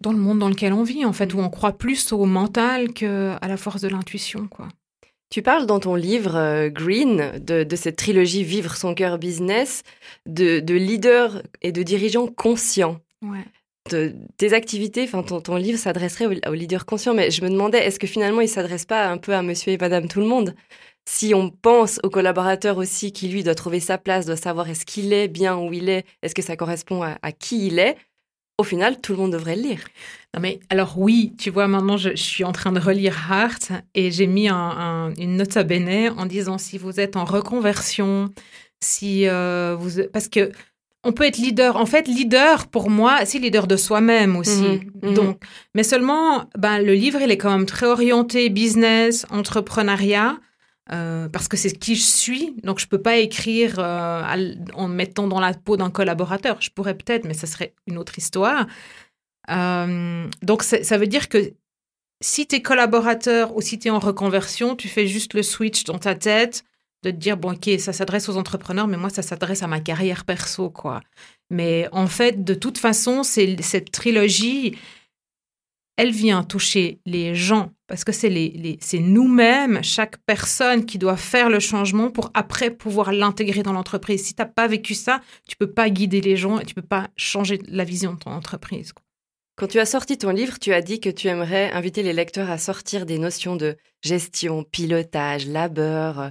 dans 0.01 0.11
le 0.13 0.17
monde 0.17 0.39
dans 0.39 0.49
lequel 0.49 0.73
on 0.73 0.83
vit, 0.83 1.05
en 1.05 1.13
fait, 1.13 1.33
où 1.33 1.39
on 1.39 1.49
croit 1.49 1.77
plus 1.77 2.11
au 2.13 2.25
mental 2.25 2.93
qu'à 2.93 3.39
la 3.41 3.57
force 3.57 3.81
de 3.81 3.89
l'intuition, 3.89 4.47
quoi. 4.47 4.69
Tu 5.29 5.41
parles 5.43 5.67
dans 5.67 5.79
ton 5.79 5.95
livre 5.95 6.35
euh, 6.35 6.69
Green 6.69 7.39
de, 7.39 7.63
de 7.63 7.75
cette 7.75 7.97
trilogie 7.97 8.43
Vivre 8.43 8.75
son 8.75 8.95
cœur 8.95 9.19
business, 9.19 9.83
de, 10.25 10.59
de 10.59 10.73
leaders 10.73 11.43
et 11.61 11.71
de 11.71 11.83
dirigeants 11.83 12.27
conscients. 12.27 12.99
Ouais. 13.21 13.45
De, 13.91 14.15
tes 14.37 14.53
activités, 14.53 15.03
enfin 15.03 15.23
ton, 15.23 15.39
ton 15.39 15.55
livre 15.55 15.77
s'adresserait 15.77 16.25
aux, 16.25 16.49
aux 16.49 16.53
leaders 16.53 16.85
conscients, 16.85 17.13
mais 17.13 17.31
je 17.31 17.43
me 17.43 17.49
demandais, 17.49 17.85
est-ce 17.85 17.99
que 17.99 18.07
finalement 18.07 18.41
il 18.41 18.49
s'adresse 18.49 18.85
pas 18.85 19.07
un 19.07 19.17
peu 19.17 19.33
à 19.33 19.41
monsieur 19.41 19.71
et 19.71 19.77
madame 19.77 20.07
tout 20.07 20.19
le 20.19 20.27
monde? 20.27 20.55
Si 21.05 21.33
on 21.33 21.49
pense 21.49 21.99
au 22.03 22.09
collaborateur 22.09 22.77
aussi 22.77 23.11
qui 23.11 23.29
lui 23.29 23.43
doit 23.43 23.55
trouver 23.55 23.79
sa 23.79 23.97
place, 23.97 24.27
doit 24.27 24.35
savoir 24.35 24.69
est-ce 24.69 24.85
qu'il 24.85 25.11
est 25.11 25.27
bien 25.27 25.57
où 25.57 25.73
il 25.73 25.89
est, 25.89 26.05
est-ce 26.21 26.35
que 26.35 26.43
ça 26.43 26.55
correspond 26.55 27.01
à, 27.01 27.17
à 27.23 27.31
qui 27.31 27.65
il 27.65 27.79
est, 27.79 27.97
au 28.59 28.63
final 28.63 28.99
tout 29.01 29.13
le 29.13 29.17
monde 29.19 29.31
devrait 29.31 29.55
le 29.55 29.63
lire. 29.63 29.83
Non 30.35 30.41
mais 30.41 30.59
alors 30.69 30.93
oui, 30.97 31.33
tu 31.39 31.49
vois, 31.49 31.67
maintenant 31.67 31.97
je, 31.97 32.09
je 32.11 32.21
suis 32.33 32.43
en 32.43 32.51
train 32.51 32.71
de 32.71 32.79
relire 32.79 33.15
Heart 33.31 33.71
et 33.95 34.11
j'ai 34.11 34.27
mis 34.27 34.47
un, 34.49 34.55
un- 34.55 35.13
une 35.15 35.37
note 35.37 35.55
à 35.57 35.63
bene 35.63 36.13
en 36.17 36.25
disant 36.27 36.57
si 36.59 36.77
vous 36.77 36.99
êtes 36.99 37.15
en 37.15 37.25
reconversion, 37.25 38.29
si 38.79 39.27
euh, 39.27 39.75
vous... 39.79 40.03
Parce 40.13 40.27
que 40.27 40.51
on 41.05 41.13
peut 41.13 41.23
être 41.23 41.37
leader. 41.37 41.77
En 41.77 41.85
fait, 41.85 42.09
leader, 42.09 42.67
pour 42.67 42.89
moi, 42.89 43.19
c'est 43.25 43.39
leader 43.39 43.67
de 43.67 43.77
soi-même 43.77 44.35
aussi. 44.35 44.63
Mhm, 44.63 44.79
mhm. 45.03 45.13
Donc, 45.13 45.41
mais 45.73 45.83
seulement, 45.83 46.43
ben, 46.57 46.79
le 46.79 46.93
livre, 46.93 47.19
il 47.21 47.31
est 47.31 47.37
quand 47.37 47.51
même 47.57 47.65
très 47.65 47.85
orienté 47.85 48.49
business, 48.49 49.25
entrepreneuriat. 49.31 50.37
Euh, 50.91 51.29
parce 51.29 51.47
que 51.47 51.57
c'est 51.57 51.71
qui 51.71 51.95
je 51.95 52.03
suis, 52.03 52.55
donc 52.63 52.79
je 52.79 52.87
peux 52.87 53.01
pas 53.01 53.17
écrire 53.17 53.75
euh, 53.77 54.55
en 54.73 54.87
me 54.87 54.95
mettant 54.95 55.27
dans 55.27 55.39
la 55.39 55.53
peau 55.53 55.77
d'un 55.77 55.91
collaborateur. 55.91 56.61
Je 56.61 56.71
pourrais 56.71 56.95
peut-être, 56.95 57.25
mais 57.25 57.33
ça 57.33 57.47
serait 57.47 57.73
une 57.85 57.97
autre 57.97 58.17
histoire. 58.17 58.65
Euh, 59.49 60.27
donc 60.41 60.63
ça 60.63 60.97
veut 60.97 61.07
dire 61.07 61.29
que 61.29 61.53
si 62.21 62.47
tu 62.47 62.55
es 62.55 62.61
collaborateur 62.61 63.55
ou 63.55 63.61
si 63.61 63.79
tu 63.79 63.87
es 63.87 63.91
en 63.91 63.99
reconversion, 63.99 64.75
tu 64.75 64.87
fais 64.87 65.07
juste 65.07 65.33
le 65.33 65.43
switch 65.43 65.83
dans 65.83 65.99
ta 65.99 66.15
tête 66.15 66.63
de 67.03 67.11
te 67.11 67.15
dire, 67.15 67.37
bon, 67.37 67.53
ok, 67.53 67.79
ça 67.79 67.93
s'adresse 67.93 68.27
aux 68.27 68.37
entrepreneurs, 68.37 68.87
mais 68.87 68.97
moi, 68.97 69.09
ça 69.09 69.21
s'adresse 69.21 69.63
à 69.63 69.67
ma 69.67 69.79
carrière 69.79 70.25
perso, 70.25 70.69
quoi. 70.69 70.99
Mais 71.49 71.87
en 71.93 72.07
fait, 72.07 72.43
de 72.43 72.53
toute 72.53 72.77
façon, 72.77 73.23
c'est 73.23 73.61
cette 73.61 73.91
trilogie, 73.91 74.77
elle 75.99 76.11
vient 76.11 76.43
toucher 76.43 77.01
les 77.05 77.35
gens, 77.35 77.73
parce 77.87 78.05
que 78.05 78.13
c'est 78.13 78.29
nous-mêmes, 78.93 79.83
chaque 79.83 80.15
personne 80.19 80.85
qui 80.85 80.97
doit 80.97 81.17
faire 81.17 81.49
le 81.49 81.59
changement 81.59 82.09
pour 82.09 82.31
après 82.33 82.71
pouvoir 82.71 83.11
l'intégrer 83.11 83.63
dans 83.63 83.73
l'entreprise. 83.73 84.25
Si 84.25 84.33
tu 84.33 84.41
n'as 84.41 84.47
pas 84.47 84.67
vécu 84.67 84.93
ça, 84.93 85.19
tu 85.45 85.57
peux 85.57 85.69
pas 85.69 85.89
guider 85.89 86.21
les 86.21 86.37
gens 86.37 86.57
et 86.57 86.63
tu 86.63 86.73
peux 86.73 86.81
pas 86.81 87.09
changer 87.17 87.59
la 87.67 87.83
vision 87.83 88.13
de 88.13 88.19
ton 88.19 88.31
entreprise. 88.31 88.93
Quand 89.57 89.67
tu 89.67 89.81
as 89.81 89.85
sorti 89.85 90.17
ton 90.17 90.29
livre, 90.29 90.57
tu 90.57 90.71
as 90.71 90.81
dit 90.81 91.01
que 91.01 91.09
tu 91.09 91.27
aimerais 91.27 91.69
inviter 91.73 92.01
les 92.01 92.13
lecteurs 92.13 92.49
à 92.49 92.57
sortir 92.57 93.05
des 93.05 93.17
notions 93.17 93.57
de 93.57 93.75
gestion, 94.01 94.63
pilotage, 94.63 95.47
labeur, 95.47 96.21
euh, 96.21 96.29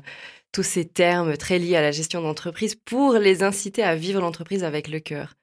tous 0.50 0.62
ces 0.62 0.86
termes 0.86 1.36
très 1.36 1.58
liés 1.58 1.76
à 1.76 1.82
la 1.82 1.92
gestion 1.92 2.22
d'entreprise 2.22 2.74
pour 2.74 3.18
les 3.18 3.42
inciter 3.42 3.82
à 3.82 3.96
vivre 3.96 4.22
l'entreprise 4.22 4.64
avec 4.64 4.88
le 4.88 5.00
cœur. 5.00 5.37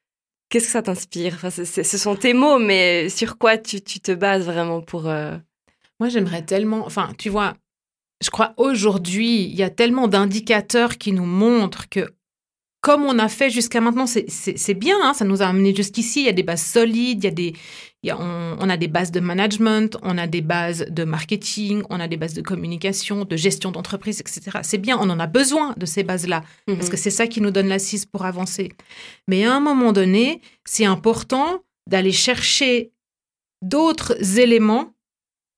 Qu'est-ce 0.55 0.67
que 0.67 0.71
ça 0.71 0.81
t'inspire? 0.81 1.33
Enfin, 1.33 1.49
Ce 1.49 1.97
sont 1.97 2.15
tes 2.15 2.33
mots, 2.33 2.59
mais 2.59 3.09
sur 3.09 3.37
quoi 3.37 3.57
tu, 3.57 3.81
tu 3.81 3.99
te 3.99 4.13
bases 4.13 4.45
vraiment 4.45 4.79
pour... 4.79 5.09
euh, 5.09 5.37
Moi, 5.99 6.07
j'aimerais 6.07 6.45
tellement. 6.45 6.85
Enfin, 6.85 7.09
tu 7.17 7.27
vois, 7.27 7.55
je 8.23 8.29
crois 8.29 8.53
aujourd'hui, 8.55 9.43
il 9.43 9.53
y 9.53 9.63
a 9.63 9.69
tellement 9.69 10.07
d'indicateurs 10.07 10.97
qui 10.97 11.11
nous 11.11 11.25
montrent 11.25 11.89
que, 11.89 12.09
comme 12.85 13.03
on 13.03 13.17
a 13.17 13.29
fait 13.29 13.49
jusqu'à 13.49 13.81
maintenant, 13.81 14.05
c'est- 14.05 14.73
bien, 14.75 14.95
hein, 15.03 15.13
ça 15.15 15.25
nous 15.25 15.41
a 15.41 15.47
amené 15.47 15.73
jusqu'ici. 15.73 16.19
Il 16.19 16.25
y 16.27 16.29
a 16.29 16.33
des 16.33 16.43
bases 16.43 16.61
solides, 16.63 17.23
il 17.23 17.25
y 17.25 17.27
a 17.27 17.31
des, 17.31 17.53
il 18.03 18.07
y 18.07 18.11
a- 18.11 18.19
on, 18.19 18.57
on 18.59 18.69
a 18.69 18.77
des 18.77 18.87
bases 18.87 19.11
de 19.11 19.19
management, 19.19 19.97
on 20.03 20.19
a 20.19 20.27
des 20.27 20.41
bases 20.41 20.85
de 20.99 21.03
marketing, 21.03 21.81
on 21.89 21.99
a 21.99 22.07
des 22.07 22.15
bases 22.17 22.35
de 22.35 22.43
communication, 22.43 23.25
de 23.25 23.35
gestion 23.35 23.71
d'entreprise, 23.71 24.19
etc. 24.19 24.59
C'est 24.61 24.77
bien, 24.77 24.99
on 24.99 25.09
en 25.09 25.19
a 25.19 25.25
besoin 25.25 25.73
de 25.77 25.85
ces 25.87 26.03
bases-là. 26.03 26.43
Parce 26.67 26.89
que 26.89 26.97
c'est 26.97 27.09
ça 27.09 27.25
qui 27.25 27.41
nous 27.41 27.49
donne 27.49 27.69
l'assise 27.69 28.05
pour 28.05 28.23
avancer. 28.23 28.71
Mais 29.27 29.45
à 29.45 29.55
un 29.55 29.59
moment 29.61 29.91
donné, 29.91 30.41
c'est 30.63 30.85
important 30.85 31.63
d'aller 31.87 32.11
chercher 32.11 32.91
d'autres 33.63 34.15
éléments 34.39 34.93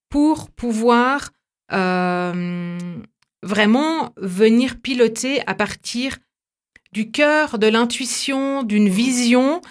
pour 0.10 0.50
pouvoir 0.50 1.32
euh, 1.74 2.78
vraiment 3.44 4.14
venir 4.16 4.80
piloter 4.80 5.42
à 5.46 5.54
partir 5.56 6.18
du 6.92 7.12
cœur, 7.12 7.60
de 7.60 7.68
l'intuition, 7.68 8.64
d'une 8.64 8.90
vision. 8.90 9.62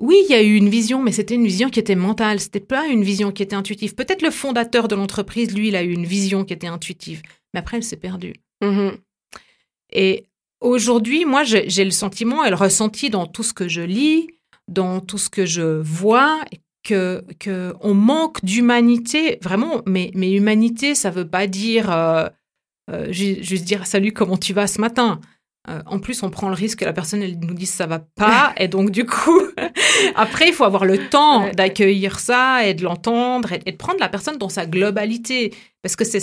Oui, 0.00 0.16
il 0.28 0.32
y 0.32 0.34
a 0.34 0.42
eu 0.42 0.54
une 0.56 0.68
vision, 0.68 1.02
mais 1.02 1.12
c'était 1.12 1.34
une 1.34 1.46
vision 1.46 1.70
qui 1.70 1.78
était 1.78 1.94
mentale. 1.94 2.40
C'était 2.40 2.60
pas 2.60 2.86
une 2.86 3.04
vision 3.04 3.30
qui 3.30 3.42
était 3.42 3.54
intuitive. 3.54 3.94
Peut-être 3.94 4.22
le 4.22 4.30
fondateur 4.30 4.88
de 4.88 4.94
l'entreprise, 4.94 5.54
lui, 5.54 5.68
il 5.68 5.76
a 5.76 5.82
eu 5.82 5.92
une 5.92 6.06
vision 6.06 6.44
qui 6.44 6.52
était 6.52 6.66
intuitive, 6.66 7.22
mais 7.54 7.60
après, 7.60 7.76
elle 7.76 7.84
s'est 7.84 7.96
perdue. 7.96 8.34
Mhm. 8.62 8.96
Et 9.92 10.26
aujourd'hui, 10.60 11.24
moi, 11.24 11.44
j'ai 11.44 11.84
le 11.84 11.90
sentiment 11.90 12.44
et 12.44 12.50
le 12.50 12.56
ressenti 12.56 13.10
dans 13.10 13.26
tout 13.26 13.42
ce 13.42 13.52
que 13.52 13.68
je 13.68 13.82
lis, 13.82 14.28
dans 14.68 15.00
tout 15.00 15.18
ce 15.18 15.28
que 15.30 15.46
je 15.46 15.80
vois, 15.80 16.40
que, 16.82 17.22
que 17.38 17.74
on 17.80 17.94
manque 17.94 18.44
d'humanité, 18.44 19.38
vraiment. 19.40 19.82
Mais, 19.86 20.10
mais 20.14 20.32
humanité, 20.32 20.94
ça 20.94 21.10
veut 21.10 21.28
pas 21.28 21.46
dire 21.46 21.92
euh, 21.92 22.26
euh, 22.90 23.12
ju- 23.12 23.42
juste 23.42 23.64
dire 23.64 23.86
salut, 23.86 24.12
comment 24.12 24.36
tu 24.36 24.52
vas 24.52 24.66
ce 24.66 24.80
matin? 24.80 25.20
Euh, 25.70 25.80
en 25.86 26.00
plus, 26.00 26.24
on 26.24 26.30
prend 26.30 26.48
le 26.48 26.54
risque 26.54 26.80
que 26.80 26.84
la 26.84 26.92
personne 26.92 27.22
elle 27.22 27.38
nous 27.38 27.54
dise 27.54 27.70
ça 27.70 27.86
va 27.86 28.00
pas, 28.00 28.52
et 28.56 28.66
donc 28.66 28.90
du 28.90 29.04
coup, 29.06 29.40
après, 30.16 30.48
il 30.48 30.52
faut 30.52 30.64
avoir 30.64 30.84
le 30.84 31.08
temps 31.08 31.44
Ouais. 31.44 31.52
d'accueillir 31.52 32.18
ça 32.18 32.66
et 32.66 32.74
de 32.74 32.82
l'entendre 32.82 33.52
et, 33.52 33.60
et 33.66 33.72
de 33.72 33.76
prendre 33.76 34.00
la 34.00 34.08
personne 34.08 34.38
dans 34.38 34.48
sa 34.48 34.66
globalité, 34.66 35.54
parce 35.82 35.94
que 35.94 36.04
c'est, 36.04 36.20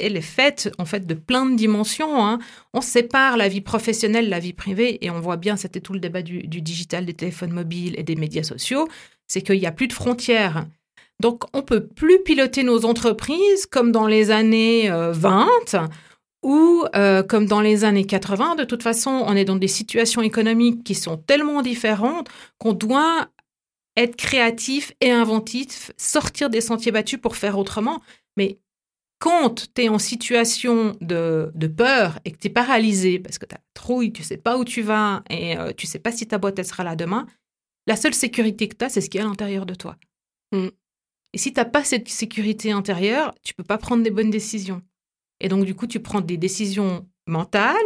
elle 0.00 0.16
est 0.16 0.20
faite 0.22 0.70
en 0.78 0.86
fait 0.86 1.06
de 1.06 1.14
plein 1.14 1.44
de 1.44 1.54
dimensions. 1.54 2.24
hein. 2.24 2.38
On 2.72 2.80
sépare 2.80 3.36
la 3.36 3.48
vie 3.48 3.60
professionnelle, 3.60 4.28
la 4.30 4.38
vie 4.38 4.54
privée, 4.54 5.04
et 5.04 5.10
on 5.10 5.20
voit 5.20 5.36
bien, 5.36 5.56
c'était 5.56 5.80
tout 5.80 5.92
le 5.92 6.00
débat 6.00 6.22
du, 6.22 6.46
du 6.46 6.62
digital, 6.62 7.04
des 7.04 7.14
téléphones 7.14 7.52
mobiles 7.52 7.94
et 7.98 8.02
des 8.02 8.16
médias 8.16 8.42
sociaux, 8.42 8.88
c'est 9.26 9.42
qu'il 9.42 9.58
n'y 9.60 9.66
a 9.66 9.72
plus 9.72 9.88
de 9.88 9.92
frontières. 9.92 10.64
Donc, 11.20 11.42
on 11.52 11.62
peut 11.62 11.84
plus 11.86 12.22
piloter 12.22 12.62
nos 12.62 12.84
entreprises 12.86 13.66
comme 13.66 13.92
dans 13.92 14.06
les 14.06 14.30
années 14.30 14.88
euh, 14.90 15.12
20 15.12 15.46
ou 16.42 16.84
euh, 16.94 17.22
comme 17.22 17.46
dans 17.46 17.60
les 17.60 17.84
années 17.84 18.06
80. 18.06 18.56
De 18.56 18.64
toute 18.64 18.82
façon, 18.82 19.10
on 19.26 19.34
est 19.34 19.44
dans 19.44 19.56
des 19.56 19.68
situations 19.68 20.22
économiques 20.22 20.84
qui 20.84 20.94
sont 20.94 21.16
tellement 21.16 21.62
différentes 21.62 22.28
qu'on 22.58 22.72
doit 22.72 23.28
être 23.96 24.16
créatif 24.16 24.92
et 25.00 25.10
inventif, 25.10 25.90
sortir 25.96 26.50
des 26.50 26.60
sentiers 26.60 26.92
battus 26.92 27.20
pour 27.20 27.36
faire 27.36 27.58
autrement. 27.58 28.00
Mais 28.36 28.60
quand 29.18 29.72
tu 29.74 29.82
es 29.82 29.88
en 29.88 29.98
situation 29.98 30.96
de, 31.00 31.50
de 31.54 31.66
peur 31.66 32.20
et 32.24 32.30
que 32.30 32.38
tu 32.38 32.46
es 32.46 32.50
paralysé 32.50 33.18
parce 33.18 33.38
que 33.38 33.46
tu 33.46 33.56
as 33.56 33.60
trouille, 33.74 34.12
tu 34.12 34.22
sais 34.22 34.36
pas 34.36 34.56
où 34.56 34.64
tu 34.64 34.82
vas 34.82 35.24
et 35.28 35.58
euh, 35.58 35.72
tu 35.76 35.86
sais 35.86 35.98
pas 35.98 36.12
si 36.12 36.26
ta 36.28 36.38
boîte 36.38 36.58
elle 36.58 36.64
sera 36.64 36.84
là 36.84 36.94
demain, 36.94 37.26
la 37.88 37.96
seule 37.96 38.14
sécurité 38.14 38.68
que 38.68 38.76
tu 38.76 38.84
as, 38.84 38.88
c'est 38.90 39.00
ce 39.00 39.10
qu'il 39.10 39.18
y 39.18 39.22
a 39.22 39.26
à 39.26 39.28
l'intérieur 39.28 39.66
de 39.66 39.74
toi. 39.74 39.96
Mm. 40.52 40.68
Et 41.32 41.38
si 41.38 41.52
tu 41.52 41.58
n'as 41.58 41.64
pas 41.64 41.84
cette 41.84 42.08
sécurité 42.08 42.70
intérieure, 42.70 43.34
tu 43.42 43.54
peux 43.54 43.64
pas 43.64 43.78
prendre 43.78 44.02
des 44.02 44.10
bonnes 44.10 44.30
décisions. 44.30 44.82
Et 45.40 45.48
donc, 45.48 45.64
du 45.64 45.74
coup, 45.74 45.86
tu 45.86 46.00
prends 46.00 46.20
des 46.20 46.36
décisions 46.36 47.06
mentales 47.26 47.76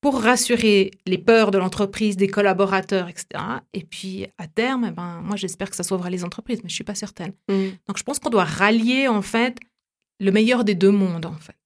pour 0.00 0.22
rassurer 0.22 0.92
les 1.06 1.18
peurs 1.18 1.50
de 1.50 1.58
l'entreprise, 1.58 2.16
des 2.16 2.28
collaborateurs, 2.28 3.08
etc. 3.08 3.26
Et 3.74 3.84
puis, 3.84 4.26
à 4.38 4.46
terme, 4.46 4.86
eh 4.88 4.92
ben, 4.92 5.20
moi, 5.22 5.36
j'espère 5.36 5.68
que 5.68 5.76
ça 5.76 5.82
sauvera 5.82 6.08
les 6.08 6.24
entreprises, 6.24 6.60
mais 6.62 6.70
je 6.70 6.74
suis 6.74 6.84
pas 6.84 6.94
certaine. 6.94 7.32
Mhm. 7.48 7.72
Donc, 7.86 7.98
je 7.98 8.02
pense 8.02 8.18
qu'on 8.18 8.30
doit 8.30 8.44
rallier, 8.44 9.08
en 9.08 9.22
fait, 9.22 9.58
le 10.18 10.32
meilleur 10.32 10.64
des 10.64 10.74
deux 10.74 10.90
mondes, 10.90 11.26
en 11.26 11.34
fait. 11.34 11.56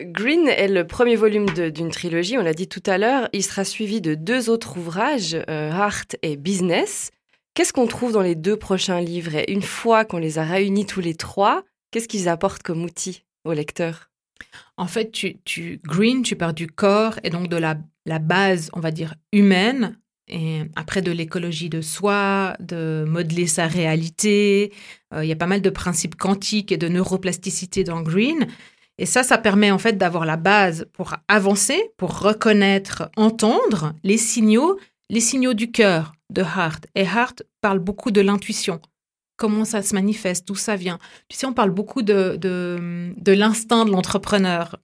Green 0.00 0.46
est 0.48 0.68
le 0.68 0.86
premier 0.86 1.16
volume 1.16 1.46
d'une 1.70 1.90
trilogie, 1.90 2.36
on 2.36 2.42
l'a 2.42 2.52
dit 2.52 2.68
tout 2.68 2.82
à 2.86 2.98
l'heure. 2.98 3.28
Il 3.32 3.42
sera 3.42 3.64
suivi 3.64 4.00
de 4.00 4.14
deux 4.14 4.50
autres 4.50 4.76
ouvrages, 4.76 5.34
euh, 5.48 5.70
Heart 5.70 6.16
et 6.22 6.36
Business. 6.36 7.12
Qu'est-ce 7.54 7.72
qu'on 7.72 7.86
trouve 7.86 8.12
dans 8.12 8.20
les 8.20 8.34
deux 8.34 8.56
prochains 8.56 9.00
livres? 9.00 9.34
Et 9.34 9.50
une 9.50 9.62
fois 9.62 10.04
qu'on 10.04 10.18
les 10.18 10.38
a 10.38 10.44
réunis 10.44 10.84
tous 10.84 11.00
les 11.00 11.14
trois, 11.14 11.64
qu'est-ce 11.90 12.08
qu'ils 12.08 12.28
apportent 12.28 12.62
comme 12.62 12.84
outil 12.84 13.24
au 13.44 13.54
lecteur? 13.54 14.10
En 14.76 14.86
fait, 14.86 15.10
tu, 15.10 15.80
green, 15.84 16.22
tu 16.22 16.36
pars 16.36 16.54
du 16.54 16.66
corps 16.66 17.18
et 17.22 17.30
donc 17.30 17.48
de 17.48 17.56
la, 17.56 17.78
la 18.04 18.18
base, 18.18 18.70
on 18.74 18.80
va 18.80 18.90
dire, 18.90 19.14
humaine, 19.32 19.98
et 20.28 20.62
après 20.74 21.02
de 21.02 21.12
l'écologie 21.12 21.68
de 21.68 21.80
soi, 21.80 22.56
de 22.58 23.04
modeler 23.06 23.46
sa 23.46 23.66
réalité. 23.66 24.72
Euh, 25.14 25.24
Il 25.24 25.28
y 25.28 25.32
a 25.32 25.36
pas 25.36 25.46
mal 25.46 25.62
de 25.62 25.70
principes 25.70 26.16
quantiques 26.16 26.72
et 26.72 26.76
de 26.76 26.88
neuroplasticité 26.88 27.84
dans 27.84 28.02
green. 28.02 28.46
Et 28.98 29.06
ça, 29.06 29.22
ça 29.22 29.38
permet 29.38 29.70
en 29.70 29.78
fait 29.78 29.98
d'avoir 29.98 30.24
la 30.24 30.36
base 30.36 30.86
pour 30.92 31.14
avancer, 31.28 31.90
pour 31.96 32.18
reconnaître, 32.18 33.10
entendre 33.16 33.94
les 34.02 34.16
signaux, 34.16 34.78
les 35.10 35.20
signaux 35.20 35.54
du 35.54 35.70
cœur 35.70 36.12
de 36.30 36.42
Hart. 36.42 36.86
Et 36.94 37.06
Hart 37.06 37.42
parle 37.60 37.78
beaucoup 37.78 38.10
de 38.10 38.20
l'intuition. 38.20 38.80
Comment 39.36 39.64
ça 39.64 39.82
se 39.82 39.94
manifeste, 39.94 40.48
d'où 40.48 40.54
ça 40.54 40.76
vient. 40.76 40.98
Tu 41.28 41.36
sais, 41.36 41.46
on 41.46 41.52
parle 41.52 41.70
beaucoup 41.70 42.02
de, 42.02 42.38
l'instinct 43.26 43.84
de 43.84 43.90
l'entrepreneur. 43.90 44.76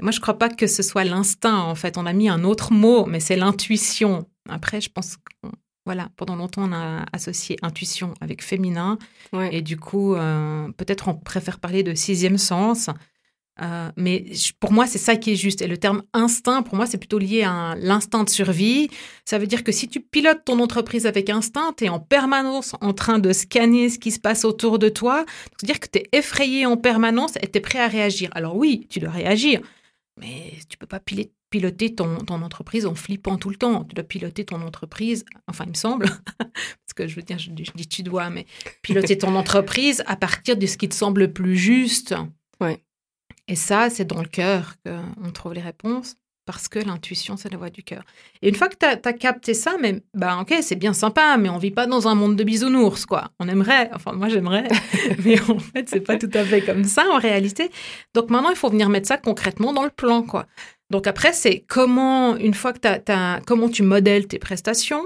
Moi, 0.00 0.12
je 0.12 0.18
ne 0.18 0.22
crois 0.22 0.38
pas 0.38 0.48
que 0.48 0.66
ce 0.66 0.82
soit 0.82 1.04
l'instinct, 1.04 1.58
en 1.58 1.74
fait. 1.74 1.98
On 1.98 2.06
a 2.06 2.12
mis 2.12 2.28
un 2.28 2.44
autre 2.44 2.72
mot, 2.72 3.04
mais 3.06 3.20
c'est 3.20 3.36
l'intuition. 3.36 4.26
Après, 4.48 4.80
je 4.80 4.88
pense 4.90 5.16
que, 5.16 5.48
voilà, 5.84 6.08
pendant 6.16 6.36
longtemps, 6.36 6.68
on 6.68 6.72
a 6.72 7.04
associé 7.12 7.56
intuition 7.62 8.14
avec 8.20 8.42
féminin. 8.42 8.98
Ouais. 9.32 9.54
Et 9.54 9.60
du 9.60 9.76
coup, 9.76 10.14
euh, 10.14 10.68
peut-être 10.76 11.08
on 11.08 11.14
préfère 11.14 11.58
parler 11.58 11.82
de 11.82 11.94
sixième 11.94 12.38
sens. 12.38 12.90
Euh, 13.62 13.90
mais 13.96 14.24
pour 14.58 14.72
moi, 14.72 14.86
c'est 14.86 14.98
ça 14.98 15.16
qui 15.16 15.32
est 15.32 15.36
juste. 15.36 15.62
Et 15.62 15.66
le 15.66 15.76
terme 15.76 16.02
instinct, 16.12 16.62
pour 16.62 16.76
moi, 16.76 16.86
c'est 16.86 16.98
plutôt 16.98 17.18
lié 17.18 17.42
à 17.42 17.74
l'instinct 17.76 18.24
de 18.24 18.30
survie. 18.30 18.88
Ça 19.24 19.38
veut 19.38 19.46
dire 19.46 19.64
que 19.64 19.72
si 19.72 19.88
tu 19.88 20.00
pilotes 20.00 20.44
ton 20.44 20.60
entreprise 20.60 21.06
avec 21.06 21.28
instinct, 21.28 21.74
tu 21.76 21.84
es 21.84 21.88
en 21.88 22.00
permanence 22.00 22.74
en 22.80 22.92
train 22.92 23.18
de 23.18 23.32
scanner 23.32 23.90
ce 23.90 23.98
qui 23.98 24.10
se 24.10 24.20
passe 24.20 24.44
autour 24.44 24.78
de 24.78 24.88
toi. 24.88 25.24
C'est-à-dire 25.58 25.80
que 25.80 25.88
tu 25.92 25.98
es 25.98 26.08
effrayé 26.12 26.66
en 26.66 26.76
permanence 26.76 27.36
et 27.42 27.48
tu 27.48 27.58
es 27.58 27.60
prêt 27.60 27.80
à 27.80 27.88
réagir. 27.88 28.30
Alors 28.32 28.56
oui, 28.56 28.86
tu 28.88 28.98
dois 28.98 29.10
réagir, 29.10 29.60
mais 30.18 30.54
tu 30.68 30.78
peux 30.78 30.86
pas 30.86 31.00
piloter 31.50 31.94
ton, 31.94 32.16
entreprise 32.28 32.86
en 32.86 32.94
flippant 32.94 33.36
tout 33.36 33.50
le 33.50 33.56
temps. 33.56 33.84
Tu 33.84 33.94
dois 33.94 34.04
piloter 34.04 34.44
ton 34.44 34.62
entreprise, 34.62 35.24
enfin, 35.46 35.64
il 35.66 35.70
me 35.70 35.74
semble, 35.74 36.06
parce 36.38 36.94
que 36.94 37.06
je 37.06 37.16
veux 37.16 37.22
dire, 37.22 37.38
je, 37.38 37.50
dis- 37.50 37.88
tu 37.88 38.02
dois, 38.02 38.30
mais 38.30 38.46
piloter 38.80 39.18
ton 39.18 39.34
entreprise 39.34 40.02
à 40.06 40.16
partir 40.16 40.56
de 40.56 40.66
ce 40.66 40.78
qui 40.78 40.88
te 40.88 40.94
semble 40.94 41.22
le 41.22 41.32
plus 41.32 41.56
juste. 41.56 42.14
Ouais. 42.60 42.82
Et 43.50 43.56
ça, 43.56 43.90
c'est 43.90 44.04
dans 44.04 44.22
le 44.22 44.28
cœur 44.28 44.76
qu'on 44.86 45.32
trouve 45.32 45.54
les 45.54 45.60
réponses, 45.60 46.14
parce 46.46 46.68
que 46.68 46.78
l'intuition, 46.78 47.36
c'est 47.36 47.50
la 47.50 47.58
voix 47.58 47.68
du 47.68 47.82
cœur. 47.82 48.04
Et 48.42 48.48
une 48.48 48.54
fois 48.54 48.68
que 48.68 48.76
tu 48.76 48.86
as, 48.86 49.12
capté 49.12 49.54
ça, 49.54 49.74
mais 49.80 50.04
bah 50.14 50.38
ok, 50.40 50.54
c'est 50.62 50.76
bien 50.76 50.92
sympa, 50.92 51.36
mais 51.36 51.48
on 51.48 51.58
vit 51.58 51.72
pas 51.72 51.88
dans 51.88 52.06
un 52.06 52.14
monde 52.14 52.36
de 52.36 52.44
bisounours, 52.44 53.06
quoi. 53.06 53.32
On 53.40 53.48
aimerait, 53.48 53.90
enfin 53.92 54.12
moi 54.12 54.28
j'aimerais, 54.28 54.68
mais 55.24 55.40
en 55.50 55.58
fait, 55.58 55.88
c'est 55.88 56.00
pas 56.00 56.16
tout 56.16 56.30
à 56.32 56.44
fait 56.44 56.62
comme 56.62 56.84
ça 56.84 57.04
en 57.10 57.18
réalité. 57.18 57.72
Donc 58.14 58.30
maintenant, 58.30 58.50
il 58.50 58.56
faut 58.56 58.70
venir 58.70 58.88
mettre 58.88 59.08
ça 59.08 59.16
concrètement 59.16 59.72
dans 59.72 59.84
le 59.84 59.90
plan, 59.90 60.22
quoi. 60.22 60.46
Donc 60.90 61.08
après, 61.08 61.32
c'est 61.32 61.64
comment, 61.66 62.36
une 62.36 62.54
fois 62.54 62.72
que 62.72 62.78
tu 62.78 63.44
comment 63.48 63.68
tu 63.68 63.82
modèles 63.82 64.28
tes 64.28 64.38
prestations, 64.38 65.04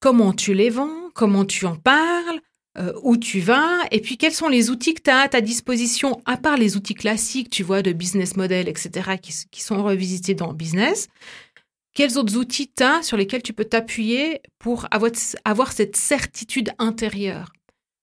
comment 0.00 0.32
tu 0.32 0.54
les 0.54 0.70
vends, 0.70 1.10
comment 1.14 1.44
tu 1.44 1.66
en 1.66 1.76
parles, 1.76 2.40
euh, 2.76 2.92
où 3.04 3.16
tu 3.16 3.38
vas, 3.38 3.82
et 3.92 4.00
puis 4.00 4.16
quels 4.16 4.32
sont 4.32 4.48
les 4.48 4.68
outils 4.68 4.94
que 4.94 5.02
tu 5.02 5.10
as 5.10 5.20
à 5.20 5.28
ta 5.28 5.40
disposition, 5.40 6.20
à 6.24 6.36
part 6.36 6.56
les 6.56 6.76
outils 6.76 6.94
classiques, 6.94 7.48
tu 7.48 7.62
vois, 7.62 7.82
de 7.82 7.92
business 7.92 8.36
model, 8.36 8.68
etc., 8.68 9.16
qui, 9.22 9.60
sont 9.60 9.80
revisités 9.84 10.34
dans 10.34 10.52
business. 10.52 11.06
Quels 11.94 12.18
autres 12.18 12.36
outils 12.36 12.72
tu 12.76 12.82
as 12.82 13.02
sur 13.02 13.16
lesquels 13.16 13.44
tu 13.44 13.52
peux 13.52 13.64
t'appuyer 13.64 14.40
pour 14.58 14.88
avoir, 14.90 15.12
avoir 15.44 15.70
cette 15.70 15.94
certitude 15.94 16.72
intérieure? 16.80 17.52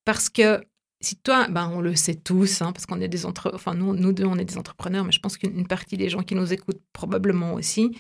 Parce 0.06 0.30
que 0.30 0.62
si 1.02 1.18
toi, 1.18 1.48
ben 1.50 1.70
on 1.74 1.82
le 1.82 1.96
sait 1.98 2.16
tous, 2.16 2.62
hein, 2.62 2.72
parce 2.72 2.86
qu'on 2.86 3.02
est 3.02 3.10
des 3.10 3.26
entre, 3.26 3.52
enfin 3.54 3.74
nous, 3.74 3.94
nous 3.94 4.14
deux, 4.14 4.24
on 4.24 4.38
est 4.38 4.46
des 4.46 4.58
entrepreneurs, 4.58 5.04
mais 5.04 5.12
je 5.12 5.20
pense 5.20 5.38
qu'une 5.38 5.58
une 5.58 5.68
partie 5.68 5.98
des 5.98 6.08
gens 6.08 6.22
qui 6.22 6.36
nous 6.36 6.54
écoutent 6.54 6.82
probablement 6.94 7.56
aussi. 7.56 7.92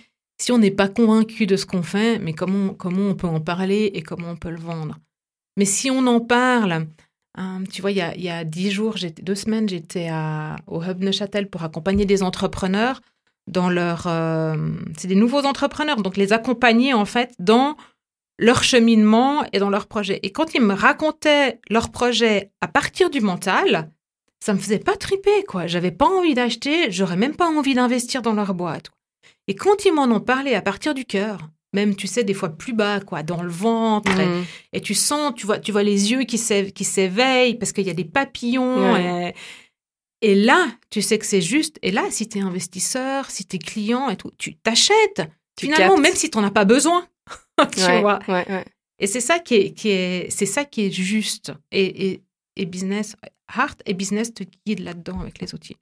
Si 0.42 0.54
on 0.54 0.58
n'est 0.58 0.72
pas 0.72 0.88
convaincu 0.88 1.48
de 1.48 1.58
ce 1.58 1.66
qu'on 1.66 1.84
fait, 1.84 2.18
mais 2.20 2.34
comment 2.34 2.74
comment 2.74 3.10
on 3.10 3.16
peut 3.16 3.28
en 3.28 3.42
parler 3.42 3.92
et 3.94 4.02
comment 4.02 4.32
on 4.32 4.38
peut 4.38 4.52
le 4.52 4.60
vendre? 4.60 4.98
Mais 5.58 5.66
si 5.66 5.92
on 5.92 6.06
en 6.08 6.20
parle, 6.20 6.88
hein, 7.38 7.64
tu 7.72 7.82
vois, 7.82 7.92
il 7.92 7.98
y 7.98 8.02
a, 8.02 8.16
y 8.16 8.30
a 8.30 8.44
dix 8.44 8.72
jours, 8.72 8.96
deux 9.22 9.36
semaines, 9.36 9.68
j'étais 9.68 10.10
au 10.68 10.82
Hub 10.82 11.04
Neuchâtel 11.04 11.50
pour 11.50 11.64
accompagner 11.64 12.06
des 12.06 12.24
entrepreneurs 12.24 13.02
dans 13.48 13.70
leur, 13.70 14.08
euh, 14.08 14.56
c'est 14.98 15.08
des 15.08 15.16
nouveaux 15.16 15.46
entrepreneurs, 15.46 16.02
donc 16.02 16.18
les 16.18 16.34
accompagner 16.34 16.94
en 16.94 17.06
fait 17.06 17.34
dans 17.40 17.76
leur 18.40 18.64
cheminement 18.64 19.44
et 19.54 19.60
dans 19.60 19.70
leurs 19.70 19.88
projets. 19.88 20.20
Et 20.24 20.32
quand 20.32 20.54
ils 20.54 20.62
me 20.62 20.74
racontaient 20.74 21.60
leurs 21.70 21.92
projets 21.92 22.52
à 22.62 22.68
partir 22.68 23.10
du 23.10 23.22
mental, 23.22 23.92
ça 24.44 24.54
me 24.54 24.60
faisait 24.60 24.80
pas 24.80 24.96
triper, 24.96 25.44
quoi. 25.44 25.68
J'avais 25.68 25.92
pas 25.92 26.08
envie 26.08 26.34
d'acheter, 26.34 26.92
j'aurais 26.92 27.18
même 27.18 27.36
pas 27.36 27.48
envie 27.48 27.76
d'investir 27.76 28.22
dans 28.22 28.34
leur 28.34 28.54
boîte. 28.54 28.90
Et 29.48 29.56
quand 29.56 29.86
ils 29.86 29.94
m'en 29.94 30.06
ont 30.06 30.20
parlé 30.20 30.56
à 30.56 30.62
partir 30.62 30.94
du 30.94 31.06
cœur, 31.06 31.50
même, 31.74 31.96
tu 31.96 32.08
sais, 32.08 32.24
des 32.24 32.34
fois 32.34 32.50
plus 32.50 32.74
bas, 32.74 33.00
quoi, 33.00 33.24
dans 33.24 33.42
le 33.42 33.50
ventre, 33.50 34.12
et, 34.20 34.26
Mhm. 34.26 34.46
et 34.74 34.82
tu 34.82 34.94
sens, 34.94 35.34
tu 35.36 35.46
vois, 35.46 35.60
tu 35.60 35.72
vois 35.72 35.84
les 35.84 36.12
yeux 36.12 36.24
qui 36.24 36.38
s'é- 36.38 36.72
qui 36.72 36.84
s'éveillent 36.84 37.56
parce 37.56 37.72
qu'il 37.72 37.86
y 37.86 37.90
a 37.90 37.94
des 37.94 38.06
papillons. 38.06 38.94
Ouais. 38.94 39.34
Et, 40.22 40.32
et 40.32 40.36
là, 40.36 40.68
tu 40.90 41.02
sais 41.02 41.18
que 41.18 41.26
c'est 41.26 41.42
juste. 41.42 41.78
Et 41.82 41.92
là, 41.92 42.04
si 42.12 42.28
tu 42.28 42.38
es 42.38 42.42
investisseur, 42.42 43.30
si 43.32 43.46
tu 43.46 43.56
es 43.56 43.60
client 43.60 44.10
et 44.10 44.18
tout, 44.18 44.32
tu 44.38 44.56
t'achètes. 44.56 45.22
Finalement, 45.60 45.96
captes. 45.96 46.02
même 46.04 46.16
si 46.16 46.30
tu 46.30 46.38
n'en 46.38 46.44
as 46.46 46.52
pas 46.52 46.66
besoin. 46.66 47.08
tu 47.76 47.80
Ouais, 47.84 48.02
vois. 48.02 48.20
ouais. 48.28 48.66
Et 49.00 49.08
c'est 49.08 49.20
ça 49.22 49.40
qui 49.40 49.56
est, 49.56 49.74
qui 49.74 49.90
est, 49.90 50.30
c'est 50.30 50.46
ça 50.46 50.64
qui 50.66 50.86
est 50.86 50.92
juste. 50.92 51.54
Et, 51.72 52.10
et, 52.12 52.22
et 52.56 52.66
business, 52.66 53.16
Heart 53.58 53.82
et 53.86 53.94
business 53.94 54.34
te 54.34 54.44
guident 54.66 54.84
là-dedans 54.84 55.20
avec 55.22 55.40
les 55.40 55.54
outils. 55.56 55.76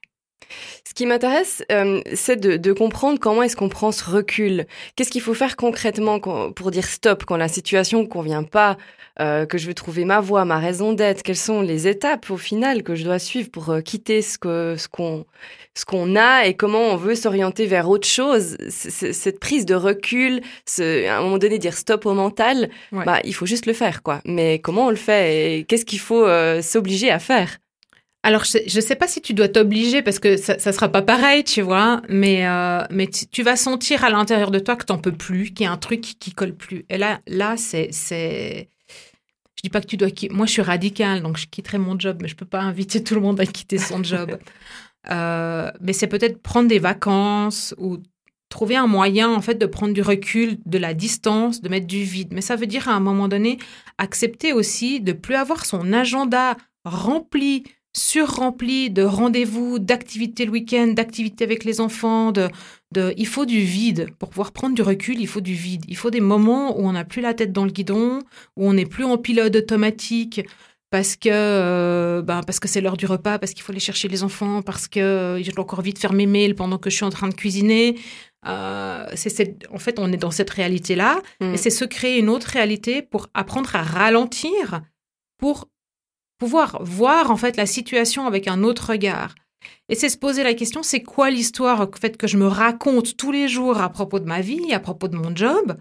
Ce 0.88 0.94
qui 0.94 1.06
m'intéresse, 1.06 1.64
euh, 1.72 2.02
c'est 2.16 2.38
de, 2.38 2.58
de 2.58 2.74
comprendre 2.74 3.20
comment 3.20 3.44
est-ce 3.44 3.56
qu'on 3.56 3.70
prend 3.70 3.92
ce 3.92 4.04
recul. 4.04 4.66
Qu'est-ce 4.96 5.12
qu'il 5.12 5.22
faut 5.22 5.34
faire 5.36 5.56
concrètement 5.56 6.20
quand- 6.20 6.52
pour 6.52 6.72
dire 6.72 6.86
stop 6.86 7.26
quand 7.26 7.38
la 7.38 7.48
situation 7.48 8.02
ne 8.02 8.08
convient 8.08 8.44
pas, 8.44 8.78
euh, 9.20 9.46
que 9.46 9.58
je 9.58 9.68
veux 9.68 9.74
trouver 9.74 10.06
ma 10.06 10.20
voie, 10.22 10.46
ma 10.46 10.58
raison 10.58 10.94
d'être? 10.94 11.22
Quelles 11.24 11.36
sont 11.38 11.62
les 11.62 11.88
étapes 11.88 12.32
au 12.32 12.38
final 12.38 12.84
que 12.84 12.96
je 12.96 13.04
dois 13.04 13.20
suivre 13.20 13.50
pour 13.52 13.70
euh, 13.70 13.82
quitter 13.82 14.22
ce 14.22 14.38
qu'on 14.38 16.16
a 16.16 16.46
et 16.46 16.54
comment 16.56 16.82
on 16.82 16.96
veut 16.96 17.16
s'orienter 17.16 17.66
vers 17.68 17.90
autre 17.90 18.08
chose? 18.08 18.58
C- 18.70 18.90
c- 18.90 19.14
Cette 19.14 19.40
prise 19.40 19.66
de 19.66 19.76
recul, 19.76 20.42
ce, 20.66 21.08
à 21.08 21.18
un 21.18 21.22
moment 21.22 21.38
donné 21.38 21.60
dire 21.60 21.74
stop 21.76 22.06
au 22.06 22.14
mental, 22.14 22.70
Ouais. 22.92 23.06
bah 23.06 23.20
il 23.24 23.36
faut 23.36 23.46
juste 23.46 23.66
le 23.68 23.74
faire 23.74 24.02
quoi. 24.04 24.22
Mais 24.26 24.60
comment 24.60 24.88
on 24.88 24.90
le 24.90 24.96
fait 24.96 25.60
et 25.60 25.64
qu'est-ce 25.66 25.86
qu'il 25.86 26.00
faut 26.00 26.26
s'obliger 26.62 27.12
à 27.12 27.20
faire? 27.20 27.58
Alors, 28.22 28.44
je 28.44 28.58
je 28.68 28.82
sais 28.82 28.96
pas 28.96 29.08
si 29.08 29.22
tu 29.22 29.34
dois 29.34 29.48
t'obliger 29.48 30.02
parce 30.02 30.20
que 30.20 30.36
ça, 30.36 30.60
ça 30.60 30.74
sera 30.74 30.90
pas 30.90 31.02
pareil, 31.02 31.44
tu 31.46 31.62
vois, 31.62 32.02
mais, 32.10 32.46
euh, 32.46 32.84
mais 32.90 33.08
tu, 33.08 33.28
tu 33.28 33.44
vas 33.44 33.56
sentir 33.56 34.04
à 34.04 34.10
l'intérieur 34.10 34.52
de 34.52 34.60
toi 34.60 34.76
que 34.76 34.84
t'en 34.84 34.98
peux 34.98 35.14
plus, 35.14 35.54
qu'il 35.54 35.66
y 35.66 35.68
a 35.68 35.72
un 35.72 35.78
truc 35.78 36.02
qui, 36.02 36.34
colle 36.34 36.54
plus. 36.54 36.86
Et 36.90 36.98
là, 36.98 37.22
là, 37.28 37.56
c'est, 37.56 37.90
c'est, 37.92 38.70
je 39.56 39.62
dis 39.64 39.70
pas 39.70 39.80
que 39.80 39.88
tu 39.88 39.96
dois 39.96 40.10
quitter. 40.12 40.34
Moi, 40.34 40.46
je 40.48 40.52
suis 40.52 40.62
radicale, 40.62 41.22
donc 41.22 41.38
je 41.38 41.48
quitterai 41.48 41.78
mon 41.78 41.98
job, 41.98 42.20
mais 42.22 42.28
je 42.28 42.36
peux 42.36 42.46
pas 42.46 42.60
inviter 42.60 43.02
tout 43.04 43.16
le 43.16 43.22
monde 43.22 43.40
à 43.40 43.46
quitter 43.46 43.78
son 43.78 44.04
job. 44.04 44.38
Euh, 45.10 45.72
mais 45.80 45.94
c'est 45.94 46.08
peut-être 46.08 46.42
prendre 46.42 46.68
des 46.68 46.78
vacances 46.78 47.74
ou 47.78 48.00
trouver 48.50 48.76
un 48.76 48.86
moyen, 48.86 49.34
en 49.34 49.40
fait, 49.42 49.56
de 49.56 49.66
prendre 49.66 49.94
du 49.94 50.02
recul, 50.02 50.58
de 50.66 50.78
la 50.78 50.94
distance, 50.94 51.62
de 51.62 51.70
mettre 51.70 51.88
du 51.88 52.04
vide. 52.04 52.34
Mais 52.34 52.42
ça 52.42 52.58
veut 52.58 52.68
dire, 52.68 52.90
à 52.90 52.94
un 52.94 53.00
moment 53.00 53.30
donné, 53.30 53.60
accepter 53.98 54.52
aussi 54.52 55.00
de 55.00 55.14
plus 55.14 55.36
avoir 55.36 55.66
son 55.66 55.94
agenda 55.94 56.58
rempli 56.84 57.64
surrempli 58.00 58.90
de 58.90 59.04
rendez-vous, 59.04 59.80
d'activités 59.80 60.46
le 60.46 60.52
week-end, 60.52 60.88
d'activités 60.88 61.44
avec 61.44 61.64
les 61.64 61.82
enfants. 61.82 62.32
De, 62.32 62.48
de, 62.92 63.14
il 63.18 63.28
faut 63.28 63.46
du 63.46 63.60
vide. 63.60 64.10
Pour 64.18 64.30
pouvoir 64.30 64.52
prendre 64.52 64.76
du 64.76 64.82
recul, 64.82 65.20
il 65.20 65.28
faut 65.28 65.42
du 65.42 65.54
vide. 65.54 65.84
Il 65.88 65.98
faut 65.98 66.10
des 66.10 66.22
moments 66.22 66.80
où 66.80 66.88
on 66.88 66.94
n'a 66.94 67.06
plus 67.06 67.22
la 67.22 67.34
tête 67.34 67.52
dans 67.52 67.66
le 67.66 67.72
guidon, 67.72 68.20
où 68.56 68.68
on 68.68 68.74
n'est 68.74 68.86
plus 68.86 69.04
en 69.04 69.18
pilote 69.18 69.56
automatique 69.56 70.42
parce 70.92 71.16
que, 71.16 71.30
euh, 71.32 72.24
ben, 72.24 72.42
parce 72.42 72.60
que 72.60 72.68
c'est 72.68 72.82
l'heure 72.82 72.98
du 72.98 73.06
repas, 73.06 73.38
parce 73.38 73.54
qu'il 73.54 73.62
faut 73.62 73.72
aller 73.72 73.80
chercher 73.80 74.08
les 74.08 74.24
enfants, 74.24 74.64
parce 74.64 74.88
que 74.88 75.00
euh, 75.00 75.44
j'ai 75.44 75.52
encore 75.58 75.78
envie 75.78 75.94
de 75.94 76.00
faire 76.00 76.14
mes 76.14 76.26
mails 76.26 76.56
pendant 76.56 76.80
que 76.80 76.90
je 76.90 76.96
suis 76.96 77.06
en 77.06 77.12
train 77.12 77.28
de 77.28 77.36
cuisiner. 77.36 77.96
Euh, 78.48 79.06
c'est 79.14 79.30
cette- 79.30 79.68
en 79.72 79.78
fait, 79.78 80.00
on 80.00 80.12
est 80.12 80.18
dans 80.18 80.32
cette 80.32 80.50
réalité-là. 80.50 81.22
Mm. 81.42 81.54
Et 81.54 81.58
c'est 81.58 81.70
se 81.70 81.86
créer 81.86 82.18
une 82.18 82.30
autre 82.30 82.48
réalité 82.48 83.04
pour 83.04 83.28
apprendre 83.36 83.76
à 83.76 83.84
ralentir, 83.84 84.82
pour 85.38 85.68
pouvoir 86.40 86.84
voir 86.84 87.30
en 87.30 87.38
fait 87.38 87.58
la 87.58 87.66
situation 87.68 88.26
avec 88.26 88.48
un 88.48 88.64
autre 88.64 88.90
regard. 88.90 89.36
Et 89.90 89.96
c'est 89.96 90.10
se 90.10 90.18
poser 90.18 90.44
la 90.44 90.54
question, 90.54 90.82
c'est 90.84 91.04
quoi 91.04 91.30
l'histoire 91.30 91.82
en 91.82 91.90
fait, 91.92 92.18
que 92.18 92.28
je 92.28 92.38
me 92.38 92.48
raconte 92.48 93.18
tous 93.18 93.32
les 93.32 93.48
jours 93.48 93.80
à 93.80 93.90
propos 93.90 94.20
de 94.20 94.26
ma 94.26 94.42
vie, 94.42 94.74
à 94.74 94.80
propos 94.80 95.08
de 95.08 95.18
mon 95.18 95.36
job? 95.36 95.78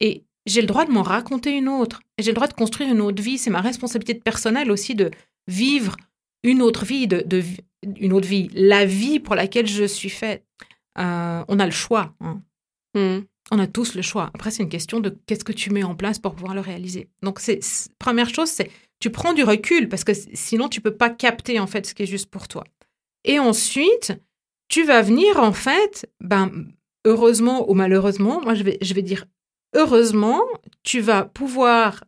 Et 0.00 0.24
j'ai 0.44 0.60
le 0.60 0.66
droit 0.66 0.84
de 0.84 0.90
m'en 0.90 1.02
raconter 1.02 1.56
une 1.56 1.68
autre. 1.68 2.00
Et 2.18 2.22
j'ai 2.22 2.32
le 2.32 2.34
droit 2.34 2.48
de 2.48 2.52
construire 2.54 2.90
une 2.90 3.00
autre 3.00 3.22
vie. 3.22 3.38
C'est 3.38 3.50
ma 3.50 3.60
responsabilité 3.60 4.14
personnelle 4.14 4.70
aussi 4.72 4.94
de 4.96 5.10
vivre 5.46 5.96
une 6.42 6.60
autre 6.62 6.84
vie, 6.84 7.06
de, 7.06 7.24
une 8.00 8.12
autre 8.12 8.26
vie, 8.26 8.50
la 8.52 8.84
vie 8.84 9.20
pour 9.20 9.36
laquelle 9.36 9.68
je 9.68 9.84
suis 9.84 10.10
faite. 10.10 10.44
Euh, 10.98 11.44
on 11.46 11.60
a 11.60 11.64
le 11.64 11.70
choix. 11.72 12.12
hein. 12.20 12.42
Hmm. 12.94 13.20
On 13.50 13.58
a 13.58 13.66
tous 13.66 13.94
le 13.94 14.02
choix. 14.02 14.30
Après, 14.34 14.50
c'est 14.50 14.62
une 14.62 14.68
question 14.68 14.98
de 15.00 15.16
qu'est-ce 15.26 15.44
que 15.44 15.52
tu 15.52 15.70
mets 15.70 15.82
en 15.84 15.94
place 15.94 16.18
pour 16.18 16.34
pouvoir 16.34 16.54
le 16.54 16.60
réaliser. 16.60 17.08
Donc, 17.22 17.38
c'est- 17.38 17.60
première 17.98 18.28
chose, 18.28 18.48
c'est 18.48 18.70
tu 19.02 19.10
prends 19.10 19.32
du 19.32 19.42
recul 19.42 19.88
parce 19.88 20.04
que 20.04 20.12
sinon 20.14 20.68
tu 20.68 20.80
peux 20.80 20.94
pas 20.94 21.10
capter 21.10 21.58
en 21.58 21.66
fait 21.66 21.84
ce 21.86 21.92
qui 21.92 22.04
est 22.04 22.06
juste 22.06 22.30
pour 22.30 22.46
toi. 22.46 22.62
Et 23.24 23.40
ensuite, 23.40 24.12
tu 24.68 24.84
vas 24.84 25.02
venir 25.02 25.40
en 25.40 25.52
fait, 25.52 26.08
ben 26.20 26.68
heureusement 27.04 27.68
ou 27.68 27.74
malheureusement, 27.74 28.40
moi 28.40 28.54
je 28.54 28.62
vais 28.62 28.78
je 28.80 28.94
vais 28.94 29.02
dire 29.02 29.24
heureusement, 29.74 30.40
tu 30.84 31.00
vas 31.00 31.24
pouvoir 31.24 32.04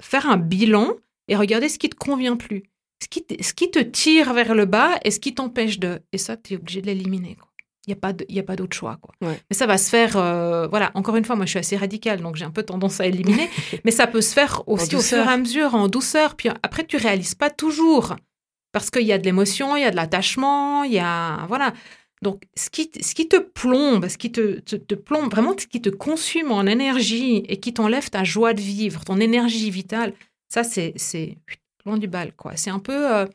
faire 0.00 0.30
un 0.30 0.36
bilan 0.36 0.94
et 1.26 1.34
regarder 1.34 1.68
ce 1.68 1.80
qui 1.80 1.90
te 1.90 1.96
convient 1.96 2.36
plus, 2.36 2.62
ce 3.02 3.08
qui 3.08 3.26
ce 3.42 3.52
qui 3.52 3.72
te 3.72 3.80
tire 3.80 4.32
vers 4.32 4.54
le 4.54 4.64
bas 4.64 5.00
et 5.04 5.10
ce 5.10 5.18
qui 5.18 5.34
t'empêche 5.34 5.80
de. 5.80 6.00
Et 6.12 6.18
ça, 6.18 6.36
tu 6.36 6.54
es 6.54 6.56
obligé 6.56 6.80
de 6.82 6.86
l'éliminer. 6.86 7.36
Il 7.88 8.32
n'y 8.34 8.40
a 8.40 8.42
pas 8.42 8.56
d'autre 8.56 8.76
choix. 8.76 8.98
Quoi. 9.00 9.14
Ouais. 9.20 9.40
Mais 9.50 9.56
ça 9.56 9.66
va 9.66 9.78
se 9.78 9.88
faire, 9.88 10.16
euh, 10.16 10.66
voilà, 10.68 10.90
encore 10.94 11.16
une 11.16 11.24
fois, 11.24 11.36
moi 11.36 11.46
je 11.46 11.50
suis 11.50 11.58
assez 11.58 11.76
radicale, 11.76 12.20
donc 12.20 12.36
j'ai 12.36 12.44
un 12.44 12.50
peu 12.50 12.62
tendance 12.62 13.00
à 13.00 13.06
éliminer, 13.06 13.48
mais 13.84 13.90
ça 13.90 14.06
peut 14.06 14.20
se 14.20 14.32
faire 14.34 14.62
aussi 14.66 14.94
au 14.96 15.00
fur 15.00 15.18
et 15.18 15.20
à 15.28 15.36
mesure, 15.36 15.74
en 15.74 15.88
douceur. 15.88 16.34
Puis 16.34 16.48
après, 16.62 16.84
tu 16.84 16.96
réalises 16.96 17.34
pas 17.34 17.50
toujours, 17.50 18.16
parce 18.72 18.90
qu'il 18.90 19.02
y 19.06 19.12
a 19.12 19.18
de 19.18 19.24
l'émotion, 19.24 19.76
il 19.76 19.82
y 19.82 19.86
a 19.86 19.90
de 19.90 19.96
l'attachement, 19.96 20.84
il 20.84 20.92
y 20.92 20.98
a, 20.98 21.46
voilà. 21.48 21.72
Donc, 22.20 22.42
ce 22.56 22.68
qui, 22.68 22.90
ce 23.00 23.14
qui 23.14 23.28
te 23.28 23.36
plombe, 23.36 24.08
ce 24.08 24.18
qui 24.18 24.32
te, 24.32 24.58
te, 24.60 24.74
te 24.76 24.94
plombe, 24.96 25.30
vraiment 25.30 25.54
ce 25.56 25.66
qui 25.66 25.80
te 25.80 25.88
consume 25.88 26.50
en 26.50 26.66
énergie 26.66 27.44
et 27.48 27.58
qui 27.60 27.72
t'enlève 27.72 28.10
ta 28.10 28.24
joie 28.24 28.54
de 28.54 28.60
vivre, 28.60 29.04
ton 29.04 29.20
énergie 29.20 29.70
vitale, 29.70 30.12
ça, 30.48 30.64
c'est 30.64 30.94
c'est 30.96 31.38
loin 31.86 31.96
du 31.96 32.08
bal, 32.08 32.32
quoi. 32.34 32.52
C'est 32.56 32.70
un 32.70 32.80
peu... 32.80 33.14
euh, 33.14 33.26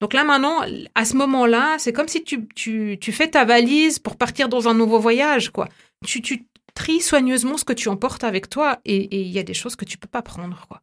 Donc 0.00 0.12
là, 0.12 0.22
maintenant, 0.24 0.60
à 0.94 1.04
ce 1.04 1.16
moment-là, 1.16 1.76
c'est 1.78 1.92
comme 1.92 2.08
si 2.08 2.22
tu, 2.22 2.46
tu, 2.54 2.98
tu 3.00 3.12
fais 3.12 3.28
ta 3.28 3.44
valise 3.44 3.98
pour 3.98 4.16
partir 4.16 4.48
dans 4.48 4.68
un 4.68 4.74
nouveau 4.74 4.98
voyage, 5.00 5.50
quoi. 5.50 5.68
Tu, 6.06 6.22
tu 6.22 6.46
tries 6.74 7.00
soigneusement 7.00 7.56
ce 7.56 7.64
que 7.64 7.72
tu 7.72 7.88
emportes 7.88 8.22
avec 8.22 8.48
toi 8.48 8.78
et 8.84 9.20
il 9.20 9.28
y 9.28 9.38
a 9.40 9.42
des 9.42 9.54
choses 9.54 9.74
que 9.74 9.84
tu 9.84 9.98
peux 9.98 10.06
pas 10.08 10.22
prendre, 10.22 10.64
quoi. 10.68 10.80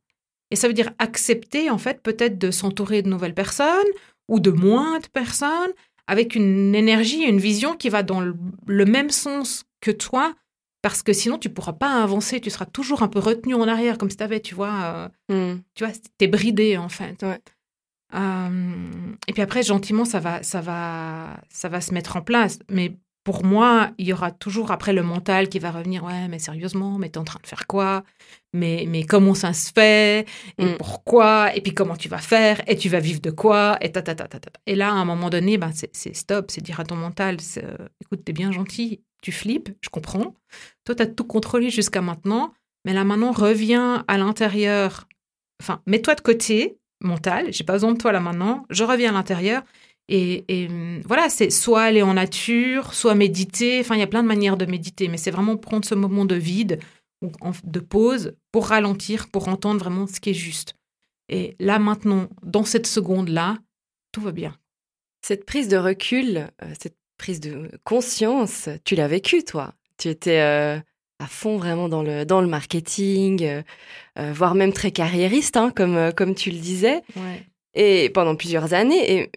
Et 0.51 0.55
ça 0.57 0.67
veut 0.67 0.73
dire 0.73 0.91
accepter, 0.99 1.69
en 1.69 1.77
fait, 1.77 2.01
peut-être 2.01 2.37
de 2.37 2.51
s'entourer 2.51 3.01
de 3.01 3.09
nouvelles 3.09 3.33
personnes 3.33 3.87
ou 4.27 4.39
de 4.39 4.51
moins 4.51 4.99
de 4.99 5.07
personnes 5.07 5.71
avec 6.07 6.35
une 6.35 6.75
énergie, 6.75 7.23
une 7.23 7.39
vision 7.39 7.75
qui 7.75 7.89
va 7.89 8.03
dans 8.03 8.19
le, 8.21 8.35
le 8.67 8.85
même 8.85 9.09
sens 9.09 9.63
que 9.81 9.91
toi, 9.91 10.35
parce 10.83 11.01
que 11.01 11.13
sinon 11.13 11.39
tu 11.39 11.49
pourras 11.49 11.73
pas 11.73 12.03
avancer, 12.03 12.39
tu 12.39 12.51
seras 12.51 12.65
toujours 12.67 13.01
un 13.01 13.07
peu 13.07 13.17
retenu 13.17 13.55
en 13.55 13.67
arrière, 13.67 13.97
comme 13.97 14.11
si 14.11 14.17
tu 14.17 14.23
avais, 14.23 14.39
tu 14.39 14.53
vois, 14.53 15.09
euh, 15.29 15.53
Hmm. 15.55 15.61
tu 15.73 15.83
vois, 15.83 15.93
t'es 16.19 16.27
bridé 16.27 16.77
en 16.77 16.89
fait. 16.89 17.23
Ouais. 17.23 17.39
Euh, 18.15 19.11
et 19.27 19.33
puis 19.33 19.41
après, 19.41 19.63
gentiment, 19.63 20.05
ça 20.05 20.19
va, 20.19 20.41
ça 20.43 20.61
va, 20.61 21.37
ça 21.49 21.69
va 21.69 21.81
se 21.81 21.93
mettre 21.93 22.15
en 22.15 22.21
place. 22.21 22.59
Mais 22.69 22.97
pour 23.23 23.43
moi, 23.43 23.89
il 23.97 24.05
y 24.07 24.13
aura 24.13 24.29
toujours 24.31 24.69
après 24.71 24.93
le 24.93 25.01
mental 25.01 25.49
qui 25.49 25.57
va 25.59 25.71
revenir. 25.71 26.03
Ouais, 26.03 26.27
mais 26.27 26.37
sérieusement, 26.39 26.97
mais 26.99 27.09
t'es 27.09 27.17
en 27.17 27.23
train 27.23 27.39
de 27.41 27.47
faire 27.47 27.65
quoi? 27.67 28.03
Mais, 28.53 28.85
mais 28.87 29.03
comment 29.03 29.33
ça 29.33 29.51
se 29.51 29.71
fait? 29.71 30.27
Et 30.59 30.65
Mm. 30.65 30.77
pourquoi? 30.77 31.53
Et 31.55 31.61
puis 31.61 31.73
comment 31.73 31.95
tu 31.97 32.07
vas 32.07 32.19
faire? 32.19 32.61
Et 32.67 32.77
tu 32.77 32.87
vas 32.87 32.99
vivre 32.99 33.19
de 33.21 33.31
quoi? 33.31 33.77
Et 33.81 33.91
ta 33.91 34.01
ta 34.01 34.13
ta 34.15 34.27
ta 34.27 34.39
ta. 34.39 34.51
Et 34.67 34.75
là, 34.75 34.89
à 34.89 34.93
un 34.93 35.05
moment 35.05 35.29
donné, 35.29 35.57
ben 35.57 35.71
c'est 35.73 36.15
stop. 36.15 36.51
C'est 36.51 36.61
dire 36.61 36.79
à 36.79 36.83
ton 36.85 36.95
mental, 36.95 37.37
euh, 37.57 37.75
écoute, 37.99 38.23
t'es 38.23 38.31
bien 38.33 38.51
gentil, 38.51 39.01
tu 39.23 39.31
flippes, 39.31 39.69
je 39.81 39.89
comprends. 39.89 40.35
Toi, 40.85 40.93
t'as 40.95 41.07
tout 41.07 41.25
contrôlé 41.25 41.69
jusqu'à 41.71 42.01
maintenant, 42.01 42.53
mais 42.85 42.93
là 42.93 43.03
maintenant, 43.03 43.31
reviens 43.31 44.05
à 44.07 44.17
l'intérieur. 44.19 45.07
Enfin, 45.61 45.81
mets-toi 45.87 46.13
de 46.15 46.21
côté, 46.21 46.77
mental. 47.01 47.51
J'ai 47.51 47.63
pas 47.63 47.73
besoin 47.73 47.93
de 47.93 47.97
toi 47.97 48.11
là 48.11 48.19
maintenant. 48.19 48.65
Je 48.69 48.83
reviens 48.83 49.09
à 49.09 49.13
l'intérieur. 49.13 49.63
Et, 50.07 50.67
hum, 50.69 51.01
voilà, 51.05 51.29
c'est 51.29 51.49
soit 51.49 51.81
aller 51.81 52.01
en 52.01 52.13
nature, 52.13 52.93
soit 52.93 53.15
méditer. 53.15 53.79
Enfin, 53.79 53.95
il 53.95 53.99
y 53.99 54.03
a 54.03 54.07
plein 54.07 54.23
de 54.23 54.27
manières 54.27 54.57
de 54.57 54.65
méditer, 54.65 55.07
mais 55.07 55.17
c'est 55.17 55.31
vraiment 55.31 55.57
prendre 55.57 55.85
ce 55.85 55.95
moment 55.95 56.25
de 56.25 56.35
vide 56.35 56.79
ou 57.21 57.31
de 57.63 57.79
pause 57.79 58.35
pour 58.51 58.67
ralentir, 58.67 59.29
pour 59.29 59.47
entendre 59.47 59.79
vraiment 59.79 60.05
ce 60.05 60.19
qui 60.19 60.31
est 60.31 60.33
juste. 60.33 60.75
Et 61.29 61.55
là 61.59 61.79
maintenant, 61.79 62.27
dans 62.43 62.65
cette 62.65 62.87
seconde-là, 62.87 63.57
tout 64.11 64.21
va 64.21 64.31
bien. 64.31 64.55
Cette 65.21 65.45
prise 65.45 65.67
de 65.67 65.77
recul, 65.77 66.49
euh, 66.61 66.73
cette 66.79 66.97
prise 67.17 67.39
de 67.39 67.71
conscience, 67.83 68.69
tu 68.83 68.95
l'as 68.95 69.07
vécue, 69.07 69.43
toi? 69.43 69.73
Tu 69.97 70.09
étais 70.09 70.39
euh, 70.39 70.79
à 71.19 71.27
fond 71.27 71.57
vraiment 71.57 71.89
dans 71.89 72.03
le, 72.03 72.25
dans 72.25 72.41
le 72.41 72.47
marketing, 72.47 73.43
euh, 73.43 73.61
euh, 74.19 74.33
voire 74.33 74.55
même 74.55 74.73
très 74.73 74.91
carriériste, 74.91 75.57
hein, 75.57 75.71
comme, 75.75 75.95
euh, 75.95 76.11
comme 76.11 76.35
tu 76.35 76.51
le 76.51 76.57
disais, 76.57 77.01
et 77.73 78.09
pendant 78.09 78.35
plusieurs 78.35 78.73
années. 78.73 79.13
Et 79.13 79.31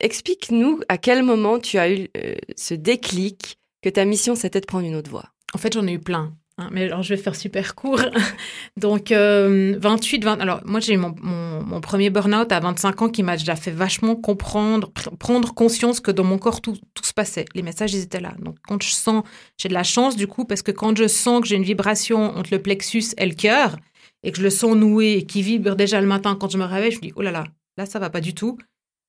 explique-nous 0.00 0.80
à 0.88 0.98
quel 0.98 1.22
moment 1.22 1.58
tu 1.58 1.78
as 1.78 1.90
eu 1.90 2.08
ce 2.56 2.74
déclic 2.74 3.58
que 3.82 3.88
ta 3.88 4.04
mission, 4.04 4.34
c'était 4.34 4.60
de 4.60 4.66
prendre 4.66 4.86
une 4.86 4.94
autre 4.94 5.10
voie. 5.10 5.30
En 5.54 5.58
fait, 5.58 5.72
j'en 5.72 5.86
ai 5.86 5.92
eu 5.92 5.98
plein. 5.98 6.34
Hein, 6.62 6.70
mais 6.72 6.84
alors, 6.84 7.02
je 7.02 7.14
vais 7.14 7.20
faire 7.20 7.34
super 7.34 7.74
court. 7.74 8.00
Donc, 8.76 9.12
euh, 9.12 9.76
28, 9.78 10.24
20. 10.24 10.40
Alors, 10.40 10.60
moi, 10.64 10.80
j'ai 10.80 10.94
eu 10.94 10.96
mon, 10.96 11.14
mon, 11.20 11.80
premier 11.80 12.10
burn-out 12.10 12.50
à 12.52 12.60
25 12.60 13.02
ans 13.02 13.08
qui 13.08 13.22
m'a 13.22 13.36
déjà 13.36 13.56
fait 13.56 13.70
vachement 13.70 14.16
comprendre, 14.16 14.90
pr- 14.94 15.16
prendre 15.16 15.52
conscience 15.54 16.00
que 16.00 16.10
dans 16.10 16.24
mon 16.24 16.38
corps, 16.38 16.60
tout, 16.60 16.76
tout 16.94 17.04
se 17.04 17.12
passait. 17.12 17.44
Les 17.54 17.62
messages, 17.62 17.92
ils 17.94 18.02
étaient 18.02 18.20
là. 18.20 18.34
Donc, 18.38 18.56
quand 18.66 18.82
je 18.82 18.90
sens, 18.90 19.24
j'ai 19.58 19.68
de 19.68 19.74
la 19.74 19.82
chance, 19.82 20.16
du 20.16 20.26
coup, 20.26 20.44
parce 20.44 20.62
que 20.62 20.70
quand 20.70 20.96
je 20.96 21.08
sens 21.08 21.40
que 21.42 21.48
j'ai 21.48 21.56
une 21.56 21.64
vibration 21.64 22.36
entre 22.36 22.50
le 22.52 22.62
plexus 22.62 23.14
et 23.18 23.26
le 23.26 23.34
cœur, 23.34 23.76
et 24.22 24.32
que 24.32 24.38
je 24.38 24.42
le 24.42 24.50
sens 24.50 24.76
noué 24.76 25.12
et 25.14 25.26
qui 25.26 25.42
vibre 25.42 25.74
déjà 25.74 26.00
le 26.00 26.06
matin 26.06 26.36
quand 26.38 26.50
je 26.50 26.58
me 26.58 26.64
réveille, 26.64 26.92
je 26.92 26.98
me 26.98 27.02
dis, 27.02 27.12
oh 27.16 27.22
là 27.22 27.30
là, 27.30 27.44
là, 27.76 27.86
ça 27.86 27.98
va 27.98 28.10
pas 28.10 28.20
du 28.20 28.34
tout. 28.34 28.56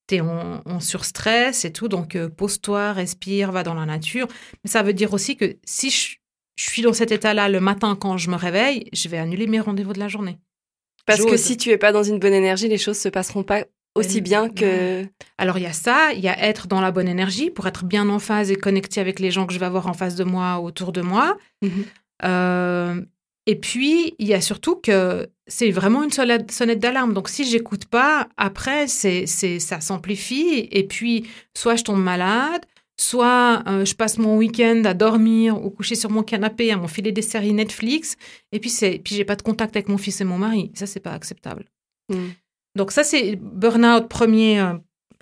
T'es 0.08 0.20
en, 0.20 0.62
en 0.66 0.80
surstress 0.80 1.66
et 1.66 1.72
tout. 1.72 1.88
Donc, 1.88 2.16
euh, 2.16 2.30
pose-toi, 2.30 2.94
respire, 2.94 3.52
va 3.52 3.64
dans 3.64 3.74
la 3.74 3.86
nature. 3.86 4.28
Mais 4.64 4.70
ça 4.70 4.84
veut 4.84 4.94
dire 4.94 5.14
aussi 5.14 5.38
que 5.38 5.56
si 5.64 5.90
je 5.90 6.18
je 6.56 6.70
suis 6.70 6.82
dans 6.82 6.94
cet 6.94 7.12
état-là 7.12 7.50
le 7.50 7.60
matin 7.60 7.98
quand 8.00 8.18
je 8.18 8.30
me 8.30 8.36
réveille, 8.36 8.90
je 8.94 9.08
vais 9.10 9.18
annuler 9.18 9.48
mes 9.48 9.60
rendez-vous 9.60 9.94
de 9.94 10.00
la 10.00 10.08
journée. 10.08 10.38
Parce 11.06 11.26
que 11.26 11.38
si 11.38 11.58
tu 11.58 11.70
es 11.70 11.78
pas 11.78 11.92
dans 11.92 12.04
une 12.04 12.20
bonne 12.20 12.34
énergie, 12.34 12.68
les 12.70 12.78
choses 12.78 12.98
se 12.98 13.10
passeront 13.10 13.44
pas 13.44 13.66
aussi 13.96 14.18
Elle- 14.18 14.24
bien 14.24 14.50
que. 14.50 15.06
Alors 15.38 15.58
il 15.58 15.64
y 15.64 15.68
a 15.68 15.74
ça, 15.74 16.14
il 16.14 16.22
y 16.22 16.28
a 16.30 16.40
être 16.48 16.68
dans 16.68 16.82
la 16.82 16.92
bonne 16.92 17.08
énergie 17.08 17.50
pour 17.50 17.68
être 17.68 17.84
bien 17.86 18.08
en 18.10 18.20
phase 18.20 18.52
et 18.52 18.56
connecté 18.56 19.02
avec 19.02 19.20
les 19.20 19.30
gens 19.32 19.46
que 19.46 19.54
je 19.54 19.60
vais 19.60 19.66
avoir 19.66 19.88
en 19.88 19.94
face 19.94 20.16
de 20.16 20.24
moi, 20.24 20.60
autour 20.60 20.92
de 20.92 21.02
moi. 21.02 21.38
Mhm. 21.62 21.86
Euh, 22.26 23.02
et 23.46 23.56
puis 23.60 24.16
il 24.20 24.28
y 24.28 24.34
a 24.34 24.40
surtout 24.40 24.78
que 24.78 25.28
c'est 25.48 25.72
vraiment 25.72 26.04
une 26.04 26.12
sonnette, 26.12 26.52
sonnette 26.52 26.80
d'alarme. 26.80 27.14
Donc 27.14 27.28
si 27.28 27.44
j'écoute 27.44 27.86
pas, 27.86 28.30
après 28.38 28.88
c'est 28.88 29.26
c'est 29.26 29.60
ça 29.60 29.82
s'amplifie 29.82 30.70
et 30.72 30.88
puis 30.88 31.28
soit 31.54 31.76
je 31.76 31.84
tombe 31.84 32.02
malade. 32.02 32.66
Soit 32.98 33.64
euh, 33.68 33.86
je 33.86 33.96
passe 33.96 34.18
mon 34.18 34.38
week-end 34.38 34.84
à 34.86 34.94
dormir 34.94 35.64
ou 35.64 35.70
coucher 35.70 35.96
sur 35.96 36.12
mon 36.12 36.24
canapé 36.24 36.72
à 36.72 36.78
m'enfiler 36.78 37.12
des 37.12 37.24
séries 37.24 37.54
Netflix 37.54 38.16
et 38.52 38.60
puis 38.60 38.70
c'est 38.70 39.02
puis 39.04 39.16
j'ai 39.16 39.26
pas 39.26 39.36
de 39.36 39.42
contact 39.42 39.76
avec 39.76 39.90
mon 39.90 39.98
fils 39.98 40.22
et 40.22 40.24
mon 40.24 40.38
mari. 40.38 40.72
Ça 40.76 40.86
c'est 40.86 41.00
pas 41.00 41.14
acceptable. 41.14 41.66
Mm. 42.10 42.30
Donc 42.76 42.92
ça, 42.92 43.04
c'est 43.04 43.36
burn-out, 43.36 44.08
premier, 44.10 44.60
euh, 44.60 44.74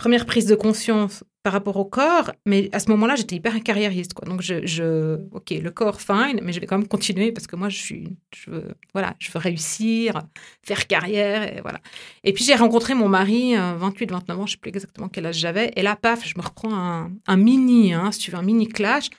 première 0.01 0.25
prise 0.25 0.47
de 0.47 0.55
conscience 0.55 1.23
par 1.43 1.53
rapport 1.53 1.77
au 1.77 1.85
corps. 1.85 2.31
Mais 2.47 2.69
à 2.71 2.79
ce 2.79 2.89
moment-là, 2.89 3.15
j'étais 3.15 3.35
hyper 3.35 3.61
carriériste. 3.61 4.15
Quoi. 4.15 4.27
Donc, 4.27 4.41
je, 4.41 4.65
je, 4.65 5.19
OK, 5.31 5.51
le 5.51 5.69
corps, 5.69 6.01
fine, 6.01 6.39
mais 6.41 6.53
je 6.53 6.59
vais 6.59 6.65
quand 6.65 6.79
même 6.79 6.87
continuer 6.87 7.31
parce 7.31 7.45
que 7.45 7.55
moi, 7.55 7.69
je 7.69 7.77
suis, 7.77 8.07
je 8.35 8.49
veux, 8.49 8.67
voilà, 8.93 9.15
je 9.19 9.31
veux 9.31 9.37
réussir, 9.39 10.23
faire 10.65 10.87
carrière, 10.87 11.55
et 11.55 11.61
voilà. 11.61 11.79
Et 12.23 12.33
puis, 12.33 12.43
j'ai 12.43 12.55
rencontré 12.55 12.95
mon 12.95 13.09
mari, 13.09 13.55
euh, 13.55 13.75
28, 13.77 14.09
29 14.11 14.39
ans, 14.39 14.45
je 14.47 14.53
sais 14.53 14.57
plus 14.57 14.69
exactement 14.69 15.07
quel 15.07 15.27
âge 15.27 15.37
j'avais. 15.37 15.71
Et 15.75 15.83
là, 15.83 15.95
paf, 15.95 16.27
je 16.27 16.33
me 16.35 16.41
reprends 16.43 16.73
un, 16.73 17.11
un 17.27 17.37
mini, 17.37 17.93
hein, 17.93 18.11
si 18.11 18.19
tu 18.21 18.31
veux, 18.31 18.37
un 18.37 18.43
mini 18.43 18.67
clash 18.67 19.09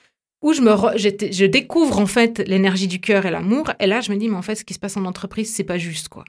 où 0.41 0.51
je, 0.51 0.59
me 0.61 0.71
re- 0.71 0.97
je 0.97 1.45
découvre 1.45 1.99
en 1.99 2.05
fait 2.05 2.39
l'énergie 2.45 2.89
du 2.89 2.99
cœur 2.99 3.25
et 3.25 3.31
l'amour. 3.31 3.71
Et 3.79 3.87
là, 3.87 4.01
je 4.01 4.11
me 4.11 4.17
dis, 4.17 4.27
mais 4.27 4.35
en 4.35 4.41
fait, 4.41 4.55
ce 4.55 4.65
qui 4.65 4.73
se 4.73 4.79
passe 4.79 4.97
en 4.97 5.05
entreprise, 5.05 5.53
c'est 5.53 5.63
pas 5.63 5.77
juste, 5.77 6.09
quoi. 6.09 6.25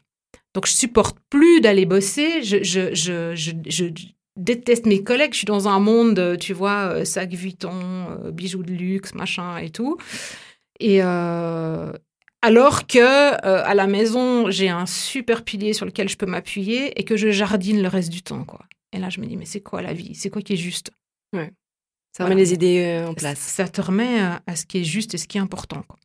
Donc, 0.54 0.66
je 0.68 0.72
supporte 0.72 1.18
plus 1.30 1.60
d'aller 1.60 1.84
bosser. 1.86 2.44
Je, 2.44 2.62
je, 2.62 2.94
je, 2.94 3.34
je 3.34 3.86
déteste 4.36 4.86
mes 4.86 5.02
collègues. 5.02 5.32
Je 5.32 5.38
suis 5.38 5.46
dans 5.46 5.68
un 5.68 5.78
monde, 5.80 6.18
euh, 6.18 6.36
tu 6.36 6.52
vois, 6.52 6.92
euh, 6.92 7.04
sac 7.04 7.32
Vuitton, 7.32 7.72
euh, 8.24 8.30
bijoux 8.30 8.62
de 8.62 8.72
luxe, 8.72 9.14
machin 9.14 9.58
et 9.58 9.70
tout. 9.70 9.96
Et 10.80 11.02
euh, 11.02 11.92
alors 12.42 12.86
que 12.86 12.98
euh, 12.98 13.62
à 13.64 13.74
la 13.74 13.86
maison, 13.86 14.50
j'ai 14.50 14.68
un 14.68 14.86
super 14.86 15.44
pilier 15.44 15.72
sur 15.72 15.86
lequel 15.86 16.08
je 16.08 16.16
peux 16.16 16.26
m'appuyer 16.26 16.98
et 16.98 17.04
que 17.04 17.16
je 17.16 17.30
jardine 17.30 17.80
le 17.80 17.88
reste 17.88 18.10
du 18.10 18.22
temps, 18.22 18.44
quoi. 18.44 18.60
Et 18.92 18.98
là, 18.98 19.08
je 19.10 19.20
me 19.20 19.26
dis, 19.26 19.36
mais 19.36 19.46
c'est 19.46 19.60
quoi 19.60 19.82
la 19.82 19.92
vie? 19.92 20.14
C'est 20.14 20.30
quoi 20.30 20.42
qui 20.42 20.52
est 20.52 20.56
juste? 20.56 20.90
Ça 21.32 22.22
Voilà. 22.22 22.34
remet 22.34 22.42
les 22.44 22.52
idées 22.54 23.04
en 23.08 23.14
place. 23.14 23.40
Ça 23.40 23.66
te 23.66 23.80
remet 23.80 24.20
à, 24.20 24.40
à 24.46 24.54
ce 24.54 24.66
qui 24.66 24.78
est 24.78 24.84
juste 24.84 25.14
et 25.14 25.18
ce 25.18 25.26
qui 25.26 25.38
est 25.38 25.40
important. 25.40 25.82
quoi. 25.88 25.98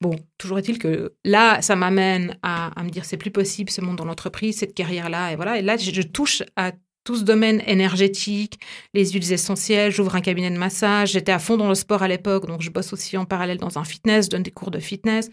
Bon, 0.00 0.16
toujours 0.38 0.58
est-il 0.58 0.78
que 0.78 1.14
là, 1.24 1.62
ça 1.62 1.76
m'amène 1.76 2.36
à, 2.42 2.78
à 2.78 2.82
me 2.82 2.90
dire 2.90 3.04
c'est 3.04 3.16
plus 3.16 3.30
possible 3.30 3.70
ce 3.70 3.80
monde 3.80 3.96
dans 3.96 4.04
l'entreprise, 4.04 4.58
cette 4.58 4.74
carrière-là, 4.74 5.32
et 5.32 5.36
voilà. 5.36 5.58
Et 5.58 5.62
là, 5.62 5.76
je, 5.76 5.90
je 5.92 6.02
touche 6.02 6.42
à 6.56 6.72
tout 7.06 7.16
ce 7.16 7.22
domaine 7.22 7.62
énergétique, 7.66 8.58
les 8.92 9.10
huiles 9.10 9.32
essentielles, 9.32 9.92
j'ouvre 9.92 10.16
un 10.16 10.20
cabinet 10.20 10.50
de 10.50 10.58
massage, 10.58 11.12
j'étais 11.12 11.32
à 11.32 11.38
fond 11.38 11.56
dans 11.56 11.68
le 11.68 11.76
sport 11.76 12.02
à 12.02 12.08
l'époque, 12.08 12.46
donc 12.46 12.60
je 12.60 12.68
bosse 12.68 12.92
aussi 12.92 13.16
en 13.16 13.24
parallèle 13.24 13.58
dans 13.58 13.78
un 13.78 13.84
fitness, 13.84 14.26
je 14.26 14.30
donne 14.30 14.42
des 14.42 14.50
cours 14.50 14.72
de 14.72 14.80
fitness. 14.80 15.30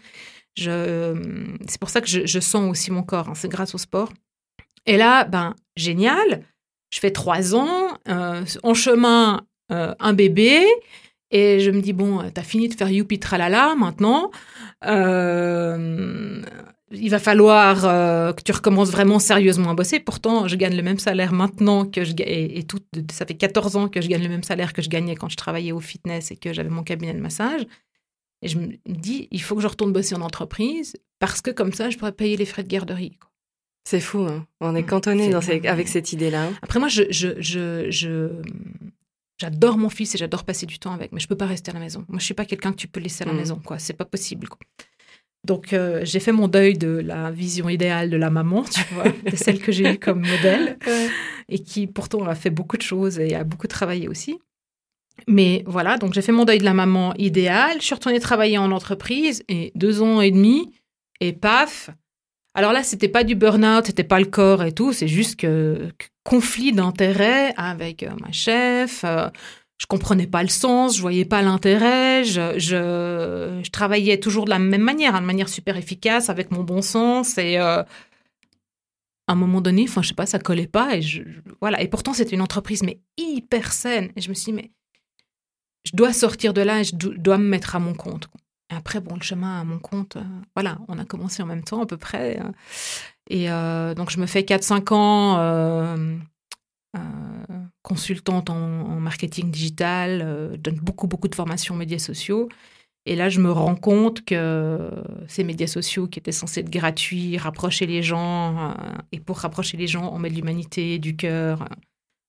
Je, 0.56 1.14
c'est 1.66 1.80
pour 1.80 1.90
ça 1.90 2.00
que 2.00 2.06
je, 2.06 2.40
sens 2.40 2.70
aussi 2.70 2.92
mon 2.92 3.02
corps, 3.02 3.28
hein, 3.28 3.34
c'est 3.34 3.48
grâce 3.48 3.74
au 3.74 3.78
sport. 3.78 4.12
Et 4.86 4.96
là, 4.96 5.24
ben, 5.24 5.56
génial, 5.76 6.44
je 6.90 7.00
fais 7.00 7.10
trois 7.10 7.56
ans, 7.56 7.98
euh, 8.08 8.44
en 8.62 8.74
chemin, 8.74 9.44
euh, 9.72 9.94
un 9.98 10.12
bébé, 10.12 10.64
et 11.32 11.58
je 11.58 11.72
me 11.72 11.80
dis, 11.80 11.92
bon, 11.92 12.30
t'as 12.32 12.42
fini 12.42 12.68
de 12.68 12.74
faire 12.74 12.88
youpi 12.88 13.18
tralala 13.18 13.74
maintenant. 13.74 14.30
Euh, 14.86 16.40
il 16.94 17.08
va 17.10 17.18
falloir 17.18 17.84
euh, 17.84 18.32
que 18.32 18.42
tu 18.42 18.52
recommences 18.52 18.90
vraiment 18.90 19.18
sérieusement 19.18 19.70
à 19.70 19.74
bosser. 19.74 20.00
Pourtant, 20.00 20.48
je 20.48 20.56
gagne 20.56 20.76
le 20.76 20.82
même 20.82 20.98
salaire 20.98 21.32
maintenant 21.32 21.84
que 21.86 22.04
je 22.04 22.12
et, 22.18 22.58
et 22.58 22.62
tout, 22.64 22.78
ça 23.12 23.26
fait 23.26 23.34
14 23.34 23.76
ans 23.76 23.88
que 23.88 24.00
je 24.00 24.08
gagne 24.08 24.22
le 24.22 24.28
même 24.28 24.42
salaire 24.42 24.72
que 24.72 24.82
je 24.82 24.88
gagnais 24.88 25.14
quand 25.16 25.28
je 25.28 25.36
travaillais 25.36 25.72
au 25.72 25.80
fitness 25.80 26.30
et 26.30 26.36
que 26.36 26.52
j'avais 26.52 26.70
mon 26.70 26.82
cabinet 26.82 27.14
de 27.14 27.20
massage. 27.20 27.62
Et 28.42 28.48
je 28.48 28.58
me 28.58 28.68
dis, 28.86 29.28
il 29.30 29.40
faut 29.42 29.54
que 29.56 29.62
je 29.62 29.66
retourne 29.66 29.92
bosser 29.92 30.14
en 30.14 30.20
entreprise 30.20 30.94
parce 31.18 31.40
que 31.40 31.50
comme 31.50 31.72
ça, 31.72 31.90
je 31.90 31.96
pourrais 31.98 32.12
payer 32.12 32.36
les 32.36 32.44
frais 32.46 32.62
de 32.62 32.68
garderie. 32.68 33.18
C'est 33.86 34.00
fou, 34.00 34.20
hein. 34.20 34.46
on 34.60 34.74
est 34.74 34.82
Mm, 34.82 34.86
cantonné 34.86 35.30
dans 35.30 35.40
ces- 35.42 35.66
avec 35.66 35.88
cette 35.88 36.12
idée-là. 36.12 36.46
hein. 36.48 36.52
Après, 36.62 36.78
moi, 36.78 36.88
je, 36.88 37.02
je, 37.10 37.28
je, 37.40 37.90
je- 37.90 38.42
j'adore 39.38 39.76
mon 39.78 39.88
fils 39.90 40.14
et 40.14 40.18
j'adore 40.18 40.44
passer 40.44 40.66
du 40.66 40.78
temps 40.78 40.92
avec, 40.92 41.12
mais 41.12 41.20
je 41.20 41.28
peux 41.28 41.36
pas 41.36 41.46
rester 41.46 41.70
à 41.70 41.74
la 41.74 41.80
maison. 41.80 42.04
Moi, 42.08 42.18
je 42.18 42.24
suis 42.24 42.34
pas 42.34 42.44
quelqu'un 42.44 42.70
que 42.72 42.76
tu 42.76 42.88
peux 42.88 43.00
laisser 43.00 43.24
à 43.24 43.26
la 43.26 43.32
Mhm. 43.32 43.38
maison, 43.38 43.60
quoi. 43.64 43.78
C'est 43.78 43.92
pas 43.94 44.04
possible. 44.04 44.48
quoi. 44.48 44.58
Donc, 45.44 45.72
euh, 45.72 46.00
j'ai 46.04 46.20
fait 46.20 46.32
mon 46.32 46.48
deuil 46.48 46.74
de 46.74 46.88
la 46.88 47.30
vision 47.30 47.68
idéale 47.68 48.10
de 48.10 48.16
la 48.16 48.30
maman, 48.30 48.64
tu 48.64 48.80
vois, 48.94 49.04
de 49.04 49.36
celle 49.36 49.60
que 49.60 49.72
j'ai 49.72 49.94
eue 49.94 49.98
comme 49.98 50.26
modèle 50.26 50.78
et 51.48 51.58
qui 51.58 51.86
pourtant 51.86 52.24
a 52.24 52.34
fait 52.34 52.50
beaucoup 52.50 52.76
de 52.76 52.82
choses 52.82 53.18
et 53.18 53.34
a 53.34 53.44
beaucoup 53.44 53.66
travaillé 53.66 54.08
aussi. 54.08 54.38
Mais 55.28 55.62
voilà, 55.66 55.96
donc 55.96 56.12
j'ai 56.12 56.22
fait 56.22 56.32
mon 56.32 56.44
deuil 56.44 56.58
de 56.58 56.64
la 56.64 56.74
maman 56.74 57.14
idéale. 57.16 57.76
Je 57.80 57.84
suis 57.84 57.94
retournée 57.94 58.20
travailler 58.20 58.58
en 58.58 58.72
entreprise 58.72 59.44
et 59.48 59.70
deux 59.74 60.02
ans 60.02 60.20
et 60.20 60.30
demi 60.30 60.72
et 61.20 61.32
paf. 61.32 61.90
Alors 62.54 62.72
là, 62.72 62.82
c'était 62.82 63.08
pas 63.08 63.24
du 63.24 63.34
burn-out, 63.34 63.86
c'était 63.86 64.04
pas 64.04 64.20
le 64.20 64.26
corps 64.26 64.62
et 64.62 64.72
tout, 64.72 64.92
c'est 64.92 65.08
juste 65.08 65.36
que, 65.36 65.90
que 65.98 66.06
conflit 66.24 66.72
d'intérêts 66.72 67.52
avec 67.56 68.02
euh, 68.02 68.10
ma 68.20 68.32
chef. 68.32 69.02
euh, 69.04 69.28
je 69.78 69.86
comprenais 69.86 70.26
pas 70.26 70.42
le 70.42 70.48
sens, 70.48 70.96
je 70.96 71.00
voyais 71.00 71.24
pas 71.24 71.42
l'intérêt, 71.42 72.24
je, 72.24 73.68
travaillais 73.70 74.18
toujours 74.18 74.44
de 74.44 74.50
la 74.50 74.58
même 74.58 74.82
manière, 74.82 75.14
hein, 75.14 75.20
de 75.20 75.26
manière 75.26 75.48
super 75.48 75.76
efficace, 75.76 76.30
avec 76.30 76.50
mon 76.50 76.62
bon 76.62 76.80
sens 76.80 77.38
et 77.38 77.58
euh, 77.58 77.82
à 79.26 79.32
un 79.32 79.34
moment 79.34 79.60
donné, 79.60 79.84
enfin 79.88 80.02
je 80.02 80.08
sais 80.08 80.14
pas, 80.14 80.26
ça 80.26 80.38
collait 80.38 80.66
pas 80.68 80.96
et 80.96 81.02
voilà. 81.60 81.80
Et 81.82 81.88
pourtant 81.88 82.12
c'était 82.12 82.34
une 82.36 82.42
entreprise 82.42 82.82
mais 82.82 83.00
hyper 83.16 83.72
saine 83.72 84.10
et 84.16 84.20
je 84.20 84.28
me 84.28 84.34
suis 84.34 84.52
dit 84.52 84.56
mais 84.56 84.70
je 85.84 85.96
dois 85.96 86.12
sortir 86.12 86.54
de 86.54 86.60
là 86.62 86.80
et 86.80 86.84
je 86.84 86.94
do- 86.94 87.14
dois 87.14 87.38
me 87.38 87.48
mettre 87.48 87.74
à 87.74 87.78
mon 87.78 87.94
compte. 87.94 88.28
Et 88.70 88.74
après 88.74 89.00
bon 89.00 89.16
le 89.16 89.22
chemin 89.22 89.60
à 89.60 89.64
mon 89.64 89.78
compte, 89.78 90.16
euh, 90.16 90.22
voilà, 90.54 90.78
on 90.88 90.98
a 90.98 91.04
commencé 91.04 91.42
en 91.42 91.46
même 91.46 91.64
temps 91.64 91.82
à 91.82 91.86
peu 91.86 91.96
près 91.96 92.38
euh, 92.40 92.50
et 93.28 93.50
euh, 93.50 93.94
donc 93.94 94.10
je 94.10 94.20
me 94.20 94.26
fais 94.26 94.42
4-5 94.42 94.92
ans. 94.94 96.16
Euh, 96.94 96.98
consultante 97.82 98.50
en, 98.50 99.00
marketing 99.00 99.50
digital, 99.50 100.22
euh, 100.24 100.56
donne 100.56 100.76
beaucoup, 100.76 101.06
beaucoup 101.06 101.28
de 101.28 101.34
formations 101.34 101.74
aux 101.74 101.78
médias 101.78 101.98
sociaux. 101.98 102.48
Et 103.06 103.16
là, 103.16 103.28
je 103.28 103.40
me 103.40 103.50
rends 103.52 103.74
compte 103.76 104.24
que 104.24 104.90
ces 105.28 105.44
médias 105.44 105.66
sociaux 105.66 106.08
qui 106.08 106.18
étaient 106.18 106.32
censés 106.32 106.60
être 106.60 106.70
gratuits, 106.70 107.36
rapprocher 107.36 107.86
les 107.86 108.02
gens, 108.02 108.70
euh, 108.70 108.74
et 109.12 109.20
pour 109.20 109.38
rapprocher 109.38 109.76
les 109.76 109.86
gens, 109.86 110.10
on 110.12 110.18
met 110.18 110.30
de 110.30 110.34
l'humanité, 110.36 110.98
du 110.98 111.14
cœur, 111.16 111.68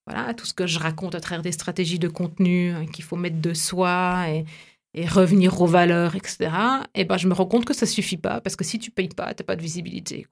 voilà, 0.05 0.33
tout 0.33 0.45
ce 0.45 0.53
que 0.53 0.67
je 0.67 0.79
raconte 0.79 1.15
à 1.15 1.21
travers 1.21 1.41
des 1.41 1.53
stratégies 1.53 1.99
de 1.99 2.09
contenu 2.09 2.73
qu'il 2.93 3.05
faut 3.05 3.15
mettre 3.15 3.39
de 3.39 3.53
soi 3.53 4.25
et, 4.29 4.45
revenir 5.07 5.61
aux 5.61 5.67
valeurs, 5.67 6.15
etc. 6.15 6.51
Et 6.95 7.03
ben, 7.05 7.17
je 7.17 7.27
me 7.27 7.33
rends 7.33 7.45
compte 7.45 7.65
que 7.65 7.73
ça 7.73 7.85
suffit 7.85 8.17
pas, 8.17 8.39
parce 8.41 8.55
que 8.55 8.63
si 8.63 8.79
tu 8.79 8.91
payes 8.91 9.09
pas, 9.09 9.33
t'as 9.33 9.43
pas 9.43 9.57
de 9.57 9.61
visibilité. 9.61 10.27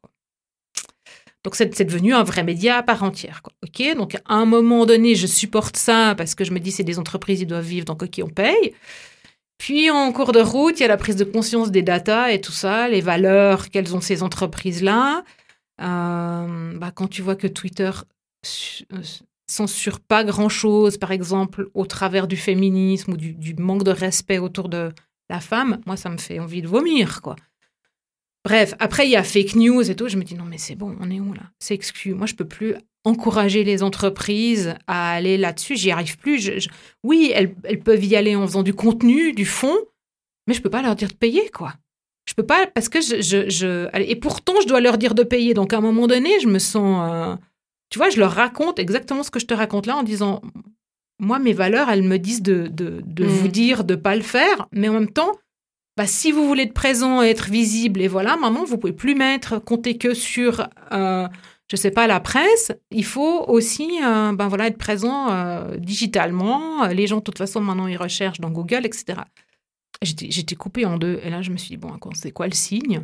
Donc 1.44 1.56
c'est 1.56 1.84
devenu 1.84 2.14
un 2.14 2.24
vrai 2.24 2.44
média 2.44 2.78
à 2.78 2.84
part 2.84 3.04
entière. 3.04 3.42
Quoi. 3.42 3.54
Ok, 3.64 3.96
donc 3.98 4.16
à 4.16 4.36
un 4.36 4.46
moment 4.46 4.86
donné, 4.86 5.16
je 5.16 5.28
supporte 5.28 5.76
ça 5.76 6.16
parce 6.18 6.36
que 6.36 6.46
je 6.46 6.52
me 6.52 6.60
dis 6.60 6.72
c'est 6.72 6.84
des 6.84 7.00
entreprises, 7.00 7.42
ils 7.42 7.48
doivent 7.48 7.66
vivre, 7.66 7.86
donc 7.86 8.02
ok, 8.04 8.22
on 8.24 8.30
paye. 8.30 8.74
Puis 9.58 9.90
en 9.92 10.12
cours 10.12 10.32
de 10.32 10.40
route, 10.40 10.80
il 10.80 10.84
y 10.84 10.86
a 10.86 10.90
la 10.90 10.98
prise 10.98 11.16
de 11.16 11.24
conscience 11.24 11.70
des 11.72 11.82
data 11.82 12.32
et 12.32 12.42
tout 12.42 12.52
ça, 12.52 12.88
les 12.88 13.02
valeurs 13.02 13.70
qu'elles 13.70 13.96
ont 13.96 14.02
ces 14.02 14.24
entreprises-là. 14.24 15.24
Euh, 15.82 16.78
bah, 16.78 16.92
quand 16.94 17.08
tu 17.08 17.22
vois 17.22 17.36
que 17.36 17.48
Twitter 17.48 17.92
euh, 18.94 19.02
censure 19.48 20.00
pas 20.00 20.24
grand-chose, 20.24 20.98
par 20.98 21.12
exemple, 21.12 21.70
au 21.74 21.86
travers 21.86 22.28
du 22.28 22.38
féminisme 22.38 23.14
ou 23.14 23.18
du, 23.18 23.34
du 23.34 23.54
manque 23.56 23.84
de 23.84 23.92
respect 23.92 24.38
autour 24.38 24.70
de 24.70 24.92
la 25.30 25.40
femme, 25.40 25.80
moi, 25.86 25.98
ça 25.98 26.10
me 26.10 26.18
fait 26.18 26.40
envie 26.40 26.62
de 26.62 26.68
vomir, 26.68 27.22
quoi. 27.22 27.36
Bref, 28.46 28.74
après, 28.80 29.08
il 29.08 29.12
y 29.12 29.16
a 29.16 29.24
fake 29.24 29.56
news 29.56 29.90
et 29.90 29.96
tout. 29.96 30.08
Je 30.10 30.18
me 30.18 30.24
dis, 30.24 30.36
non, 30.36 30.44
mais 30.46 30.58
c'est 30.58 30.76
bon, 30.76 30.96
on 31.00 31.10
est 31.10 31.20
où 31.20 31.34
là? 31.34 31.44
C'est 31.60 31.74
exclu. 31.74 32.14
Moi, 32.14 32.26
je 32.28 32.34
peux 32.36 32.48
plus 32.48 32.76
encourager 33.06 33.64
les 33.64 33.84
entreprises 33.84 34.76
à 34.88 35.12
aller 35.12 35.38
là-dessus. 35.38 35.76
J'y 35.78 35.92
arrive 35.92 36.18
plus. 36.18 36.40
Je- 36.40 36.60
je- 36.60 36.70
Oui, 37.04 37.32
elles, 37.34 37.56
elles 37.64 37.80
peuvent 37.80 38.04
y 38.04 38.16
aller 38.16 38.36
en 38.36 38.46
faisant 38.46 38.64
du 38.64 38.74
contenu, 38.74 39.34
du 39.34 39.46
fond, 39.46 39.76
mais 40.48 40.54
je 40.54 40.62
peux 40.62 40.70
pas 40.70 40.82
leur 40.82 40.96
dire 40.96 41.08
de 41.10 41.14
payer, 41.14 41.50
quoi. 41.54 41.74
Je 42.28 42.34
peux 42.34 42.46
pas, 42.46 42.68
parce 42.68 42.88
que 42.90 43.02
je. 43.02 43.90
Et 44.02 44.16
pourtant, 44.16 44.54
je 44.62 44.68
dois 44.68 44.80
leur 44.80 44.98
dire 44.98 45.14
de 45.16 45.24
payer. 45.24 45.54
Donc, 45.54 45.74
à 45.74 45.78
un 45.78 45.82
moment 45.82 46.08
donné, 46.08 46.40
je 46.42 46.48
me 46.48 46.60
sens. 46.60 47.10
euh, 47.12 47.36
Tu 47.90 48.00
vois, 48.00 48.10
je 48.10 48.18
leur 48.20 48.32
raconte 48.32 48.80
exactement 48.80 49.24
ce 49.24 49.30
que 49.32 49.40
je 49.40 49.46
te 49.46 49.54
raconte 49.54 49.86
là 49.86 49.96
en 49.98 50.04
disant 50.04 50.42
Moi, 51.20 51.40
mes 51.40 51.54
valeurs, 51.54 51.90
elles 51.90 52.02
me 52.04 52.18
disent 52.18 52.42
de, 52.42 52.68
de, 52.68 53.02
de 53.06 53.24
Mhm. 53.26 53.30
vous 53.30 53.48
dire 53.50 53.84
de 53.84 53.96
pas 53.96 54.16
le 54.16 54.22
faire, 54.24 54.68
mais 54.72 54.88
en 54.90 54.94
même 54.94 55.12
temps, 55.12 55.32
bah, 55.96 56.08
si 56.08 56.32
vous 56.32 56.48
voulez 56.48 56.64
être 56.64 56.74
présent 56.74 57.22
être 57.22 57.50
visible, 57.50 58.02
et 58.02 58.08
voilà, 58.08 58.36
maintenant, 58.38 58.64
vous 58.64 58.78
pouvez 58.78 58.94
plus 58.94 59.16
mettre, 59.16 59.60
compter 59.60 59.98
que 59.98 60.14
sur, 60.16 60.68
euh, 60.92 61.28
je 61.70 61.76
sais 61.76 61.92
pas, 61.92 62.08
la 62.08 62.20
presse. 62.20 62.72
Il 62.92 63.06
faut 63.06 63.46
aussi, 63.48 64.00
euh, 64.04 64.34
ben 64.34 64.48
voilà, 64.48 64.68
être 64.68 64.78
présent 64.78 65.32
euh, 65.32 65.78
digitalement. 65.78 66.88
Les 66.88 67.06
gens, 67.06 67.18
de 67.18 67.24
toute 67.24 67.38
façon, 67.38 67.62
maintenant, 67.62 67.88
ils 67.88 67.98
recherchent 67.98 68.40
dans 68.40 68.50
Google, 68.50 68.86
etc. 68.86 69.22
j'étais 70.02 70.32
j'étais 70.32 70.56
coupée 70.56 70.86
en 70.86 70.98
deux. 70.98 71.20
Et 71.24 71.30
là, 71.30 71.42
je 71.44 71.52
me 71.52 71.58
suis 71.58 71.70
dit, 71.70 71.78
bon, 71.78 71.92
c'est 72.16 72.32
quoi 72.32 72.48
le 72.48 72.54
signe? 72.54 73.04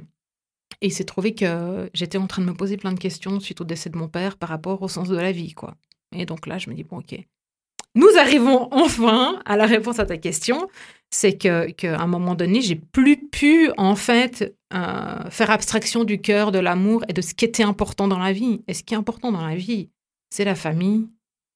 Et 0.81 0.87
il 0.87 0.93
s'est 0.93 1.03
trouvé 1.03 1.35
que 1.35 1.89
j'étais 1.93 2.17
en 2.17 2.27
train 2.27 2.41
de 2.41 2.47
me 2.47 2.53
poser 2.53 2.77
plein 2.77 2.93
de 2.93 2.99
questions 2.99 3.39
suite 3.39 3.61
au 3.61 3.65
décès 3.65 3.89
de 3.89 3.97
mon 3.97 4.07
père 4.07 4.37
par 4.37 4.49
rapport 4.49 4.81
au 4.81 4.87
sens 4.87 5.09
de 5.09 5.17
la 5.17 5.31
vie, 5.31 5.53
quoi. 5.53 5.75
Et 6.15 6.25
donc 6.25 6.47
là, 6.47 6.57
je 6.57 6.69
me 6.69 6.75
dis, 6.75 6.83
bon, 6.83 6.99
ok. 6.99 7.19
Nous 7.95 8.09
arrivons 8.17 8.67
enfin 8.71 9.41
à 9.45 9.57
la 9.57 9.65
réponse 9.65 9.99
à 9.99 10.05
ta 10.05 10.17
question. 10.17 10.69
C'est 11.11 11.37
que 11.37 11.71
qu'à 11.71 11.99
un 11.99 12.07
moment 12.07 12.35
donné, 12.35 12.61
j'ai 12.61 12.75
plus 12.75 13.17
pu, 13.29 13.71
en 13.77 13.95
fait, 13.95 14.55
euh, 14.73 15.29
faire 15.31 15.49
abstraction 15.49 16.03
du 16.03 16.21
cœur, 16.21 16.51
de 16.51 16.59
l'amour 16.59 17.03
et 17.07 17.13
de 17.13 17.21
ce 17.21 17.33
qui 17.33 17.45
était 17.45 17.63
important 17.63 18.07
dans 18.07 18.19
la 18.19 18.31
vie. 18.31 18.61
Et 18.67 18.73
ce 18.75 18.83
qui 18.83 18.93
est 18.93 18.97
important 18.97 19.31
dans 19.31 19.45
la 19.45 19.55
vie, 19.55 19.89
c'est 20.29 20.45
la 20.45 20.53
famille, 20.55 21.07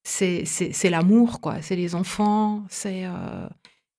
c'est 0.03 0.43
l'amour, 0.89 1.39
quoi. 1.41 1.61
C'est 1.61 1.75
les 1.75 1.93
enfants, 1.95 2.63
c'est... 2.69 3.05
euh, 3.05 3.47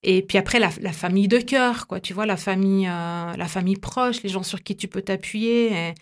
Et 0.03 0.23
puis 0.23 0.39
après, 0.39 0.59
la, 0.59 0.71
famille 0.93 1.29
de 1.29 1.39
cœur, 1.39 1.87
quoi. 1.87 2.01
Tu 2.01 2.13
vois, 2.15 2.27
la 2.27 2.37
famille, 2.37 2.89
euh, 2.89 3.33
la 3.37 3.47
famille 3.49 3.77
proche, 3.77 4.23
les 4.23 4.29
gens 4.31 4.43
sur 4.43 4.63
qui 4.63 4.77
tu 4.77 4.89
peux 4.89 5.03
t'appuyer. 5.03 5.73
Et, 5.73 5.95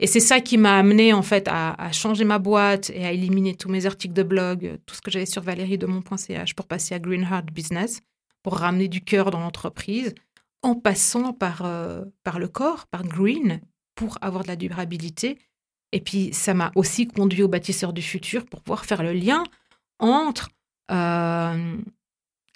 et 0.00 0.06
c'est 0.06 0.20
ça 0.20 0.40
qui 0.40 0.58
m'a 0.58 0.78
amené, 0.78 1.12
en 1.14 1.22
fait, 1.22 1.48
à, 1.48 1.72
à 1.82 1.92
changer 1.92 2.24
ma 2.24 2.38
boîte 2.38 2.90
et 2.90 3.04
à 3.06 3.12
éliminer 3.12 3.54
tous 3.56 3.70
mes 3.70 3.86
articles 3.86 4.14
de 4.14 4.22
blog, 4.22 4.78
tout 4.86 4.94
ce 4.94 5.00
que 5.00 5.10
j'avais 5.10 5.26
sur 5.26 5.42
valeriedemont.ch 5.42 6.54
pour 6.54 6.66
passer 6.66 6.94
à 6.94 6.98
Green 7.00 7.22
Heart 7.22 7.46
Business, 7.52 8.00
pour 8.48 8.60
ramener 8.60 8.88
du 8.88 9.02
cœur 9.02 9.30
dans 9.30 9.40
l'entreprise, 9.40 10.14
en 10.62 10.74
passant 10.74 11.34
par, 11.34 11.66
euh, 11.66 12.06
par 12.24 12.38
le 12.38 12.48
corps, 12.48 12.86
par 12.86 13.02
Green, 13.02 13.60
pour 13.94 14.16
avoir 14.22 14.42
de 14.42 14.48
la 14.48 14.56
durabilité. 14.56 15.38
Et 15.92 16.00
puis, 16.00 16.30
ça 16.32 16.54
m'a 16.54 16.72
aussi 16.74 17.06
conduit 17.06 17.42
au 17.42 17.48
bâtisseur 17.48 17.92
du 17.92 18.00
futur 18.00 18.46
pour 18.46 18.62
pouvoir 18.62 18.86
faire 18.86 19.02
le 19.02 19.12
lien 19.12 19.44
entre 19.98 20.48
euh, 20.90 21.76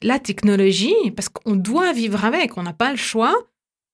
la 0.00 0.18
technologie, 0.18 1.11
parce 1.14 1.28
qu'on 1.28 1.57
doit 1.57 1.92
vivre 1.92 2.24
avec, 2.24 2.57
on 2.57 2.62
n'a 2.62 2.72
pas 2.72 2.90
le 2.90 2.96
choix, 2.96 3.37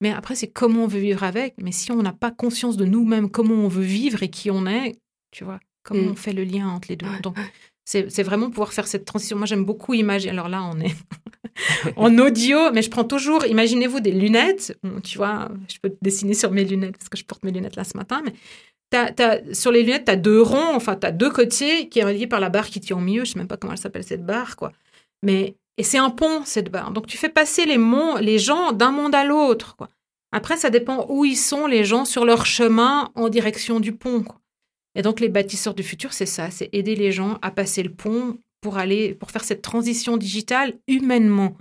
mais 0.01 0.13
après, 0.13 0.37
c'est 0.37 0.53
comment 0.53 0.85
on 0.85 0.87
veut 0.87 1.01
vivre 1.01 1.25
avec. 1.25 1.55
Mais 1.59 1.73
si 1.73 1.91
on 1.91 2.01
n'a 2.01 2.13
pas 2.13 2.31
conscience 2.31 2.77
de 2.77 2.85
nous-mêmes, 2.85 3.29
comment 3.29 3.57
on 3.57 3.67
veut 3.67 3.83
vivre 3.83 4.23
et 4.23 4.31
qui 4.31 4.53
on 4.53 4.67
est, 4.67 5.01
tu 5.33 5.43
vois, 5.43 5.59
comment 5.83 6.03
Mm. 6.05 6.13
on 6.13 6.15
fait 6.15 6.33
le 6.33 6.45
lien 6.45 6.69
entre 6.69 6.91
les 6.91 6.97
deux? 6.97 7.09
Donc, 7.25 7.37
c'est 7.91 8.23
vraiment 8.23 8.51
pouvoir 8.51 8.73
faire 8.73 8.87
cette 8.87 9.05
transition. 9.07 9.37
Moi, 9.39 9.47
j'aime 9.47 9.65
beaucoup 9.65 9.95
imaginer. 9.95 10.33
Alors 10.33 10.49
là, 10.49 10.63
on 10.63 10.79
est 10.81 10.95
en 11.97 12.17
audio, 12.19 12.71
mais 12.73 12.83
je 12.83 12.91
prends 12.91 13.05
toujours, 13.05 13.47
imaginez-vous 13.47 14.01
des 14.01 14.13
lunettes. 14.13 14.77
Bon, 14.83 15.01
Tu 15.01 15.17
vois, 15.19 15.49
je 15.69 15.77
peux 15.83 15.95
dessiner 16.03 16.35
sur 16.35 16.51
mes 16.51 16.65
lunettes 16.65 16.99
parce 16.99 17.09
que 17.09 17.17
je 17.19 17.25
porte 17.25 17.43
mes 17.45 17.51
lunettes 17.51 17.77
là 17.77 17.85
ce 17.85 17.97
matin, 17.97 18.21
mais 18.25 18.35
t'as- 18.91 19.13
t'as- 19.13 19.55
sur 19.55 19.73
les 19.73 19.83
lunettes, 19.83 20.05
tu 20.05 20.11
as 20.13 20.17
deux 20.17 20.43
ronds, 20.43 20.75
enfin, 20.75 20.97
tu 20.97 21.07
as 21.07 21.13
deux 21.13 21.31
côtés 21.31 21.89
qui 21.89 21.99
est 22.01 22.05
relié 22.05 22.27
par 22.27 22.41
la 22.41 22.51
barre 22.51 22.67
qui 22.69 22.81
tient 22.81 22.97
au 22.97 23.01
milieu. 23.01 23.25
Je 23.25 23.33
sais 23.33 23.39
même 23.39 23.49
pas 23.49 23.57
comment 23.57 23.73
elle 23.73 23.79
s'appelle 23.79 24.05
cette 24.05 24.25
barre, 24.27 24.57
quoi. 24.57 24.73
Mais, 25.23 25.57
et 25.79 25.83
c'est 25.83 25.99
un 25.99 26.11
pont, 26.11 26.43
cette 26.45 26.71
barre. 26.71 26.91
Donc, 26.91 27.07
tu 27.07 27.17
fais 27.17 27.29
passer 27.31 27.65
les, 27.65 27.79
monts, 27.79 28.17
les 28.17 28.39
gens 28.39 28.73
d'un 28.73 28.91
monde 28.91 29.15
à 29.15 29.25
l'autre, 29.25 29.77
quoi. 29.77 29.89
Après, 30.31 30.59
ça 30.59 30.69
dépend 30.69 31.07
où 31.09 31.25
ils 31.25 31.37
sont, 31.39 31.67
les 31.67 31.85
gens, 31.85 32.05
sur 32.05 32.27
leur 32.27 32.45
chemin 32.45 33.11
en 33.15 33.31
direction 33.31 33.81
du 33.81 33.93
pont, 33.93 34.23
quoi. 34.23 34.39
Et 34.95 35.03
donc, 35.03 35.21
les 35.21 35.29
bâtisseurs 35.29 35.75
du 35.75 35.83
futur, 35.83 36.13
c'est 36.13 36.27
ça, 36.27 36.51
c'est 36.51 36.71
aider 36.73 36.97
les 36.97 37.13
gens 37.13 37.39
à 37.43 37.51
passer 37.51 37.83
le 37.83 37.93
pont 37.93 38.39
pour 38.61 38.79
aller, 38.79 39.15
pour 39.15 39.31
faire 39.31 39.45
cette 39.45 39.63
transition 39.63 40.17
digitale 40.17 40.75
humainement. 40.89 41.57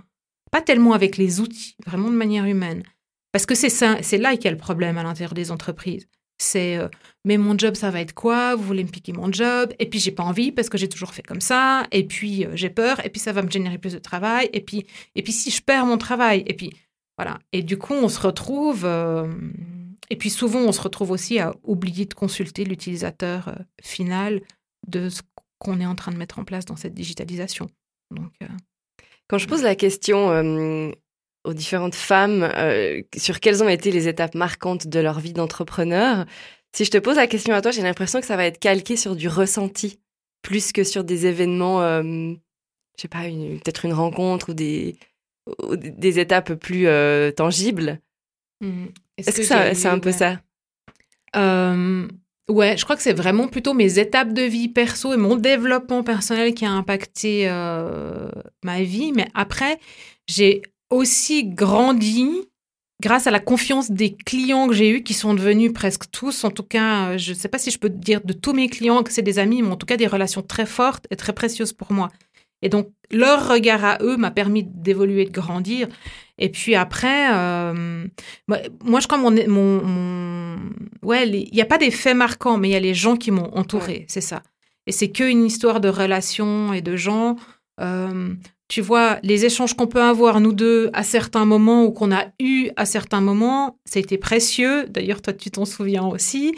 Pas 0.50 0.62
tellement 0.62 0.94
avec 0.94 1.16
les 1.16 1.40
outils, 1.40 1.76
vraiment 1.86 2.10
de 2.10 2.16
manière 2.16 2.46
humaine. 2.46 2.82
Parce 3.32 3.46
que 3.46 3.54
c'est 3.54 3.68
ça, 3.68 3.98
c'est 4.02 4.18
là 4.18 4.34
qu'il 4.34 4.46
y 4.46 4.48
a 4.48 4.52
le 4.52 4.56
problème 4.56 4.98
à 4.98 5.02
l'intérieur 5.02 5.34
des 5.34 5.50
entreprises. 5.50 6.08
C'est, 6.40 6.76
euh, 6.76 6.88
mais 7.24 7.36
mon 7.36 7.58
job, 7.58 7.74
ça 7.74 7.90
va 7.90 8.00
être 8.00 8.14
quoi? 8.14 8.54
Vous 8.54 8.62
voulez 8.62 8.84
me 8.84 8.88
piquer 8.88 9.12
mon 9.12 9.30
job? 9.30 9.72
Et 9.78 9.86
puis, 9.86 9.98
j'ai 9.98 10.12
pas 10.12 10.22
envie 10.22 10.52
parce 10.52 10.68
que 10.68 10.78
j'ai 10.78 10.88
toujours 10.88 11.12
fait 11.12 11.22
comme 11.22 11.40
ça. 11.40 11.86
Et 11.92 12.04
puis, 12.04 12.44
euh, 12.44 12.50
j'ai 12.54 12.70
peur. 12.70 13.04
Et 13.04 13.10
puis, 13.10 13.20
ça 13.20 13.32
va 13.32 13.42
me 13.42 13.50
générer 13.50 13.76
plus 13.78 13.92
de 13.92 13.98
travail. 13.98 14.48
Et 14.52 14.60
puis, 14.60 14.86
et 15.14 15.22
puis 15.22 15.32
si 15.32 15.50
je 15.50 15.60
perds 15.60 15.84
mon 15.84 15.98
travail. 15.98 16.44
Et 16.46 16.54
puis, 16.54 16.72
voilà. 17.18 17.38
Et 17.52 17.62
du 17.62 17.76
coup, 17.76 17.94
on 17.94 18.08
se 18.08 18.20
retrouve. 18.20 18.84
euh, 18.84 19.26
et 20.10 20.16
puis, 20.16 20.30
souvent, 20.30 20.60
on 20.60 20.72
se 20.72 20.80
retrouve 20.80 21.10
aussi 21.10 21.38
à 21.38 21.54
oublier 21.62 22.04
de 22.06 22.14
consulter 22.14 22.64
l'utilisateur 22.64 23.48
euh, 23.48 23.54
final 23.82 24.40
de 24.86 25.08
ce 25.08 25.22
qu'on 25.58 25.80
est 25.80 25.86
en 25.86 25.94
train 25.94 26.12
de 26.12 26.16
mettre 26.16 26.38
en 26.38 26.44
place 26.44 26.64
dans 26.64 26.76
cette 26.76 26.94
digitalisation. 26.94 27.68
Donc, 28.14 28.32
euh, 28.42 28.46
Quand 29.28 29.38
je 29.38 29.46
pose 29.48 29.62
la 29.62 29.74
question 29.74 30.30
euh, 30.30 30.90
aux 31.44 31.52
différentes 31.52 31.94
femmes 31.94 32.42
euh, 32.42 33.02
sur 33.16 33.40
quelles 33.40 33.62
ont 33.62 33.68
été 33.68 33.90
les 33.90 34.08
étapes 34.08 34.34
marquantes 34.34 34.86
de 34.86 35.00
leur 35.00 35.20
vie 35.20 35.32
d'entrepreneur, 35.32 36.24
si 36.74 36.84
je 36.84 36.90
te 36.90 36.98
pose 36.98 37.16
la 37.16 37.26
question 37.26 37.54
à 37.54 37.60
toi, 37.60 37.70
j'ai 37.70 37.82
l'impression 37.82 38.20
que 38.20 38.26
ça 38.26 38.36
va 38.36 38.46
être 38.46 38.58
calqué 38.58 38.96
sur 38.96 39.16
du 39.16 39.28
ressenti 39.28 40.00
plus 40.42 40.72
que 40.72 40.84
sur 40.84 41.02
des 41.02 41.26
événements, 41.26 41.80
je 42.02 42.36
sais 42.96 43.08
pas, 43.08 43.22
peut-être 43.24 43.84
une 43.84 43.92
rencontre 43.94 44.50
ou 44.50 44.54
des, 44.54 44.96
ou 45.62 45.76
des- 45.76 46.18
étapes 46.20 46.54
plus 46.54 46.86
tangibles. 47.34 48.00
Est-ce 49.18 49.36
que, 49.36 49.42
c'est 49.42 49.88
un 49.88 49.98
peu 49.98 50.12
ça? 50.12 50.40
Euh, 51.36 52.08
ouais, 52.48 52.76
je 52.76 52.84
crois 52.84 52.96
que 52.96 53.02
c'est 53.02 53.12
vraiment 53.12 53.48
plutôt 53.48 53.74
mes 53.74 53.98
étapes 53.98 54.32
de 54.32 54.42
vie 54.42 54.68
perso 54.68 55.12
et 55.12 55.16
mon 55.16 55.36
développement 55.36 56.02
personnel 56.02 56.54
qui 56.54 56.64
a 56.64 56.70
impacté 56.70 57.48
euh, 57.48 58.30
ma 58.62 58.82
vie. 58.82 59.12
Mais 59.12 59.28
après, 59.34 59.78
j'ai 60.26 60.62
aussi 60.90 61.44
grandi 61.44 62.48
grâce 63.00 63.26
à 63.26 63.30
la 63.30 63.40
confiance 63.40 63.90
des 63.90 64.16
clients 64.16 64.66
que 64.66 64.74
j'ai 64.74 64.90
eus, 64.90 65.02
qui 65.02 65.14
sont 65.14 65.34
devenus 65.34 65.72
presque 65.72 66.10
tous, 66.10 66.42
en 66.44 66.50
tout 66.50 66.64
cas, 66.64 67.10
euh, 67.10 67.18
je 67.18 67.30
ne 67.30 67.36
sais 67.36 67.48
pas 67.48 67.58
si 67.58 67.70
je 67.70 67.78
peux 67.78 67.90
dire 67.90 68.20
de 68.24 68.32
tous 68.32 68.52
mes 68.52 68.68
clients 68.68 69.02
que 69.02 69.12
c'est 69.12 69.22
des 69.22 69.38
amis, 69.38 69.62
mais 69.62 69.70
en 69.70 69.76
tout 69.76 69.86
cas 69.86 69.96
des 69.96 70.06
relations 70.06 70.42
très 70.42 70.66
fortes 70.66 71.06
et 71.10 71.16
très 71.16 71.32
précieuses 71.32 71.72
pour 71.72 71.92
moi. 71.92 72.10
Et 72.62 72.68
donc, 72.68 72.90
leur 73.10 73.48
regard 73.48 73.84
à 73.84 73.98
eux 74.02 74.16
m'a 74.16 74.30
permis 74.30 74.64
d'évoluer, 74.64 75.24
de 75.24 75.30
grandir. 75.30 75.88
Et 76.38 76.50
puis 76.50 76.74
après, 76.74 77.32
euh, 77.32 78.06
moi, 78.46 78.58
moi, 78.84 79.00
je 79.00 79.06
crois 79.06 79.18
mon, 79.18 79.30
mon, 79.30 79.82
mon 79.84 80.56
ouais, 81.02 81.28
il 81.28 81.52
n'y 81.52 81.62
a 81.62 81.66
pas 81.66 81.78
des 81.78 81.90
faits 81.90 82.16
marquants, 82.16 82.58
mais 82.58 82.68
il 82.68 82.72
y 82.72 82.76
a 82.76 82.80
les 82.80 82.94
gens 82.94 83.16
qui 83.16 83.30
m'ont 83.30 83.50
entouré, 83.54 84.06
c'est 84.08 84.20
ça. 84.20 84.42
Et 84.86 84.92
c'est 84.92 85.10
qu'une 85.10 85.44
histoire 85.44 85.80
de 85.80 85.88
relations 85.88 86.72
et 86.72 86.80
de 86.80 86.96
gens. 86.96 87.36
Euh, 87.80 88.34
tu 88.68 88.82
vois, 88.82 89.18
les 89.22 89.46
échanges 89.46 89.74
qu'on 89.74 89.86
peut 89.86 90.02
avoir, 90.02 90.40
nous 90.40 90.52
deux, 90.52 90.90
à 90.92 91.02
certains 91.02 91.46
moments 91.46 91.84
ou 91.84 91.90
qu'on 91.90 92.12
a 92.12 92.26
eu 92.38 92.68
à 92.76 92.84
certains 92.84 93.22
moments, 93.22 93.78
ça 93.86 93.98
a 93.98 94.02
été 94.02 94.18
précieux. 94.18 94.84
D'ailleurs, 94.88 95.22
toi, 95.22 95.32
tu 95.32 95.50
t'en 95.50 95.64
souviens 95.64 96.04
aussi. 96.04 96.54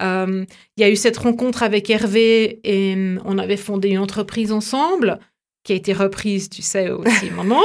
Euh, 0.00 0.44
Il 0.76 0.80
y 0.80 0.84
a 0.84 0.90
eu 0.90 0.94
cette 0.94 1.16
rencontre 1.16 1.64
avec 1.64 1.90
Hervé 1.90 2.60
et 2.62 2.94
hum, 2.94 3.20
on 3.24 3.38
avait 3.38 3.56
fondé 3.56 3.88
une 3.88 3.98
entreprise 3.98 4.52
ensemble 4.52 5.18
qui 5.64 5.72
a 5.72 5.76
été 5.76 5.92
reprise, 5.92 6.48
tu 6.48 6.62
sais, 6.62 6.90
aussi 6.90 7.30
maintenant. 7.36 7.62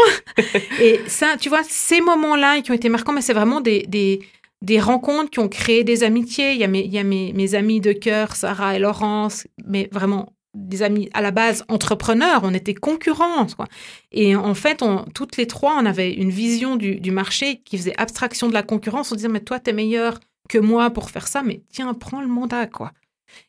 Et 0.79 0.99
ça, 1.08 1.36
tu 1.39 1.49
vois, 1.49 1.63
ces 1.63 2.01
moments-là 2.01 2.62
qui 2.62 2.71
ont 2.71 2.75
été 2.75 2.89
marquants, 2.89 3.13
mais 3.13 3.21
c'est 3.21 3.34
vraiment 3.34 3.62
des, 3.62 3.84
des, 3.88 4.21
des 4.62 4.79
rencontres 4.79 5.29
qui 5.29 5.39
ont 5.39 5.47
créé 5.47 5.84
des 5.84 6.03
amitiés. 6.03 6.53
Il 6.53 6.58
y 6.58 6.63
a 6.63 6.67
mes, 6.67 6.82
il 6.82 6.91
y 6.91 6.99
a 6.99 7.03
mes, 7.03 7.34
mes 7.34 7.56
amis 7.56 7.82
de 7.82 7.93
cœur, 7.93 8.36
Sarah 8.36 8.75
et 8.75 8.79
Laurence, 8.79 9.47
mais 9.65 9.89
vraiment 9.91 10.34
des 10.53 10.84
amis 10.84 11.10
à 11.13 11.21
la 11.21 11.32
base 11.32 11.63
entrepreneurs, 11.67 12.41
on 12.43 12.53
était 12.53 12.75
concurrents. 12.75 13.47
Quoi. 13.56 13.67
Et 14.12 14.36
en 14.36 14.53
fait, 14.53 14.82
on, 14.82 15.03
toutes 15.15 15.38
les 15.38 15.47
trois, 15.47 15.75
on 15.79 15.86
avait 15.86 16.13
une 16.13 16.29
vision 16.29 16.75
du, 16.75 16.99
du 16.99 17.12
marché 17.12 17.62
qui 17.65 17.77
faisait 17.77 17.99
abstraction 17.99 18.47
de 18.47 18.53
la 18.53 18.63
concurrence. 18.63 19.12
On 19.12 19.15
disait, 19.15 19.29
mais 19.29 19.39
toi, 19.39 19.60
t'es 19.60 19.73
meilleur 19.73 20.19
que 20.49 20.58
moi 20.58 20.89
pour 20.91 21.10
faire 21.10 21.27
ça, 21.27 21.41
mais 21.41 21.62
tiens, 21.69 21.93
prends 21.93 22.21
le 22.21 22.27
mandat, 22.27 22.67
quoi. 22.67 22.91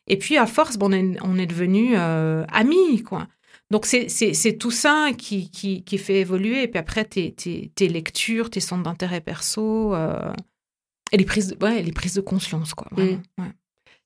Et 0.07 0.17
puis, 0.17 0.37
à 0.37 0.47
force, 0.47 0.77
bon, 0.77 0.89
on 0.89 0.91
est, 0.93 1.17
on 1.21 1.37
est 1.37 1.45
devenus 1.45 1.95
euh, 1.95 2.43
amis, 2.51 3.03
quoi. 3.03 3.27
Donc, 3.71 3.85
c'est- 3.85 4.57
tout 4.59 4.71
ça 4.71 5.09
qui, 5.17 5.49
qui, 5.49 5.83
qui 5.83 5.97
fait 5.97 6.19
évoluer. 6.19 6.63
Et 6.63 6.67
puis 6.67 6.79
après, 6.79 7.03
tes, 7.05 7.31
tes, 7.33 7.71
tes 7.75 7.87
lectures, 7.87 8.49
tes 8.49 8.59
centres 8.59 8.83
d'intérêt 8.83 9.21
perso 9.21 9.93
euh, 9.95 10.31
et 11.11 11.17
les 11.17 11.25
prises, 11.25 11.49
de, 11.55 11.65
ouais, 11.65 11.81
les 11.81 11.91
prises 11.91 12.13
de 12.13 12.21
conscience, 12.21 12.73
quoi. 12.73 12.87
vraiment, 12.91 13.21
ouais. 13.39 13.51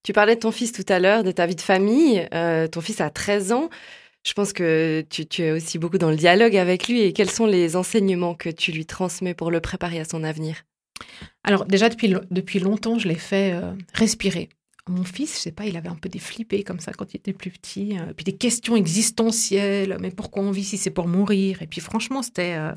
Tu 0.04 0.13
parlais 0.13 0.36
de 0.36 0.39
ton 0.39 0.52
fils 0.52 0.72
tout 0.72 0.86
à 0.88 1.00
l'heure, 1.00 1.24
de 1.26 1.32
ta 1.32 1.45
vie 1.45 1.56
de 1.56 1.62
famille. 1.62 2.26
Euh, 2.34 2.67
ton 2.67 2.80
fils 2.80 3.02
a 3.02 3.10
13 3.10 3.52
ans. 3.52 3.69
Je 4.26 4.32
pense 4.34 4.54
que 4.54 5.06
tu, 5.10 5.26
tu 5.26 5.41
es 5.43 5.52
aussi 5.52 5.78
beaucoup 5.78 5.98
dans 5.98 6.10
le 6.10 6.15
dialogue 6.15 6.56
avec 6.56 6.88
lui. 6.88 7.02
Et 7.02 7.12
quels 7.12 7.30
sont 7.30 7.45
les 7.45 7.76
enseignements 7.76 8.34
que 8.36 8.50
tu 8.50 8.72
lui 8.72 8.86
transmets 8.86 9.34
pour 9.34 9.52
le 9.52 9.60
préparer 9.60 10.00
à 10.00 10.06
son 10.06 10.24
avenir? 10.24 10.63
Alors 11.44 11.65
déjà 11.65 11.90
depuis, 11.90 12.13
depuis 12.31 12.60
longtemps, 12.60 12.98
je 12.98 13.08
l'ai 13.10 13.15
fait 13.15 13.52
euh, 13.54 13.73
respirer. 13.94 14.48
Mon 14.88 15.04
fils, 15.04 15.36
je 15.36 15.42
sais 15.42 15.52
pas, 15.52 15.65
il 15.65 15.77
avait 15.77 15.90
un 15.90 15.96
peu 15.96 16.10
des 16.10 16.19
flippés 16.19 16.63
comme 16.63 16.80
ça 16.80 16.92
quand 16.94 17.13
il 17.13 17.17
était 17.17 17.34
plus 17.34 17.52
petit, 17.52 17.98
euh, 18.00 18.13
puis 18.13 18.23
des 18.23 18.38
questions 18.38 18.75
existentielles, 18.75 19.98
mais 20.00 20.12
pourquoi 20.12 20.44
on 20.44 20.52
vit 20.52 20.63
si 20.63 20.77
c'est 20.77 20.90
pour 20.90 21.08
mourir? 21.08 21.62
Et 21.62 21.67
puis 21.67 21.82
franchement, 21.82 22.23
c'était 22.23 22.56
euh, 22.56 22.73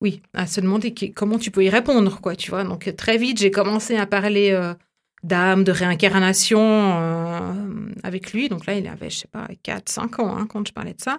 oui, 0.00 0.22
à 0.34 0.46
se 0.46 0.60
demander 0.60 0.94
comment 1.14 1.38
tu 1.38 1.50
peux 1.50 1.64
y 1.64 1.70
répondre, 1.70 2.20
quoi, 2.20 2.34
tu 2.36 2.50
vois? 2.50 2.64
Donc 2.64 2.88
euh, 2.88 2.92
très 2.92 3.18
vite, 3.18 3.38
j'ai 3.38 3.50
commencé 3.50 3.96
à 3.96 4.06
parler 4.06 4.52
d'âme, 5.22 5.64
de 5.64 5.72
réincarnation 5.72 6.58
euh, 6.60 7.52
avec 8.02 8.32
lui. 8.32 8.48
Donc 8.48 8.66
là, 8.66 8.74
il 8.74 8.86
avait, 8.88 9.10
je 9.10 9.18
sais 9.18 9.28
pas, 9.28 9.46
4, 9.62 9.88
5 9.88 10.18
ans 10.20 10.36
hein, 10.36 10.46
quand 10.48 10.66
je 10.66 10.72
parlais 10.72 10.94
de 10.94 11.00
ça. 11.00 11.18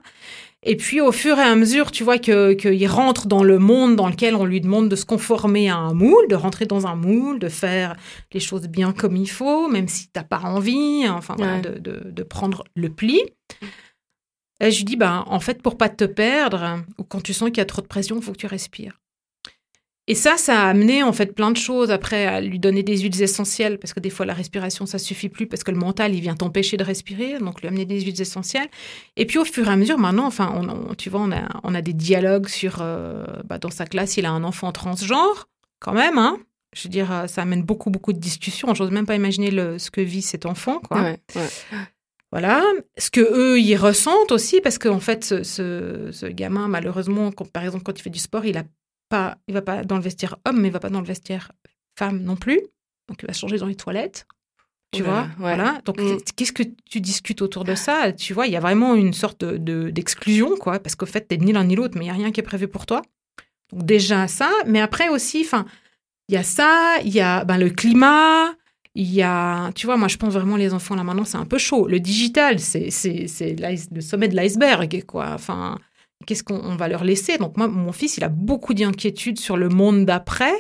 Et 0.64 0.76
puis, 0.78 1.02
au 1.02 1.12
fur 1.12 1.38
et 1.39 1.43
à 1.43 1.56
mesure, 1.56 1.91
tu 1.91 2.04
vois 2.04 2.20
que 2.20 2.54
qu'il 2.54 2.88
rentre 2.88 3.28
dans 3.28 3.43
le 3.43 3.58
monde 3.58 3.95
dans 3.95 4.08
lequel 4.08 4.36
on 4.36 4.45
lui 4.45 4.62
demande 4.62 4.89
de 4.89 4.95
se 4.95 5.06
conformer 5.06 5.70
à 5.70 5.76
un 5.78 5.93
moule, 5.93 6.28
de 6.30 6.36
rentrer 6.36 6.66
dans 6.66 6.86
un 6.86 6.95
moule, 6.95 7.39
de 7.39 7.49
faire 7.49 7.95
les 8.32 8.39
choses 8.39 8.68
bien 8.68 8.93
comme 8.93 9.16
il 9.16 9.30
faut, 9.30 9.68
même 9.70 9.88
si 9.88 10.08
t'as 10.10 10.24
pas 10.24 10.39
envie, 10.41 11.08
enfin 11.10 11.34
voilà, 11.38 11.56
Ouais. 11.56 11.62
de, 11.62 11.80
de, 11.80 12.12
de 12.12 12.24
prendre 12.24 12.64
le 12.76 12.89
pli. 12.89 13.22
Et 14.60 14.70
je 14.70 14.78
lui 14.78 14.84
dis, 14.86 14.95
ben, 14.95 15.24
en 15.26 15.39
fait, 15.39 15.64
pour 15.64 15.76
pas 15.76 15.89
te 15.89 16.04
perdre, 16.04 16.84
ou 16.99 17.04
quand 17.04 17.22
tu 17.22 17.34
sens 17.34 17.49
qu'il 17.49 17.58
y 17.58 17.62
a 17.62 17.66
trop 17.66 17.82
de 17.82 17.88
pression, 17.88 18.18
il 18.18 18.22
faut 18.22 18.32
que 18.32 18.38
tu 18.38 18.45
respires. 18.45 19.01
Et 20.08 20.16
ça, 20.16 20.36
ça 20.38 20.64
a 20.64 20.70
amené 20.70 21.04
en 21.04 21.14
fait 21.14 21.34
plein 21.36 21.52
de 21.52 21.58
choses 21.58 21.91
après 21.91 22.26
à 22.26 22.41
lui 22.41 22.60
donner 22.60 22.82
des 22.84 22.97
huiles 22.97 23.22
essentielles 23.22 23.78
parce 23.80 23.93
que 23.93 23.99
des 23.99 24.10
fois 24.10 24.26
la 24.26 24.34
respiration 24.34 24.86
ça 24.86 24.97
suffit 24.97 25.30
plus 25.30 25.45
parce 25.47 25.64
que 25.64 25.72
le 25.72 25.78
mental 25.78 26.16
il 26.16 26.22
vient 26.22 26.36
t'empêcher 26.36 26.76
de 26.76 26.84
respirer 26.84 27.38
donc 27.39 27.62
lui 27.62 27.68
amener 27.68 27.86
des 27.86 28.02
huiles 28.02 28.20
essentielles 28.20 28.68
et 29.16 29.26
puis 29.26 29.38
au 29.38 29.45
fur 29.45 29.68
et 29.68 29.72
à 29.72 29.76
mesure 29.76 29.99
maintenant 29.99 30.26
enfin 30.26 30.52
on, 30.56 30.68
on- 30.70 30.95
tu 30.95 31.10
vois 31.10 31.22
on 31.22 31.32
a 31.32 31.47
on 31.64 31.76
a 31.76 31.82
des 31.82 31.93
dialogues 31.93 32.47
sur 32.47 32.78
euh, 32.82 33.24
bah, 33.45 33.60
dans 33.60 33.70
sa 33.70 33.86
classe 33.86 34.18
il 34.18 34.26
a 34.26 34.32
un 34.32 34.43
enfant 34.43 34.72
transgenre 34.72 35.47
quand 35.80 35.93
même 35.93 36.18
hein 36.18 36.38
je 36.74 36.84
veux 36.84 36.89
dire 36.89 37.26
ça 37.28 37.43
amène 37.43 37.62
beaucoup 37.64 37.91
beaucoup 37.91 38.12
de 38.14 38.20
discussions 38.20 38.74
j'ose 38.74 38.91
même 38.91 39.06
pas 39.06 39.16
imaginer 39.16 39.52
le, 39.52 39.78
ce 39.78 39.91
que 39.91 40.02
vit 40.02 40.24
cet 40.24 40.45
enfant 40.47 40.80
quoi 40.80 41.02
Ouais, 41.02 41.20
ouais. 41.36 41.47
voilà. 42.32 42.64
Ce 42.97 43.10
que 43.12 43.20
eux, 43.22 43.60
ils 43.60 43.76
ressentent 43.76 44.32
aussi, 44.32 44.62
parce 44.62 44.78
qu'en 44.78 45.02
fait, 45.02 45.26
ce, 45.26 45.43
ce- 45.43 46.10
ce 46.14 46.26
gamin, 46.28 46.70
malheureusement, 46.70 47.30
quand- 47.34 47.52
par 47.52 47.64
exemple, 47.66 47.84
quand 47.84 47.99
il 47.99 48.02
fait 48.02 48.10
du 48.10 48.20
sport, 48.20 48.45
il 48.45 48.58
a 48.58 48.64
pas, 49.16 49.38
il 49.47 49.53
va 49.53 49.62
pas 49.62 49.84
dans 49.84 49.97
le 49.97 50.01
vestiaire 50.01 50.36
homme, 50.45 50.59
mais 50.62 50.70
il 50.70 50.72
va 50.72 50.80
pas 50.80 50.89
dans 50.89 51.01
le 51.01 51.05
vestiaire 51.05 51.51
femme 51.99 52.20
non 52.24 52.36
plus. 52.38 52.59
Donc, 53.07 53.18
il 53.22 53.28
va 53.28 53.34
changer 53.34 53.57
dans 53.57 53.68
les 53.68 53.76
toilettes. 53.76 54.26
Tu 54.93 55.03
vois, 55.03 55.22
ouais. 55.22 55.28
voilà. 55.38 55.80
Donc, 55.86 56.01
Mm. 56.01 56.18
qu'est-ce 56.36 56.51
que 56.51 56.64
tu 56.89 56.99
discutes 56.99 57.41
autour 57.41 57.64
de 57.64 57.76
ça? 57.76 58.12
Tu 58.12 58.34
vois, 58.34 58.45
il 58.47 58.53
y 58.53 58.57
a 58.57 58.59
vraiment 58.59 58.93
une 58.95 59.14
sorte 59.14 59.39
de- 59.45 59.57
de- 59.57 59.89
d'exclusion, 59.89 60.57
quoi, 60.57 60.80
parce 60.80 60.95
qu'au 60.95 61.05
fait, 61.05 61.22
t'es 61.22 61.38
ni 61.38 61.51
l'un 61.53 61.64
ni 61.64 61.76
l'autre, 61.76 61.95
mais 61.97 62.05
il 62.05 62.07
y 62.07 62.12
a 62.12 62.20
rien 62.22 62.32
qui 62.32 62.39
est 62.41 62.49
prévu 62.51 62.68
pour 62.68 62.86
toi. 62.86 63.01
Donc, 63.72 63.86
déjà 63.86 64.28
ça, 64.28 64.49
mais 64.66 64.82
après 64.82 65.07
aussi, 65.09 65.43
enfin, 65.45 65.66
il 66.28 66.36
y 66.36 66.38
a 66.38 66.43
ça, 66.43 66.95
il 67.05 67.12
y 67.14 67.22
a 67.22 67.45
ben, 67.45 67.57
le 67.57 67.70
climat, 67.70 68.53
il 68.95 69.09
y 69.09 69.22
a, 69.22 69.72
tu 69.76 69.86
vois, 69.86 69.95
moi 69.95 70.09
je 70.09 70.18
pense 70.18 70.34
vraiment 70.34 70.57
les 70.57 70.74
enfants 70.74 70.95
là 70.95 71.03
maintenant 71.05 71.24
c'est 71.24 71.38
un 71.38 71.45
peu 71.45 71.57
chaud. 71.57 71.88
Le 71.88 71.99
digital, 72.01 72.59
c'est 72.59 72.89
c'est 72.91 73.28
c'est 73.28 73.53
l'ice- 73.55 73.88
le 73.93 74.01
sommet 74.01 74.28
de 74.28 74.36
l'iceberg 74.36 75.03
quoi. 75.05 75.30
Enfin, 75.34 75.78
qu'est-ce 76.26 76.43
qu'on 76.43 76.59
on 76.63 76.76
va 76.76 76.88
leur 76.88 77.03
laisser? 77.03 77.38
Donc 77.38 77.57
moi, 77.57 77.67
mon 77.67 77.91
fils, 77.91 78.17
il 78.17 78.24
a 78.24 78.30
beaucoup 78.30 78.74
d'inquiétudes 78.74 79.39
sur 79.39 79.57
le 79.57 79.69
monde 79.69 80.05
d'après. 80.05 80.53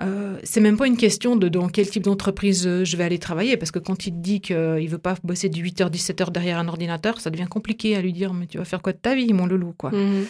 Euh, 0.00 0.38
c'est 0.42 0.60
même 0.60 0.76
pas 0.76 0.88
une 0.88 0.96
question 0.96 1.36
de 1.36 1.48
dans 1.48 1.68
quel 1.68 1.88
type 1.88 2.02
d'entreprise 2.02 2.66
euh, 2.66 2.84
je 2.84 2.96
vais 2.96 3.04
aller 3.04 3.20
travailler 3.20 3.56
parce 3.56 3.70
que 3.70 3.78
quand 3.78 4.06
il 4.08 4.10
te 4.10 4.16
dit 4.18 4.40
qu'il 4.40 4.88
veut 4.88 4.98
pas 4.98 5.14
bosser 5.22 5.48
de 5.48 5.56
8h 5.56 5.88
17h 5.88 6.32
derrière 6.32 6.58
un 6.58 6.66
ordinateur, 6.66 7.20
ça 7.20 7.30
devient 7.30 7.46
compliqué 7.48 7.94
à 7.94 8.00
lui 8.02 8.12
dire 8.12 8.34
mais 8.34 8.46
tu 8.48 8.58
vas 8.58 8.64
faire 8.64 8.82
quoi 8.82 8.92
de 8.92 8.98
ta 8.98 9.14
vie 9.14 9.32
mon 9.32 9.46
loulou 9.46 9.72
quoi? 9.78 9.90
Mhm. 9.92 10.26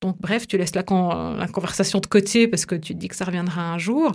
Donc, 0.00 0.16
bref, 0.20 0.46
tu 0.46 0.56
laisses 0.58 0.76
la, 0.76 0.84
con- 0.84 1.34
la 1.36 1.48
conversation 1.48 1.98
de 1.98 2.06
côté 2.06 2.46
parce 2.46 2.66
que 2.66 2.74
tu 2.76 2.94
te 2.94 2.98
dis 2.98 3.08
que 3.08 3.16
ça 3.16 3.24
reviendra 3.24 3.72
un 3.72 3.78
jour. 3.78 4.12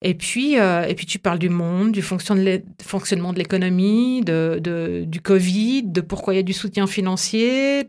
Et 0.00 0.14
puis, 0.14 0.58
euh, 0.60 0.86
et 0.86 0.94
puis 0.94 1.06
tu 1.06 1.18
parles 1.18 1.40
du 1.40 1.48
monde, 1.48 1.90
du 1.90 2.02
fonctionnement 2.02 3.32
de 3.32 3.38
l'économie, 3.38 4.20
de, 4.22 5.04
du 5.04 5.20
Covid, 5.20 5.82
de 5.82 6.00
pourquoi 6.00 6.34
il 6.34 6.36
y 6.36 6.40
a 6.40 6.44
du 6.44 6.52
soutien 6.52 6.86
financier, 6.86 7.80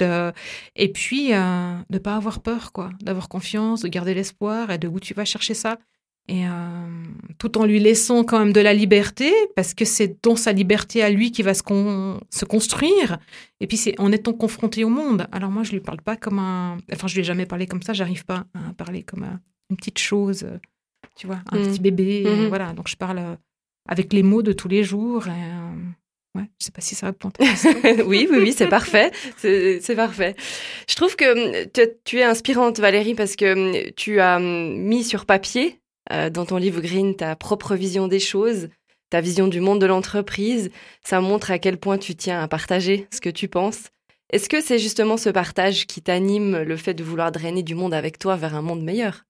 et 0.76 0.92
puis 0.92 1.34
euh, 1.34 1.76
de 1.90 1.98
pas 2.00 2.16
avoir 2.16 2.42
peur, 2.42 2.72
quoi, 2.72 2.90
d'avoir 3.02 3.30
confiance, 3.30 3.82
de 3.82 3.88
garder 3.90 4.16
l'espoir 4.16 4.72
et 4.72 4.80
de 4.80 4.88
où 4.88 5.00
tu 5.00 5.14
vas 5.14 5.24
chercher 5.26 5.54
ça. 5.54 5.78
Et 6.28 6.46
euh, 6.46 6.50
tout 7.40 7.58
en 7.58 7.66
lui 7.66 7.80
laissant 7.80 8.24
quand 8.24 8.38
même 8.38 8.54
de 8.54 8.62
la 8.62 8.74
liberté, 8.74 9.32
parce 9.56 9.74
que 9.74 9.84
c'est 9.84 10.24
dans 10.24 10.36
sa 10.36 10.52
liberté 10.52 11.02
à 11.02 11.10
lui 11.10 11.32
qui 11.32 11.42
va 11.42 11.56
se, 11.56 11.64
con- 11.64 12.20
se 12.30 12.46
construire. 12.46 13.18
Et 13.62 13.66
puis 13.68 13.78
c'est 13.78 14.00
en 14.00 14.12
étant 14.12 14.34
confronté 14.34 14.84
au 14.84 14.90
monde. 14.90 15.26
Alors 15.32 15.50
moi, 15.50 15.64
je 15.64 15.72
lui 15.72 15.80
parle 15.80 16.02
pas 16.02 16.16
comme 16.16 16.38
un. 16.38 16.78
Enfin, 16.94 17.08
je 17.08 17.16
lui 17.16 17.22
ai 17.22 17.24
jamais 17.24 17.48
parlé 17.48 17.66
comme 17.66 17.82
ça. 17.82 17.94
J'arrive 17.94 18.26
pas 18.26 18.46
à 18.54 18.74
parler 18.78 19.02
comme 19.02 19.24
un- 19.24 19.40
une 19.72 19.78
petite 19.78 19.98
chose, 19.98 20.46
tu 21.16 21.28
vois, 21.28 21.40
un 21.52 21.58
Mhm. 21.60 21.68
petit 21.68 21.80
bébé. 21.82 22.24
Mhm. 22.26 22.48
voilà. 22.48 22.74
Donc 22.74 22.88
je 22.88 22.96
parle 22.96 23.20
euh, 23.20 23.36
avec 23.88 24.14
les 24.14 24.24
mots 24.24 24.42
de 24.44 24.54
tous 24.54 24.68
les 24.68 24.84
jours. 24.84 25.28
Et, 25.28 25.32
euh, 25.32 26.40
ouais, 26.40 26.48
je 26.60 26.66
sais 26.66 26.72
pas 26.72 26.82
si 26.82 26.96
ça 26.96 27.08
répond. 27.08 27.32
oui, 28.06 28.28
oui, 28.30 28.38
oui, 28.40 28.54
c'est 28.56 28.68
parfait. 28.68 29.12
C'est 29.38 29.96
parfait. 29.96 30.36
Je 30.88 30.96
trouve 30.96 31.16
que 31.16 31.60
hum, 31.66 31.66
tu, 32.06 32.20
es 32.20 32.24
inspirante, 32.24 32.80
Valérie, 32.80 33.16
parce 33.16 33.36
que 33.36 33.90
tu 33.92 34.20
as 34.20 34.40
mis 34.40 35.04
sur 35.04 35.26
papier, 35.26 35.80
euh, 36.12 36.30
dans 36.30 36.46
ton 36.46 36.58
livre 36.58 36.82
Green, 36.82 37.16
ta 37.16 37.36
propre 37.36 37.76
vision 37.76 38.08
des 38.08 38.20
choses, 38.20 38.70
ta 39.10 39.22
vision 39.22 39.48
du 39.48 39.60
monde 39.60 39.80
de 39.82 39.86
l'entreprise. 39.88 40.70
Ça 41.04 41.20
montre 41.22 41.52
à 41.52 41.60
quel 41.60 41.78
point 41.78 41.98
tu 41.98 42.16
tiens 42.16 42.42
à 42.42 42.48
partager 42.48 43.08
ce 43.12 43.22
que 43.22 43.30
tu 43.30 43.48
penses. 43.48 43.90
Est-ce 44.32 44.48
que 44.50 44.62
c'est 44.62 44.78
justement 44.78 45.18
ce 45.18 45.30
partage 45.32 45.88
qui 45.88 46.04
t'anime, 46.04 46.60
le 46.62 46.78
fait 46.78 46.94
de 46.94 47.04
vouloir 47.04 47.32
drainer 47.32 47.64
du 47.64 47.74
monde 47.74 47.96
avec 47.96 48.20
toi 48.20 48.36
vers 48.36 48.54
un 48.54 48.62
monde 48.62 48.84
meilleur? 48.84 49.24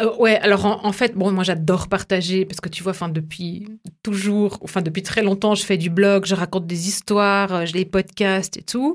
Euh, 0.00 0.14
ouais, 0.18 0.38
alors 0.38 0.84
en, 0.84 0.92
fait, 0.92 1.14
bon, 1.14 1.30
moi 1.32 1.44
j'adore 1.44 1.88
partager 1.88 2.44
parce 2.44 2.60
que 2.60 2.68
tu 2.68 2.82
vois, 2.82 2.92
enfin 2.92 3.08
depuis 3.08 3.66
toujours, 4.02 4.58
enfin 4.62 4.82
depuis 4.82 5.02
très 5.02 5.22
longtemps, 5.22 5.54
je 5.54 5.64
fais 5.64 5.76
du 5.76 5.90
blog, 5.90 6.26
je 6.26 6.34
raconte 6.34 6.66
des 6.66 6.88
histoires, 6.88 7.52
euh, 7.54 7.66
j'ai 7.66 7.72
des 7.72 7.84
podcasts 7.84 8.56
et 8.56 8.62
tout. 8.62 8.94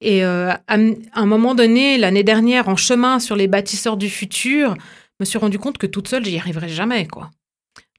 Et 0.00 0.24
euh, 0.24 0.50
à, 0.50 0.76
un 1.14 1.26
moment 1.26 1.54
donné, 1.54 1.98
l'année 1.98 2.22
dernière, 2.22 2.68
en 2.68 2.76
chemin 2.76 3.18
sur 3.18 3.36
les 3.36 3.48
bâtisseurs 3.48 3.96
du 3.96 4.08
futur, 4.08 4.74
je 4.74 5.16
me 5.20 5.24
suis 5.24 5.38
rendu 5.38 5.58
compte 5.58 5.78
que 5.78 5.86
toute 5.86 6.08
seule, 6.08 6.24
j'y 6.24 6.38
arriverais 6.38 6.68
jamais, 6.68 7.06
quoi. 7.06 7.30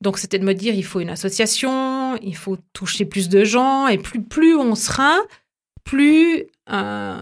Donc 0.01 0.17
c'était 0.17 0.39
de 0.39 0.45
me 0.45 0.53
dire, 0.53 0.73
il 0.75 0.85
faut 0.85 1.01
une 1.01 1.09
association, 1.09 2.15
il 2.21 2.35
faut 2.35 2.57
toucher 2.71 3.03
plus 3.03 3.27
de 3.27 3.43
gens, 3.43 3.87
et 3.87 3.97
plus 3.97 4.23
plus 4.23 4.55
on 4.55 4.75
sera, 4.75 5.17
plus 5.83 6.45
euh, 6.71 7.17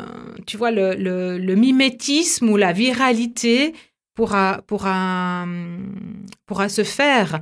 tu 0.46 0.58
vois 0.58 0.70
le, 0.70 0.94
le 0.94 1.56
mimétisme 1.56 2.50
ou 2.50 2.58
la 2.58 2.74
viralité 2.74 3.74
pourra, 4.18 4.62
pourra, 4.66 5.44
hum, 5.44 6.26
pourra 6.48 6.70
se 6.70 6.84
faire. 6.84 7.40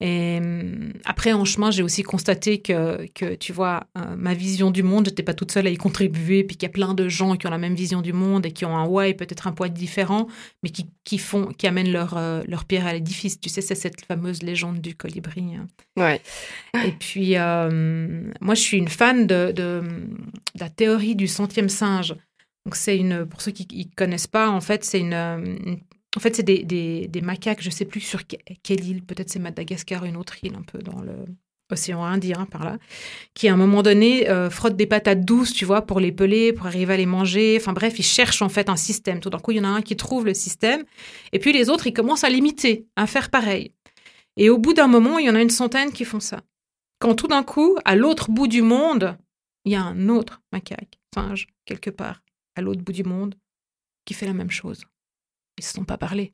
Et 0.00 0.38
hum, 0.40 0.92
après, 1.06 1.32
en 1.32 1.44
chemin, 1.44 1.70
j'ai 1.72 1.82
aussi 1.82 2.02
constaté 2.02 2.60
que, 2.60 3.06
que 3.14 3.34
tu 3.34 3.52
vois, 3.52 3.84
euh, 3.96 4.14
ma 4.16 4.34
vision 4.34 4.70
du 4.70 4.82
monde, 4.82 5.06
j'étais 5.06 5.22
pas 5.24 5.32
toute 5.34 5.50
seule 5.50 5.66
à 5.66 5.70
y 5.70 5.76
contribuer, 5.78 6.44
puis 6.44 6.56
qu'il 6.56 6.68
y 6.68 6.70
a 6.70 6.72
plein 6.72 6.92
de 6.94 7.08
gens 7.08 7.34
qui 7.34 7.46
ont 7.46 7.50
la 7.50 7.56
même 7.58 7.74
vision 7.74 8.02
du 8.02 8.12
monde 8.12 8.44
et 8.46 8.52
qui 8.52 8.64
ont 8.66 8.76
un 8.76 8.84
why, 8.86 9.14
peut-être 9.14 9.46
un 9.48 9.52
poids 9.52 9.70
différent, 9.70 10.28
mais 10.62 10.68
qui, 10.68 10.86
qui 11.02 11.16
font, 11.18 11.46
qui 11.46 11.66
amènent 11.66 11.90
leur, 11.90 12.16
euh, 12.18 12.42
leur 12.46 12.66
pierre 12.66 12.86
à 12.86 12.92
l'édifice. 12.92 13.40
Tu 13.40 13.48
sais, 13.48 13.62
c'est 13.62 13.74
cette 13.74 14.04
fameuse 14.04 14.42
légende 14.42 14.80
du 14.82 14.94
colibri. 14.94 15.56
hein. 15.56 15.66
Ouais. 15.96 16.20
Et 16.86 16.92
puis, 16.92 17.36
euh, 17.38 18.30
moi, 18.42 18.54
je 18.54 18.60
suis 18.60 18.76
une 18.76 18.88
fan 18.88 19.26
de, 19.26 19.50
de, 19.50 19.80
de 19.82 20.60
la 20.60 20.68
théorie 20.68 21.16
du 21.16 21.26
centième 21.26 21.70
singe. 21.70 22.14
Donc, 22.66 22.76
c'est 22.76 22.98
une, 22.98 23.24
pour 23.24 23.40
ceux 23.40 23.50
qui 23.50 23.66
ne 23.90 23.94
connaissent 23.96 24.26
pas, 24.26 24.50
en 24.50 24.60
fait, 24.60 24.84
c'est 24.84 25.00
une, 25.00 25.14
une- 25.14 25.80
en 26.16 26.20
fait, 26.20 26.36
c'est 26.36 26.42
des, 26.42 27.20
macaques, 27.22 27.62
je 27.62 27.70
sais 27.70 27.84
plus 27.84 28.00
sur 28.00 28.26
que- 28.26 28.36
quelle 28.62 28.84
île, 28.84 29.02
peut-être 29.02 29.30
c'est 29.30 29.38
Madagascar, 29.38 30.04
une 30.04 30.16
autre 30.16 30.42
île 30.42 30.54
un 30.54 30.62
peu 30.62 30.78
dans 30.78 31.00
le 31.00 31.14
océan 31.70 32.02
Indien 32.02 32.46
par 32.46 32.64
là, 32.64 32.78
qui 33.34 33.46
à 33.48 33.52
un 33.52 33.56
moment 33.56 33.82
donné 33.82 34.28
euh, 34.30 34.48
frottent 34.48 34.76
des 34.76 34.86
patates 34.86 35.24
douces, 35.24 35.52
tu 35.52 35.66
vois, 35.66 35.82
pour 35.82 36.00
les 36.00 36.12
peler, 36.12 36.52
pour 36.54 36.66
arriver 36.66 36.94
à 36.94 36.96
les 36.96 37.06
manger. 37.06 37.58
Enfin 37.60 37.74
bref, 37.74 37.98
ils 37.98 38.04
cherchent 38.04 38.40
en 38.40 38.48
fait 38.48 38.70
un 38.70 38.76
système. 38.76 39.20
Tout 39.20 39.28
d'un 39.28 39.38
coup, 39.38 39.50
il 39.50 39.58
y 39.58 39.60
en 39.60 39.64
a 39.64 39.68
un 39.68 39.82
qui 39.82 39.96
trouve 39.96 40.24
le 40.24 40.32
système, 40.34 40.84
et 41.32 41.38
puis 41.38 41.52
les 41.52 41.68
autres, 41.68 41.86
ils 41.86 41.92
commencent 41.92 42.24
à 42.24 42.30
l'imiter, 42.30 42.86
à 42.96 43.06
faire 43.06 43.30
pareil. 43.30 43.72
Et 44.38 44.50
au 44.50 44.58
bout 44.58 44.72
d'un 44.72 44.86
moment, 44.86 45.18
il 45.18 45.26
y 45.26 45.30
en 45.30 45.34
a 45.34 45.42
une 45.42 45.50
centaine 45.50 45.92
qui 45.92 46.04
font 46.04 46.20
ça. 46.20 46.40
Quand 47.00 47.14
tout 47.14 47.28
d'un 47.28 47.42
coup, 47.42 47.76
à 47.84 47.96
l'autre 47.96 48.30
bout 48.30 48.48
du 48.48 48.62
monde, 48.62 49.18
il 49.64 49.72
y 49.72 49.76
a 49.76 49.82
un 49.82 50.08
autre 50.08 50.40
macaque, 50.52 50.98
singe, 51.14 51.48
quelque 51.66 51.90
part, 51.90 52.22
à 52.56 52.62
l'autre 52.62 52.80
bout 52.80 52.92
du 52.92 53.04
monde, 53.04 53.34
qui 54.04 54.14
fait 54.14 54.26
la 54.26 54.32
même 54.32 54.50
chose. 54.50 54.84
Ils 55.58 55.62
ne 55.62 55.66
se 55.66 55.74
sont 55.74 55.84
pas 55.84 55.98
parlé. 55.98 56.32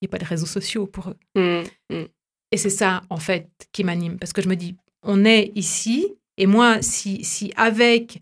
Il 0.00 0.04
n'y 0.04 0.08
a 0.08 0.10
pas 0.10 0.18
de 0.18 0.24
réseaux 0.24 0.46
sociaux 0.46 0.86
pour 0.86 1.08
eux. 1.10 1.16
Hum, 1.36 1.64
hum. 1.90 2.08
Et 2.52 2.56
c'est 2.56 2.70
ça, 2.70 3.02
en 3.10 3.16
fait, 3.16 3.48
qui 3.72 3.82
m'anime. 3.84 4.18
Parce 4.18 4.32
que 4.32 4.42
je 4.42 4.48
me 4.48 4.56
dis, 4.56 4.76
on 5.02 5.24
est 5.24 5.52
ici, 5.54 6.06
et 6.36 6.46
moi, 6.46 6.82
si, 6.82 7.24
si 7.24 7.52
avec 7.56 8.18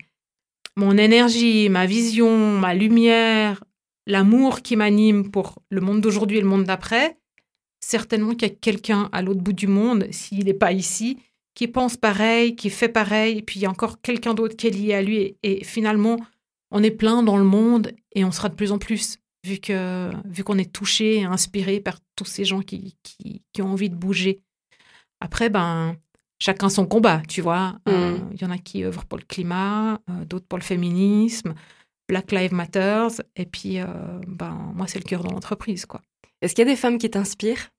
mon 0.75 0.97
énergie, 0.97 1.69
ma 1.69 1.85
vision, 1.85 2.57
ma 2.57 2.73
lumière, 2.73 3.63
l'amour 4.07 4.61
qui 4.61 4.75
m'anime 4.75 5.31
pour 5.31 5.59
le 5.69 5.81
monde 5.81 6.01
d'aujourd'hui 6.01 6.37
et 6.37 6.41
le 6.41 6.47
monde 6.47 6.63
d'après, 6.63 7.17
certainement 7.79 8.31
qu'il 8.31 8.47
y 8.47 8.51
a 8.51 8.55
quelqu'un 8.55 9.09
à 9.11 9.21
l'autre 9.21 9.41
bout 9.41 9.53
du 9.53 9.67
monde, 9.67 10.07
s'il 10.11 10.45
n'est 10.45 10.53
pas 10.53 10.71
ici, 10.71 11.19
qui 11.53 11.67
pense 11.67 11.97
pareil, 11.97 12.55
qui 12.55 12.69
fait 12.69 12.89
pareil, 12.89 13.39
et 13.39 13.41
puis 13.41 13.59
il 13.59 13.63
y 13.63 13.65
a 13.65 13.69
encore 13.69 14.01
quelqu'un 14.01 14.33
d'autre 14.33 14.55
qui 14.55 14.67
est 14.67 14.71
lié 14.71 14.93
à 14.93 15.01
lui. 15.01 15.17
Et, 15.17 15.37
et 15.43 15.63
finalement, 15.63 16.17
on 16.71 16.83
est 16.83 16.91
plein 16.91 17.23
dans 17.23 17.37
le 17.37 17.45
monde 17.45 17.91
et 18.13 18.25
on 18.25 18.31
sera 18.31 18.49
de 18.49 18.55
plus 18.55 18.71
en 18.71 18.77
plus, 18.77 19.17
vu 19.45 19.59
que 19.59 20.11
vu 20.25 20.43
qu'on 20.43 20.57
est 20.57 20.71
touché 20.73 21.19
et 21.19 21.23
inspiré 21.25 21.79
par 21.79 21.99
tous 22.15 22.25
ces 22.25 22.45
gens 22.45 22.61
qui, 22.61 22.95
qui, 23.03 23.41
qui 23.53 23.61
ont 23.61 23.71
envie 23.71 23.89
de 23.89 23.95
bouger. 23.95 24.41
Après, 25.19 25.49
ben, 25.49 25.95
chacun 26.39 26.69
son 26.69 26.85
combat, 26.85 27.21
tu 27.27 27.41
vois. 27.41 27.77
Euh, 27.87 28.17
Mm. 28.17 28.29
Il 28.33 28.41
y 28.41 28.45
en 28.45 28.51
a 28.51 28.57
qui 28.57 28.83
œuvrent 28.83 29.05
pour 29.05 29.17
le 29.17 29.23
climat, 29.25 29.99
euh, 30.09 30.25
d'autres 30.25 30.45
pour 30.47 30.57
le 30.59 30.63
féminisme, 30.63 31.53
Black 32.09 32.31
Lives 32.31 32.53
Matter, 32.53 33.07
et 33.35 33.45
puis, 33.45 33.79
euh, 33.79 33.85
ben, 34.27 34.71
moi, 34.75 34.87
c'est 34.87 34.99
le 34.99 35.03
cœur 35.09 35.23
de 35.23 35.29
l'entreprise, 35.29 35.85
quoi. 35.85 36.01
Est-ce 36.41 36.53
qu'il 36.55 36.65
y 36.65 36.67
a 36.69 36.71
des 36.71 36.77
femmes 36.77 36.97
qui 36.97 37.09
t'inspirent? 37.09 37.69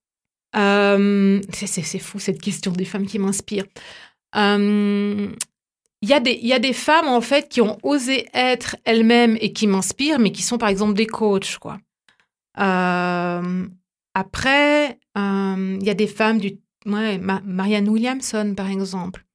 C'est- 1.53 1.67
c'est 1.67 1.83
c'est 1.83 1.99
fou 1.99 2.19
cette 2.19 2.41
question 2.41 2.71
des 2.71 2.85
femmes 2.85 3.05
qui 3.05 3.19
m'inspirent. 3.19 3.67
Euh, 4.35 5.29
Il 6.01 6.09
y, 6.09 6.13
a 6.13 6.19
des- 6.19 6.39
il 6.41 6.47
y 6.47 6.53
a 6.53 6.59
des 6.59 6.73
femmes 6.73 7.07
en 7.07 7.21
fait 7.21 7.49
qui 7.49 7.59
ont 7.61 7.77
osé 7.81 8.27
être 8.33 8.75
elles-mêmes 8.85 9.37
et 9.41 9.51
qui 9.51 9.65
m'inspirent, 9.65 10.19
mais 10.19 10.31
qui 10.31 10.43
sont 10.43 10.57
par 10.59 10.69
exemple 10.69 10.93
des 10.93 11.07
coachs. 11.07 11.57
Quoi. 11.57 11.79
Euh, 12.59 13.67
après, 14.13 14.99
euh, 15.17 15.77
il 15.79 15.85
y 15.85 15.89
a 15.89 15.93
des 15.93 16.07
femmes 16.07 16.39
du. 16.39 16.57
Ouais, 16.85 17.17
Ma- 17.17 17.41
Marianne 17.43 17.89
Williamson 17.89 18.53
par 18.55 18.69
exemple. 18.69 19.25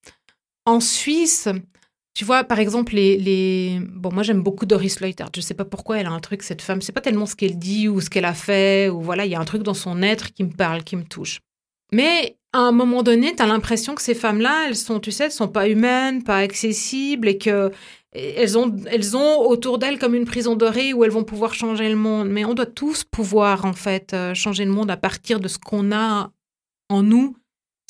En 0.64 0.78
Suisse, 0.80 1.48
tu 2.14 2.24
vois, 2.24 2.44
par 2.44 2.60
exemple, 2.60 2.94
les, 2.94 3.16
les... 3.18 3.80
Bon, 3.80 4.12
moi, 4.12 4.22
j'aime 4.22 4.42
beaucoup 4.42 4.64
Doris 4.64 5.00
Leutert. 5.00 5.30
Je 5.34 5.40
sais 5.40 5.54
pas 5.54 5.64
pourquoi 5.64 5.98
elle 5.98 6.06
a 6.06 6.10
un 6.12 6.20
truc, 6.20 6.42
cette 6.44 6.62
femme. 6.62 6.80
C'est 6.80 6.92
pas 6.92 7.00
tellement 7.00 7.26
ce 7.26 7.34
qu'elle 7.34 7.58
dit 7.58 7.88
ou 7.88 8.00
ce 8.00 8.08
qu'elle 8.08 8.24
a 8.24 8.34
fait, 8.34 8.88
ou 8.88 9.00
voilà, 9.00 9.24
il 9.26 9.32
y 9.32 9.34
a 9.34 9.40
un 9.40 9.44
truc 9.44 9.62
dans 9.64 9.74
son 9.74 10.02
être 10.02 10.32
qui 10.32 10.44
me 10.44 10.50
parle, 10.52 10.84
qui 10.84 10.94
me 10.94 11.02
touche. 11.04 11.40
Mais 11.92 12.38
à 12.52 12.60
un 12.60 12.72
moment 12.72 13.02
donné, 13.02 13.34
tu 13.34 13.42
as 13.42 13.46
l'impression 13.46 13.94
que 13.94 14.02
ces 14.02 14.14
femmes-là, 14.14 14.66
elles 14.66 14.76
sont, 14.76 15.00
tu 15.00 15.12
sais, 15.12 15.24
elles 15.24 15.32
sont 15.32 15.48
pas 15.48 15.68
humaines, 15.68 16.22
pas 16.22 16.38
accessibles 16.38 17.28
et 17.28 17.38
que 17.38 17.70
elles 18.12 18.58
ont, 18.58 18.76
elles 18.90 19.16
ont 19.16 19.40
autour 19.40 19.78
d'elles 19.78 19.98
comme 19.98 20.14
une 20.14 20.26
prison 20.26 20.54
dorée 20.54 20.92
où 20.92 21.02
elles 21.02 21.10
vont 21.10 21.24
pouvoir 21.24 21.54
changer 21.54 21.88
le 21.88 21.96
monde. 21.96 22.28
Mais 22.28 22.44
on 22.44 22.52
doit 22.52 22.66
tous 22.66 23.04
pouvoir, 23.04 23.64
en 23.64 23.72
fait, 23.72 24.12
euh, 24.12 24.34
changer 24.34 24.66
le 24.66 24.70
monde 24.70 24.90
à 24.90 24.98
partir 24.98 25.40
de 25.40 25.48
ce 25.48 25.58
qu'on 25.58 25.92
a 25.92 26.30
en 26.90 27.02
nous 27.02 27.36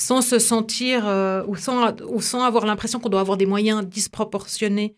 sans 0.00 0.22
se 0.22 0.38
sentir 0.38 1.06
euh, 1.06 1.44
ou, 1.46 1.56
sans, 1.56 2.00
ou 2.02 2.20
sans 2.20 2.42
avoir 2.42 2.66
l'impression 2.66 3.00
qu'on 3.00 3.08
doit 3.08 3.20
avoir 3.20 3.36
des 3.36 3.46
moyens 3.46 3.84
disproportionnés 3.84 4.96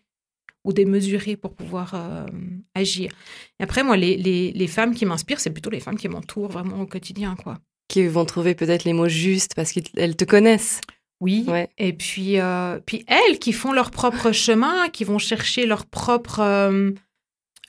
ou 0.63 0.73
démesurés 0.73 1.37
pour 1.37 1.55
pouvoir 1.55 1.93
euh, 1.95 2.25
agir. 2.73 3.11
Et 3.59 3.63
après, 3.63 3.83
moi, 3.83 3.97
les, 3.97 4.17
les, 4.17 4.51
les 4.51 4.67
femmes 4.67 4.93
qui 4.93 5.05
m'inspirent, 5.05 5.39
c'est 5.39 5.51
plutôt 5.51 5.69
les 5.69 5.79
femmes 5.79 5.97
qui 5.97 6.07
m'entourent 6.07 6.49
vraiment 6.49 6.81
au 6.81 6.87
quotidien, 6.87 7.35
quoi. 7.35 7.59
Qui 7.87 8.07
vont 8.07 8.25
trouver 8.25 8.55
peut-être 8.55 8.83
les 8.83 8.93
mots 8.93 9.07
justes 9.07 9.53
parce 9.55 9.71
qu'elles 9.71 10.15
te 10.15 10.25
connaissent. 10.25 10.81
Oui. 11.21 11.45
Ouais. 11.47 11.69
Et 11.77 11.93
puis, 11.93 12.39
euh, 12.39 12.79
puis 12.85 13.05
elles 13.07 13.39
qui 13.39 13.53
font 13.53 13.71
leur 13.71 13.91
propre 13.91 14.31
chemin, 14.31 14.89
qui 14.89 15.03
vont 15.03 15.17
chercher 15.17 15.65
leur 15.65 15.85
propre, 15.85 16.41
euh, 16.41 16.91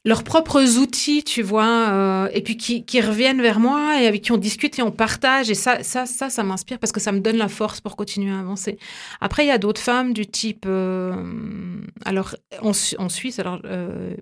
leurs 0.05 0.25
propres 0.25 0.79
outils, 0.79 1.23
tu 1.23 1.43
vois, 1.43 1.91
euh, 1.91 2.29
et 2.33 2.43
puis 2.43 2.57
qui, 2.57 2.85
qui 2.85 3.01
reviennent 3.01 3.41
vers 3.41 3.61
moi 3.61 4.01
et 4.01 4.07
avec 4.07 4.23
qui 4.23 4.33
on 4.33 4.37
discute 4.37 4.79
et 4.79 4.83
on 4.83 4.91
partage. 4.91 5.49
Et 5.49 5.55
ça, 5.55 5.83
ça, 5.85 6.07
ça, 6.07 6.29
ça 6.29 6.43
m'inspire 6.43 6.81
parce 6.81 6.93
que 6.93 7.01
ça 7.01 7.13
me 7.13 7.21
donne 7.21 7.37
la 7.37 7.49
force 7.49 7.81
pour 7.81 7.95
continuer 7.95 8.33
à 8.33 8.41
avancer. 8.41 8.79
Après, 9.21 9.45
il 9.45 9.49
y 9.49 9.53
a 9.53 9.59
d'autres 9.59 9.81
femmes 9.81 10.13
du 10.13 10.27
type, 10.27 10.67
alors 12.05 12.35
en, 12.63 12.73
en 12.99 13.09
Suisse, 13.09 13.39
alors 13.39 13.61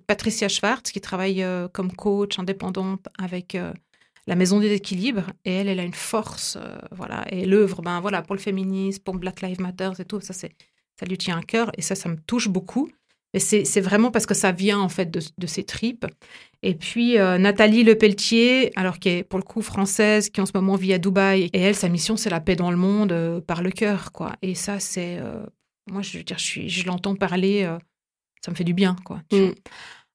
Patricia 0.06 0.48
Schwartz 0.48 0.92
qui 0.92 1.00
travaille 1.00 1.44
comme 1.72 1.92
coach 1.92 2.38
indépendante 2.38 3.08
avec 3.18 3.56
la 4.26 4.36
Maison 4.36 4.58
des 4.60 4.72
équilibres 4.72 5.26
et 5.44 5.52
elle, 5.52 5.68
elle 5.68 5.80
a 5.80 5.84
une 5.84 5.92
force, 5.94 6.56
euh, 6.60 6.78
voilà, 6.92 7.24
et 7.30 7.42
elle 7.42 7.52
œuvre, 7.54 7.82
ben 7.82 8.00
voilà, 8.00 8.22
pour 8.22 8.34
le 8.34 8.40
féminisme, 8.40 9.02
pour 9.02 9.14
Black 9.16 9.42
Lives 9.42 9.60
Matter 9.60 9.90
et 9.98 10.04
tout. 10.04 10.20
Ça, 10.20 10.32
c'est, 10.32 10.52
ça 10.98 11.06
lui 11.06 11.18
tient 11.18 11.38
à 11.38 11.42
cœur 11.42 11.70
et 11.76 11.82
ça, 11.82 11.94
ça 11.94 12.08
me 12.08 12.16
touche 12.16 12.48
beaucoup. 12.48 12.88
Et 13.34 13.40
c'est 13.40 13.64
c'est 13.64 13.80
vraiment 13.80 14.12
parce 14.12 14.26
que 14.26 14.34
ça 14.34 14.52
vient 14.52 14.78
en 14.78 14.88
fait 14.88 15.10
de, 15.10 15.20
de 15.38 15.46
ses 15.48 15.64
tripes. 15.64 16.06
Et 16.62 16.76
puis 16.76 17.18
euh, 17.18 17.36
Nathalie 17.36 17.82
Lepelletier, 17.82 18.70
alors 18.78 19.00
qui 19.00 19.08
est 19.08 19.24
pour 19.24 19.40
le 19.40 19.44
coup 19.44 19.60
française, 19.60 20.30
qui 20.30 20.40
en 20.40 20.46
ce 20.46 20.52
moment 20.54 20.76
vit 20.76 20.92
à 20.94 20.98
Dubaï. 20.98 21.50
Et 21.52 21.60
elle, 21.60 21.74
sa 21.74 21.88
mission, 21.88 22.16
c'est 22.16 22.30
la 22.30 22.40
paix 22.40 22.54
dans 22.54 22.70
le 22.70 22.76
monde 22.76 23.10
euh, 23.10 23.40
par 23.40 23.60
le 23.62 23.72
cœur, 23.72 24.12
quoi. 24.12 24.36
Et 24.40 24.54
ça, 24.54 24.78
c'est, 24.78 25.18
euh, 25.18 25.44
moi, 25.90 26.00
je 26.00 26.16
veux 26.16 26.22
dire, 26.22 26.38
je, 26.38 26.44
suis, 26.44 26.68
je 26.68 26.86
l'entends 26.86 27.16
parler, 27.16 27.64
euh, 27.64 27.76
ça 28.44 28.52
me 28.52 28.56
fait 28.56 28.62
du 28.64 28.72
bien, 28.72 28.94
quoi. 29.04 29.20
Mm. 29.32 29.48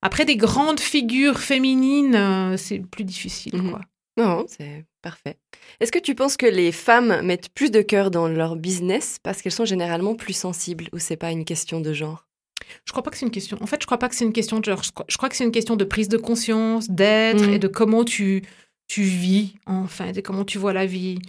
Après 0.01 0.23
des 0.23 0.37
grandes 0.37 0.79
figures 0.79 1.39
féminines, 1.39 2.15
euh, 2.15 2.55
c'est 2.55 2.79
plus 2.79 3.03
difficile, 3.03 3.53
Mhm. 3.57 3.71
quoi. 3.71 3.81
Non, 4.17 4.45
c'est 4.47 4.85
parfait. 5.01 5.37
Est-ce 5.79 5.91
que 5.91 5.99
tu 5.99 6.13
penses 6.15 6.35
que 6.35 6.45
les 6.45 6.71
femmes 6.71 7.21
mettent 7.21 7.49
plus 7.49 7.71
de 7.71 7.81
cœur 7.81 8.11
dans 8.11 8.27
leur 8.27 8.55
business 8.55 9.17
parce 9.23 9.41
qu'elles 9.41 9.53
sont 9.53 9.65
généralement 9.65 10.15
plus 10.15 10.33
sensibles 10.33 10.89
ou 10.91 10.99
c'est 10.99 11.15
pas 11.15 11.31
une 11.31 11.45
question 11.45 11.79
de 11.79 11.93
genre? 11.93 12.27
Je 12.85 12.91
crois 12.91 13.01
pas 13.03 13.11
que 13.11 13.17
c'est 13.17 13.25
une 13.25 13.31
question. 13.31 13.57
En 13.61 13.65
fait, 13.65 13.81
je 13.81 13.85
crois 13.85 13.97
pas 13.97 14.09
que 14.09 14.15
c'est 14.15 14.25
une 14.25 14.33
question 14.33 14.59
de 14.59 14.65
genre. 14.65 14.83
Je 14.83 14.91
crois, 14.91 15.05
je 15.07 15.17
crois 15.17 15.29
que 15.29 15.35
c'est 15.35 15.45
une 15.45 15.51
question 15.51 15.75
de 15.75 15.85
prise 15.85 16.09
de 16.09 16.17
conscience, 16.17 16.89
d'être 16.89 17.47
et 17.49 17.59
de 17.59 17.67
comment 17.67 18.03
tu 18.03 18.43
tu 18.87 19.03
vis 19.03 19.53
en 19.67 19.85
fait 19.87 20.17
et 20.17 20.21
comment 20.21 20.43
tu 20.43 20.57
vois 20.57 20.73
la 20.73 20.85
vie. 20.85 21.19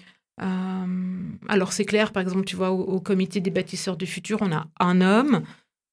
Euh, 0.43 1.23
alors 1.49 1.73
c'est 1.73 1.85
clair, 1.85 2.11
par 2.13 2.23
exemple, 2.23 2.45
tu 2.45 2.57
vois 2.57 2.71
au, 2.71 2.81
au 2.81 3.01
comité 3.01 3.41
des 3.41 3.51
bâtisseurs 3.51 3.97
du 3.97 4.07
futur, 4.07 4.39
on 4.41 4.51
a 4.53 4.67
un 4.81 5.01
homme. 5.01 5.43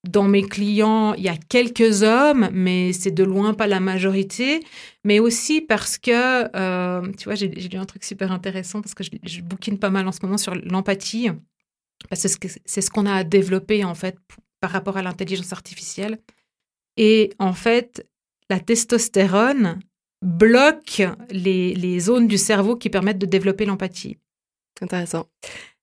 Dans 0.07 0.27
mes 0.27 0.43
clients, 0.43 1.13
il 1.13 1.23
y 1.23 1.29
a 1.29 1.37
quelques 1.37 2.01
hommes, 2.03 2.49
mais 2.53 2.93
c'est 2.93 3.11
de 3.11 3.23
loin 3.23 3.53
pas 3.53 3.67
la 3.67 3.79
majorité. 3.79 4.61
Mais 5.03 5.19
aussi 5.19 5.61
parce 5.61 5.97
que, 5.97 6.55
euh, 6.55 7.11
tu 7.17 7.25
vois, 7.25 7.35
j'ai 7.35 7.47
lu 7.47 7.77
un 7.77 7.85
truc 7.85 8.03
super 8.03 8.31
intéressant 8.31 8.81
parce 8.81 8.93
que 8.93 9.03
je, 9.03 9.09
je 9.23 9.41
bouquine 9.41 9.77
pas 9.77 9.89
mal 9.89 10.07
en 10.07 10.11
ce 10.11 10.19
moment 10.23 10.37
sur 10.37 10.55
l'empathie. 10.55 11.29
Parce 12.09 12.37
que 12.37 12.47
c'est 12.65 12.81
ce 12.81 12.89
qu'on 12.89 13.05
a 13.05 13.13
à 13.13 13.23
développer, 13.23 13.83
en 13.83 13.95
fait, 13.95 14.17
par 14.59 14.71
rapport 14.71 14.97
à 14.97 15.01
l'intelligence 15.01 15.51
artificielle. 15.51 16.19
Et 16.95 17.31
en 17.39 17.53
fait, 17.53 18.07
la 18.49 18.59
testostérone 18.59 19.79
bloque 20.21 21.03
les, 21.29 21.75
les 21.75 21.99
zones 21.99 22.27
du 22.27 22.37
cerveau 22.37 22.75
qui 22.75 22.89
permettent 22.89 23.19
de 23.19 23.25
développer 23.25 23.65
l'empathie. 23.65 24.17
Intéressant. 24.81 25.27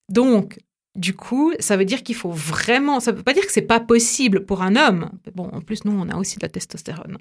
Donc, 0.08 0.58
du 0.94 1.14
coup, 1.14 1.52
ça 1.58 1.76
veut 1.76 1.84
dire 1.84 2.02
qu'il 2.02 2.14
faut 2.14 2.30
vraiment. 2.30 3.00
Ça 3.00 3.12
veut 3.12 3.22
pas 3.22 3.32
dire 3.32 3.44
que 3.44 3.52
c'est 3.52 3.62
pas 3.62 3.80
possible 3.80 4.44
pour 4.44 4.62
un 4.62 4.76
homme. 4.76 5.10
Bon, 5.34 5.48
en 5.52 5.60
plus, 5.60 5.84
nous, 5.84 5.92
on 5.92 6.08
a 6.08 6.16
aussi 6.16 6.36
de 6.36 6.42
la 6.42 6.48
testostérone. 6.48 7.18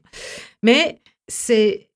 Mais 0.61 0.99
c'est. 1.27 1.89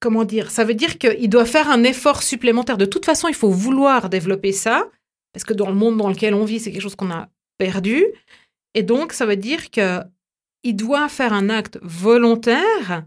Comment 0.00 0.24
dire 0.24 0.50
Ça 0.50 0.64
veut 0.64 0.74
dire 0.74 0.98
qu'il 0.98 1.30
doit 1.30 1.46
faire 1.46 1.70
un 1.70 1.82
effort 1.82 2.22
supplémentaire. 2.22 2.76
De 2.76 2.84
toute 2.84 3.06
façon, 3.06 3.28
il 3.28 3.34
faut 3.34 3.50
vouloir 3.50 4.10
développer 4.10 4.52
ça. 4.52 4.90
Parce 5.32 5.44
que 5.44 5.54
dans 5.54 5.68
le 5.68 5.74
monde 5.74 5.96
dans 5.96 6.10
lequel 6.10 6.34
on 6.34 6.44
vit, 6.44 6.60
c'est 6.60 6.70
quelque 6.70 6.82
chose 6.82 6.94
qu'on 6.94 7.10
a 7.10 7.28
perdu. 7.56 8.04
Et 8.74 8.82
donc, 8.82 9.14
ça 9.14 9.24
veut 9.24 9.36
dire 9.36 9.70
que 9.70 10.00
il 10.62 10.76
doit 10.76 11.08
faire 11.08 11.32
un 11.32 11.48
acte 11.48 11.78
volontaire 11.82 13.04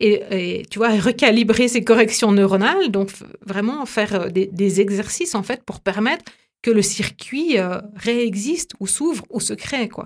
et, 0.00 0.62
tu 0.70 0.78
vois 0.78 0.90
recalibrer 0.90 1.66
ses 1.66 1.82
corrections 1.82 2.30
neuronales. 2.30 2.90
Donc, 2.90 3.10
vraiment 3.44 3.84
faire 3.84 4.14
euh, 4.14 4.28
des 4.30 4.80
exercices 4.80 5.34
en 5.34 5.42
fait 5.42 5.64
pour 5.64 5.80
permettre 5.80 6.24
que 6.62 6.70
le 6.70 6.82
circuit 6.82 7.58
euh, 7.58 7.80
réexiste 7.94 8.72
ou 8.80 8.86
s'ouvre 8.86 9.24
ou 9.30 9.40
se 9.40 9.52
crée, 9.54 9.88
quoi, 9.88 10.04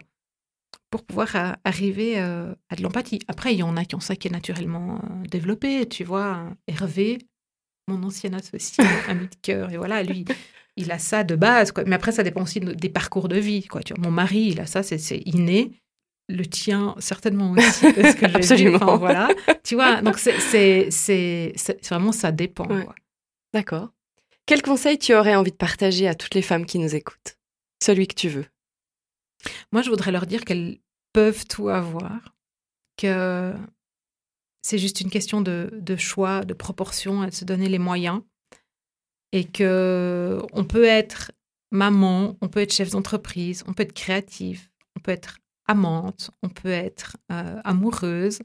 pour 0.91 1.05
pouvoir 1.05 1.35
euh, 1.37 1.53
arriver 1.65 2.21
euh, 2.21 2.55
à 2.69 2.77
de 2.77 2.83
l'empathie. 2.83 3.21
Après, 3.29 3.55
il 3.55 3.59
y 3.59 3.63
en 3.63 3.77
a 3.77 3.85
qui 3.85 3.95
ont 3.95 4.01
ça 4.01 4.17
qui 4.17 4.29
est 4.29 4.31
naturellement 4.31 4.97
euh, 4.97 5.27
développé, 5.29 5.89
tu 5.89 6.05
vois. 6.05 6.45
Hervé, 6.67 7.19
mon 7.89 8.03
ancien 8.03 8.33
associé, 8.35 8.85
ami 9.09 9.29
de 9.29 9.35
cœur, 9.43 9.71
et 9.73 9.77
voilà, 9.79 10.03
lui, 10.03 10.25
il 10.77 10.91
a 10.93 10.99
ça 10.99 11.25
de 11.25 11.35
base, 11.37 11.73
quoi. 11.73 11.85
Mais 11.87 11.97
après, 11.97 12.13
ça 12.13 12.23
dépend 12.23 12.43
aussi 12.43 12.61
de- 12.61 12.73
des 12.75 12.89
parcours 12.91 13.29
de 13.29 13.37
vie, 13.39 13.67
quoi. 13.67 13.83
Tu 13.83 13.95
vois, 13.95 14.03
mon 14.05 14.11
mari, 14.11 14.49
il 14.53 14.61
a 14.61 14.67
ça, 14.67 14.83
c'est 14.83 15.23
inné. 15.27 15.73
Le 16.29 16.47
tien, 16.47 16.95
certainement 16.99 17.51
aussi, 17.53 17.93
parce 17.93 18.15
que 18.15 18.27
vu. 18.29 18.37
Absolument. 18.37 18.77
Enfin, 18.77 18.97
voilà. 18.97 19.29
Tu 19.65 19.75
vois, 19.75 20.01
donc 20.03 20.19
c'est- 20.19 20.89
vraiment, 21.89 22.13
ça 22.13 22.31
dépend, 22.33 22.69
Ouais. 22.69 22.87
D'accord. 23.53 23.93
Quel 24.47 24.63
conseil 24.63 24.99
tu 24.99 25.15
aurais 25.15 25.35
envie 25.35 25.53
de 25.53 25.57
partager 25.57 26.09
à 26.09 26.15
toutes 26.15 26.35
les 26.35 26.43
femmes 26.43 26.67
qui 26.67 26.79
nous 26.79 26.95
écoutent? 26.95 27.39
Celui 27.83 28.07
que 28.07 28.15
tu 28.15 28.29
veux. 28.29 28.47
Moi, 29.73 29.83
je 29.83 29.91
voudrais 29.91 30.13
leur 30.13 30.27
dire 30.27 30.45
qu'elles 30.45 30.79
peuvent 31.13 31.47
tout 31.47 31.69
avoir, 31.69 32.35
que 32.97 33.53
c'est 34.63 34.79
juste 34.79 35.01
une 35.01 35.11
question 35.11 35.41
de, 35.41 35.97
choix, 35.97 36.45
de 36.45 36.55
proportion, 36.55 37.25
de 37.25 37.31
se 37.31 37.45
donner 37.45 37.69
les 37.69 37.79
moyens, 37.79 38.23
et 39.33 39.45
que 39.45 40.41
on 40.53 40.65
peut 40.65 40.85
être 40.85 41.33
maman, 41.71 42.37
on 42.41 42.49
peut 42.49 42.61
être 42.61 42.73
chef 42.73 42.91
d'entreprise, 42.91 43.65
on 43.67 43.73
peut 43.73 43.83
être 43.83 43.95
créatif, 43.95 44.71
on 44.97 45.01
peut 45.01 45.11
être 45.11 45.39
amante, 45.67 46.31
on 46.43 46.49
peut 46.49 46.69
être 46.69 47.17
euh, 47.31 47.61
amoureuse, 47.65 48.41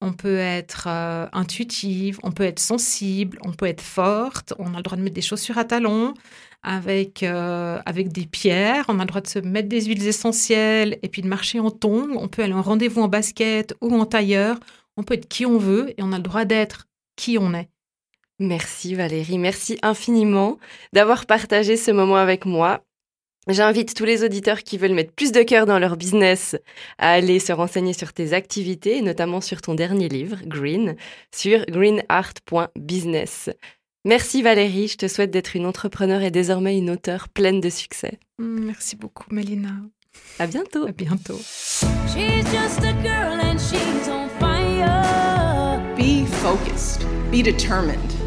on 0.00 0.12
peut 0.12 0.38
être 0.38 0.86
euh, 0.88 1.26
intuitive, 1.32 2.18
on 2.22 2.32
peut 2.32 2.44
être 2.44 2.58
sensible, 2.58 3.38
on 3.44 3.52
peut 3.52 3.66
être 3.66 3.80
forte, 3.80 4.52
on 4.58 4.74
a 4.74 4.78
le 4.78 4.82
droit 4.82 4.96
de 4.96 5.02
mettre 5.02 5.14
des 5.14 5.22
chaussures 5.22 5.58
à 5.58 5.64
talons 5.64 6.14
avec, 6.62 7.22
euh, 7.22 7.80
avec 7.86 8.12
des 8.12 8.26
pierres, 8.26 8.84
on 8.88 8.98
a 8.98 9.02
le 9.02 9.08
droit 9.08 9.20
de 9.20 9.26
se 9.26 9.38
mettre 9.38 9.68
des 9.68 9.84
huiles 9.84 10.06
essentielles 10.06 10.98
et 11.02 11.08
puis 11.08 11.22
de 11.22 11.28
marcher 11.28 11.60
en 11.60 11.70
tongs, 11.70 12.16
on 12.16 12.28
peut 12.28 12.42
aller 12.42 12.52
en 12.52 12.62
rendez-vous 12.62 13.00
en 13.00 13.08
basket 13.08 13.74
ou 13.80 13.94
en 13.94 14.04
tailleur, 14.04 14.58
on 14.96 15.02
peut 15.02 15.14
être 15.14 15.28
qui 15.28 15.46
on 15.46 15.58
veut 15.58 15.90
et 15.90 16.02
on 16.02 16.12
a 16.12 16.16
le 16.16 16.22
droit 16.22 16.44
d'être 16.44 16.88
qui 17.16 17.38
on 17.38 17.54
est. 17.54 17.68
Merci 18.38 18.94
Valérie, 18.94 19.38
merci 19.38 19.78
infiniment 19.82 20.58
d'avoir 20.92 21.24
partagé 21.24 21.76
ce 21.76 21.90
moment 21.90 22.16
avec 22.16 22.44
moi. 22.44 22.82
J'invite 23.48 23.94
tous 23.94 24.04
les 24.04 24.24
auditeurs 24.24 24.64
qui 24.64 24.76
veulent 24.76 24.94
mettre 24.94 25.12
plus 25.12 25.30
de 25.30 25.42
cœur 25.42 25.66
dans 25.66 25.78
leur 25.78 25.96
business 25.96 26.56
à 26.98 27.12
aller 27.12 27.38
se 27.38 27.52
renseigner 27.52 27.92
sur 27.92 28.12
tes 28.12 28.32
activités, 28.32 28.96
et 28.96 29.02
notamment 29.02 29.40
sur 29.40 29.62
ton 29.62 29.74
dernier 29.74 30.08
livre, 30.08 30.38
Green, 30.44 30.96
sur 31.34 31.64
greenart.business. 31.66 33.50
Merci 34.04 34.42
Valérie, 34.42 34.88
je 34.88 34.96
te 34.96 35.08
souhaite 35.08 35.30
d'être 35.30 35.56
une 35.56 35.66
entrepreneur 35.66 36.22
et 36.22 36.30
désormais 36.30 36.78
une 36.78 36.90
auteure 36.90 37.28
pleine 37.28 37.60
de 37.60 37.70
succès. 37.70 38.18
Merci 38.38 38.96
beaucoup, 38.96 39.26
Mélina. 39.32 39.70
À 40.38 40.46
bientôt. 40.46 40.86
À 40.86 40.92
bientôt. 40.92 41.38
She's 41.38 42.44
just 42.52 42.80
a 42.84 42.92
girl 43.02 43.38
and 43.40 43.58
she's 43.58 44.08
on 44.08 44.28
fire. 44.40 45.80
Be 45.96 46.26
focused. 46.26 47.04
Be 47.30 47.42
determined. 47.42 48.25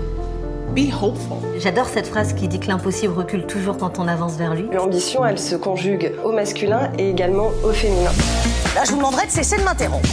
Be 0.76 0.92
hopeful. 0.92 1.38
J'adore 1.58 1.88
cette 1.88 2.08
phrase 2.08 2.34
qui 2.34 2.48
dit 2.48 2.60
que 2.60 2.68
l'impossible 2.68 3.14
recule 3.14 3.46
toujours 3.46 3.78
quand 3.78 4.00
on 4.00 4.08
avance 4.08 4.36
vers 4.38 4.54
lui. 4.54 4.68
L'ambition, 4.72 5.26
elle 5.26 5.40
se 5.40 5.56
conjugue 5.56 6.14
au 6.24 6.32
masculin 6.32 6.92
et 6.98 7.10
également 7.10 7.52
au 7.64 7.72
féminin. 7.72 8.12
Là, 8.76 8.84
je 8.86 8.92
vous 8.92 8.98
demanderai 8.98 9.26
de 9.26 9.32
cesser 9.32 9.58
de 9.58 9.64
m'interrompre. 9.64 10.08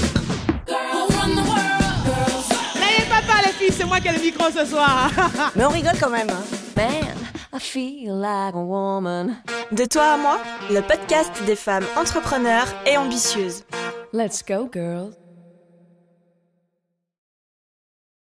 N'ayez 2.74 3.04
pas 3.08 3.20
peur 3.26 3.42
les 3.44 3.52
filles, 3.52 3.72
c'est 3.76 3.84
moi 3.84 4.00
qui 4.00 4.08
ai 4.08 4.12
le 4.12 4.20
micro 4.20 4.44
ce 4.50 4.64
soir. 4.64 5.10
Mais 5.56 5.64
on 5.64 5.68
rigole 5.70 5.98
quand 6.00 6.10
même. 6.10 6.28
hein. 6.30 6.42
Man, 6.76 7.14
I 7.52 7.58
feel 7.60 8.14
like 8.14 8.54
a 8.54 8.58
woman. 8.58 9.36
De 9.72 9.84
toi 9.84 10.14
à 10.14 10.16
moi, 10.16 10.38
le 10.70 10.80
podcast 10.80 11.30
des 11.46 11.56
femmes 11.56 11.84
entrepreneurs 12.00 12.66
et 12.86 12.96
ambitieuses. 12.96 13.64
Let's 14.12 14.42
go, 14.46 14.68
girl. 14.72 15.10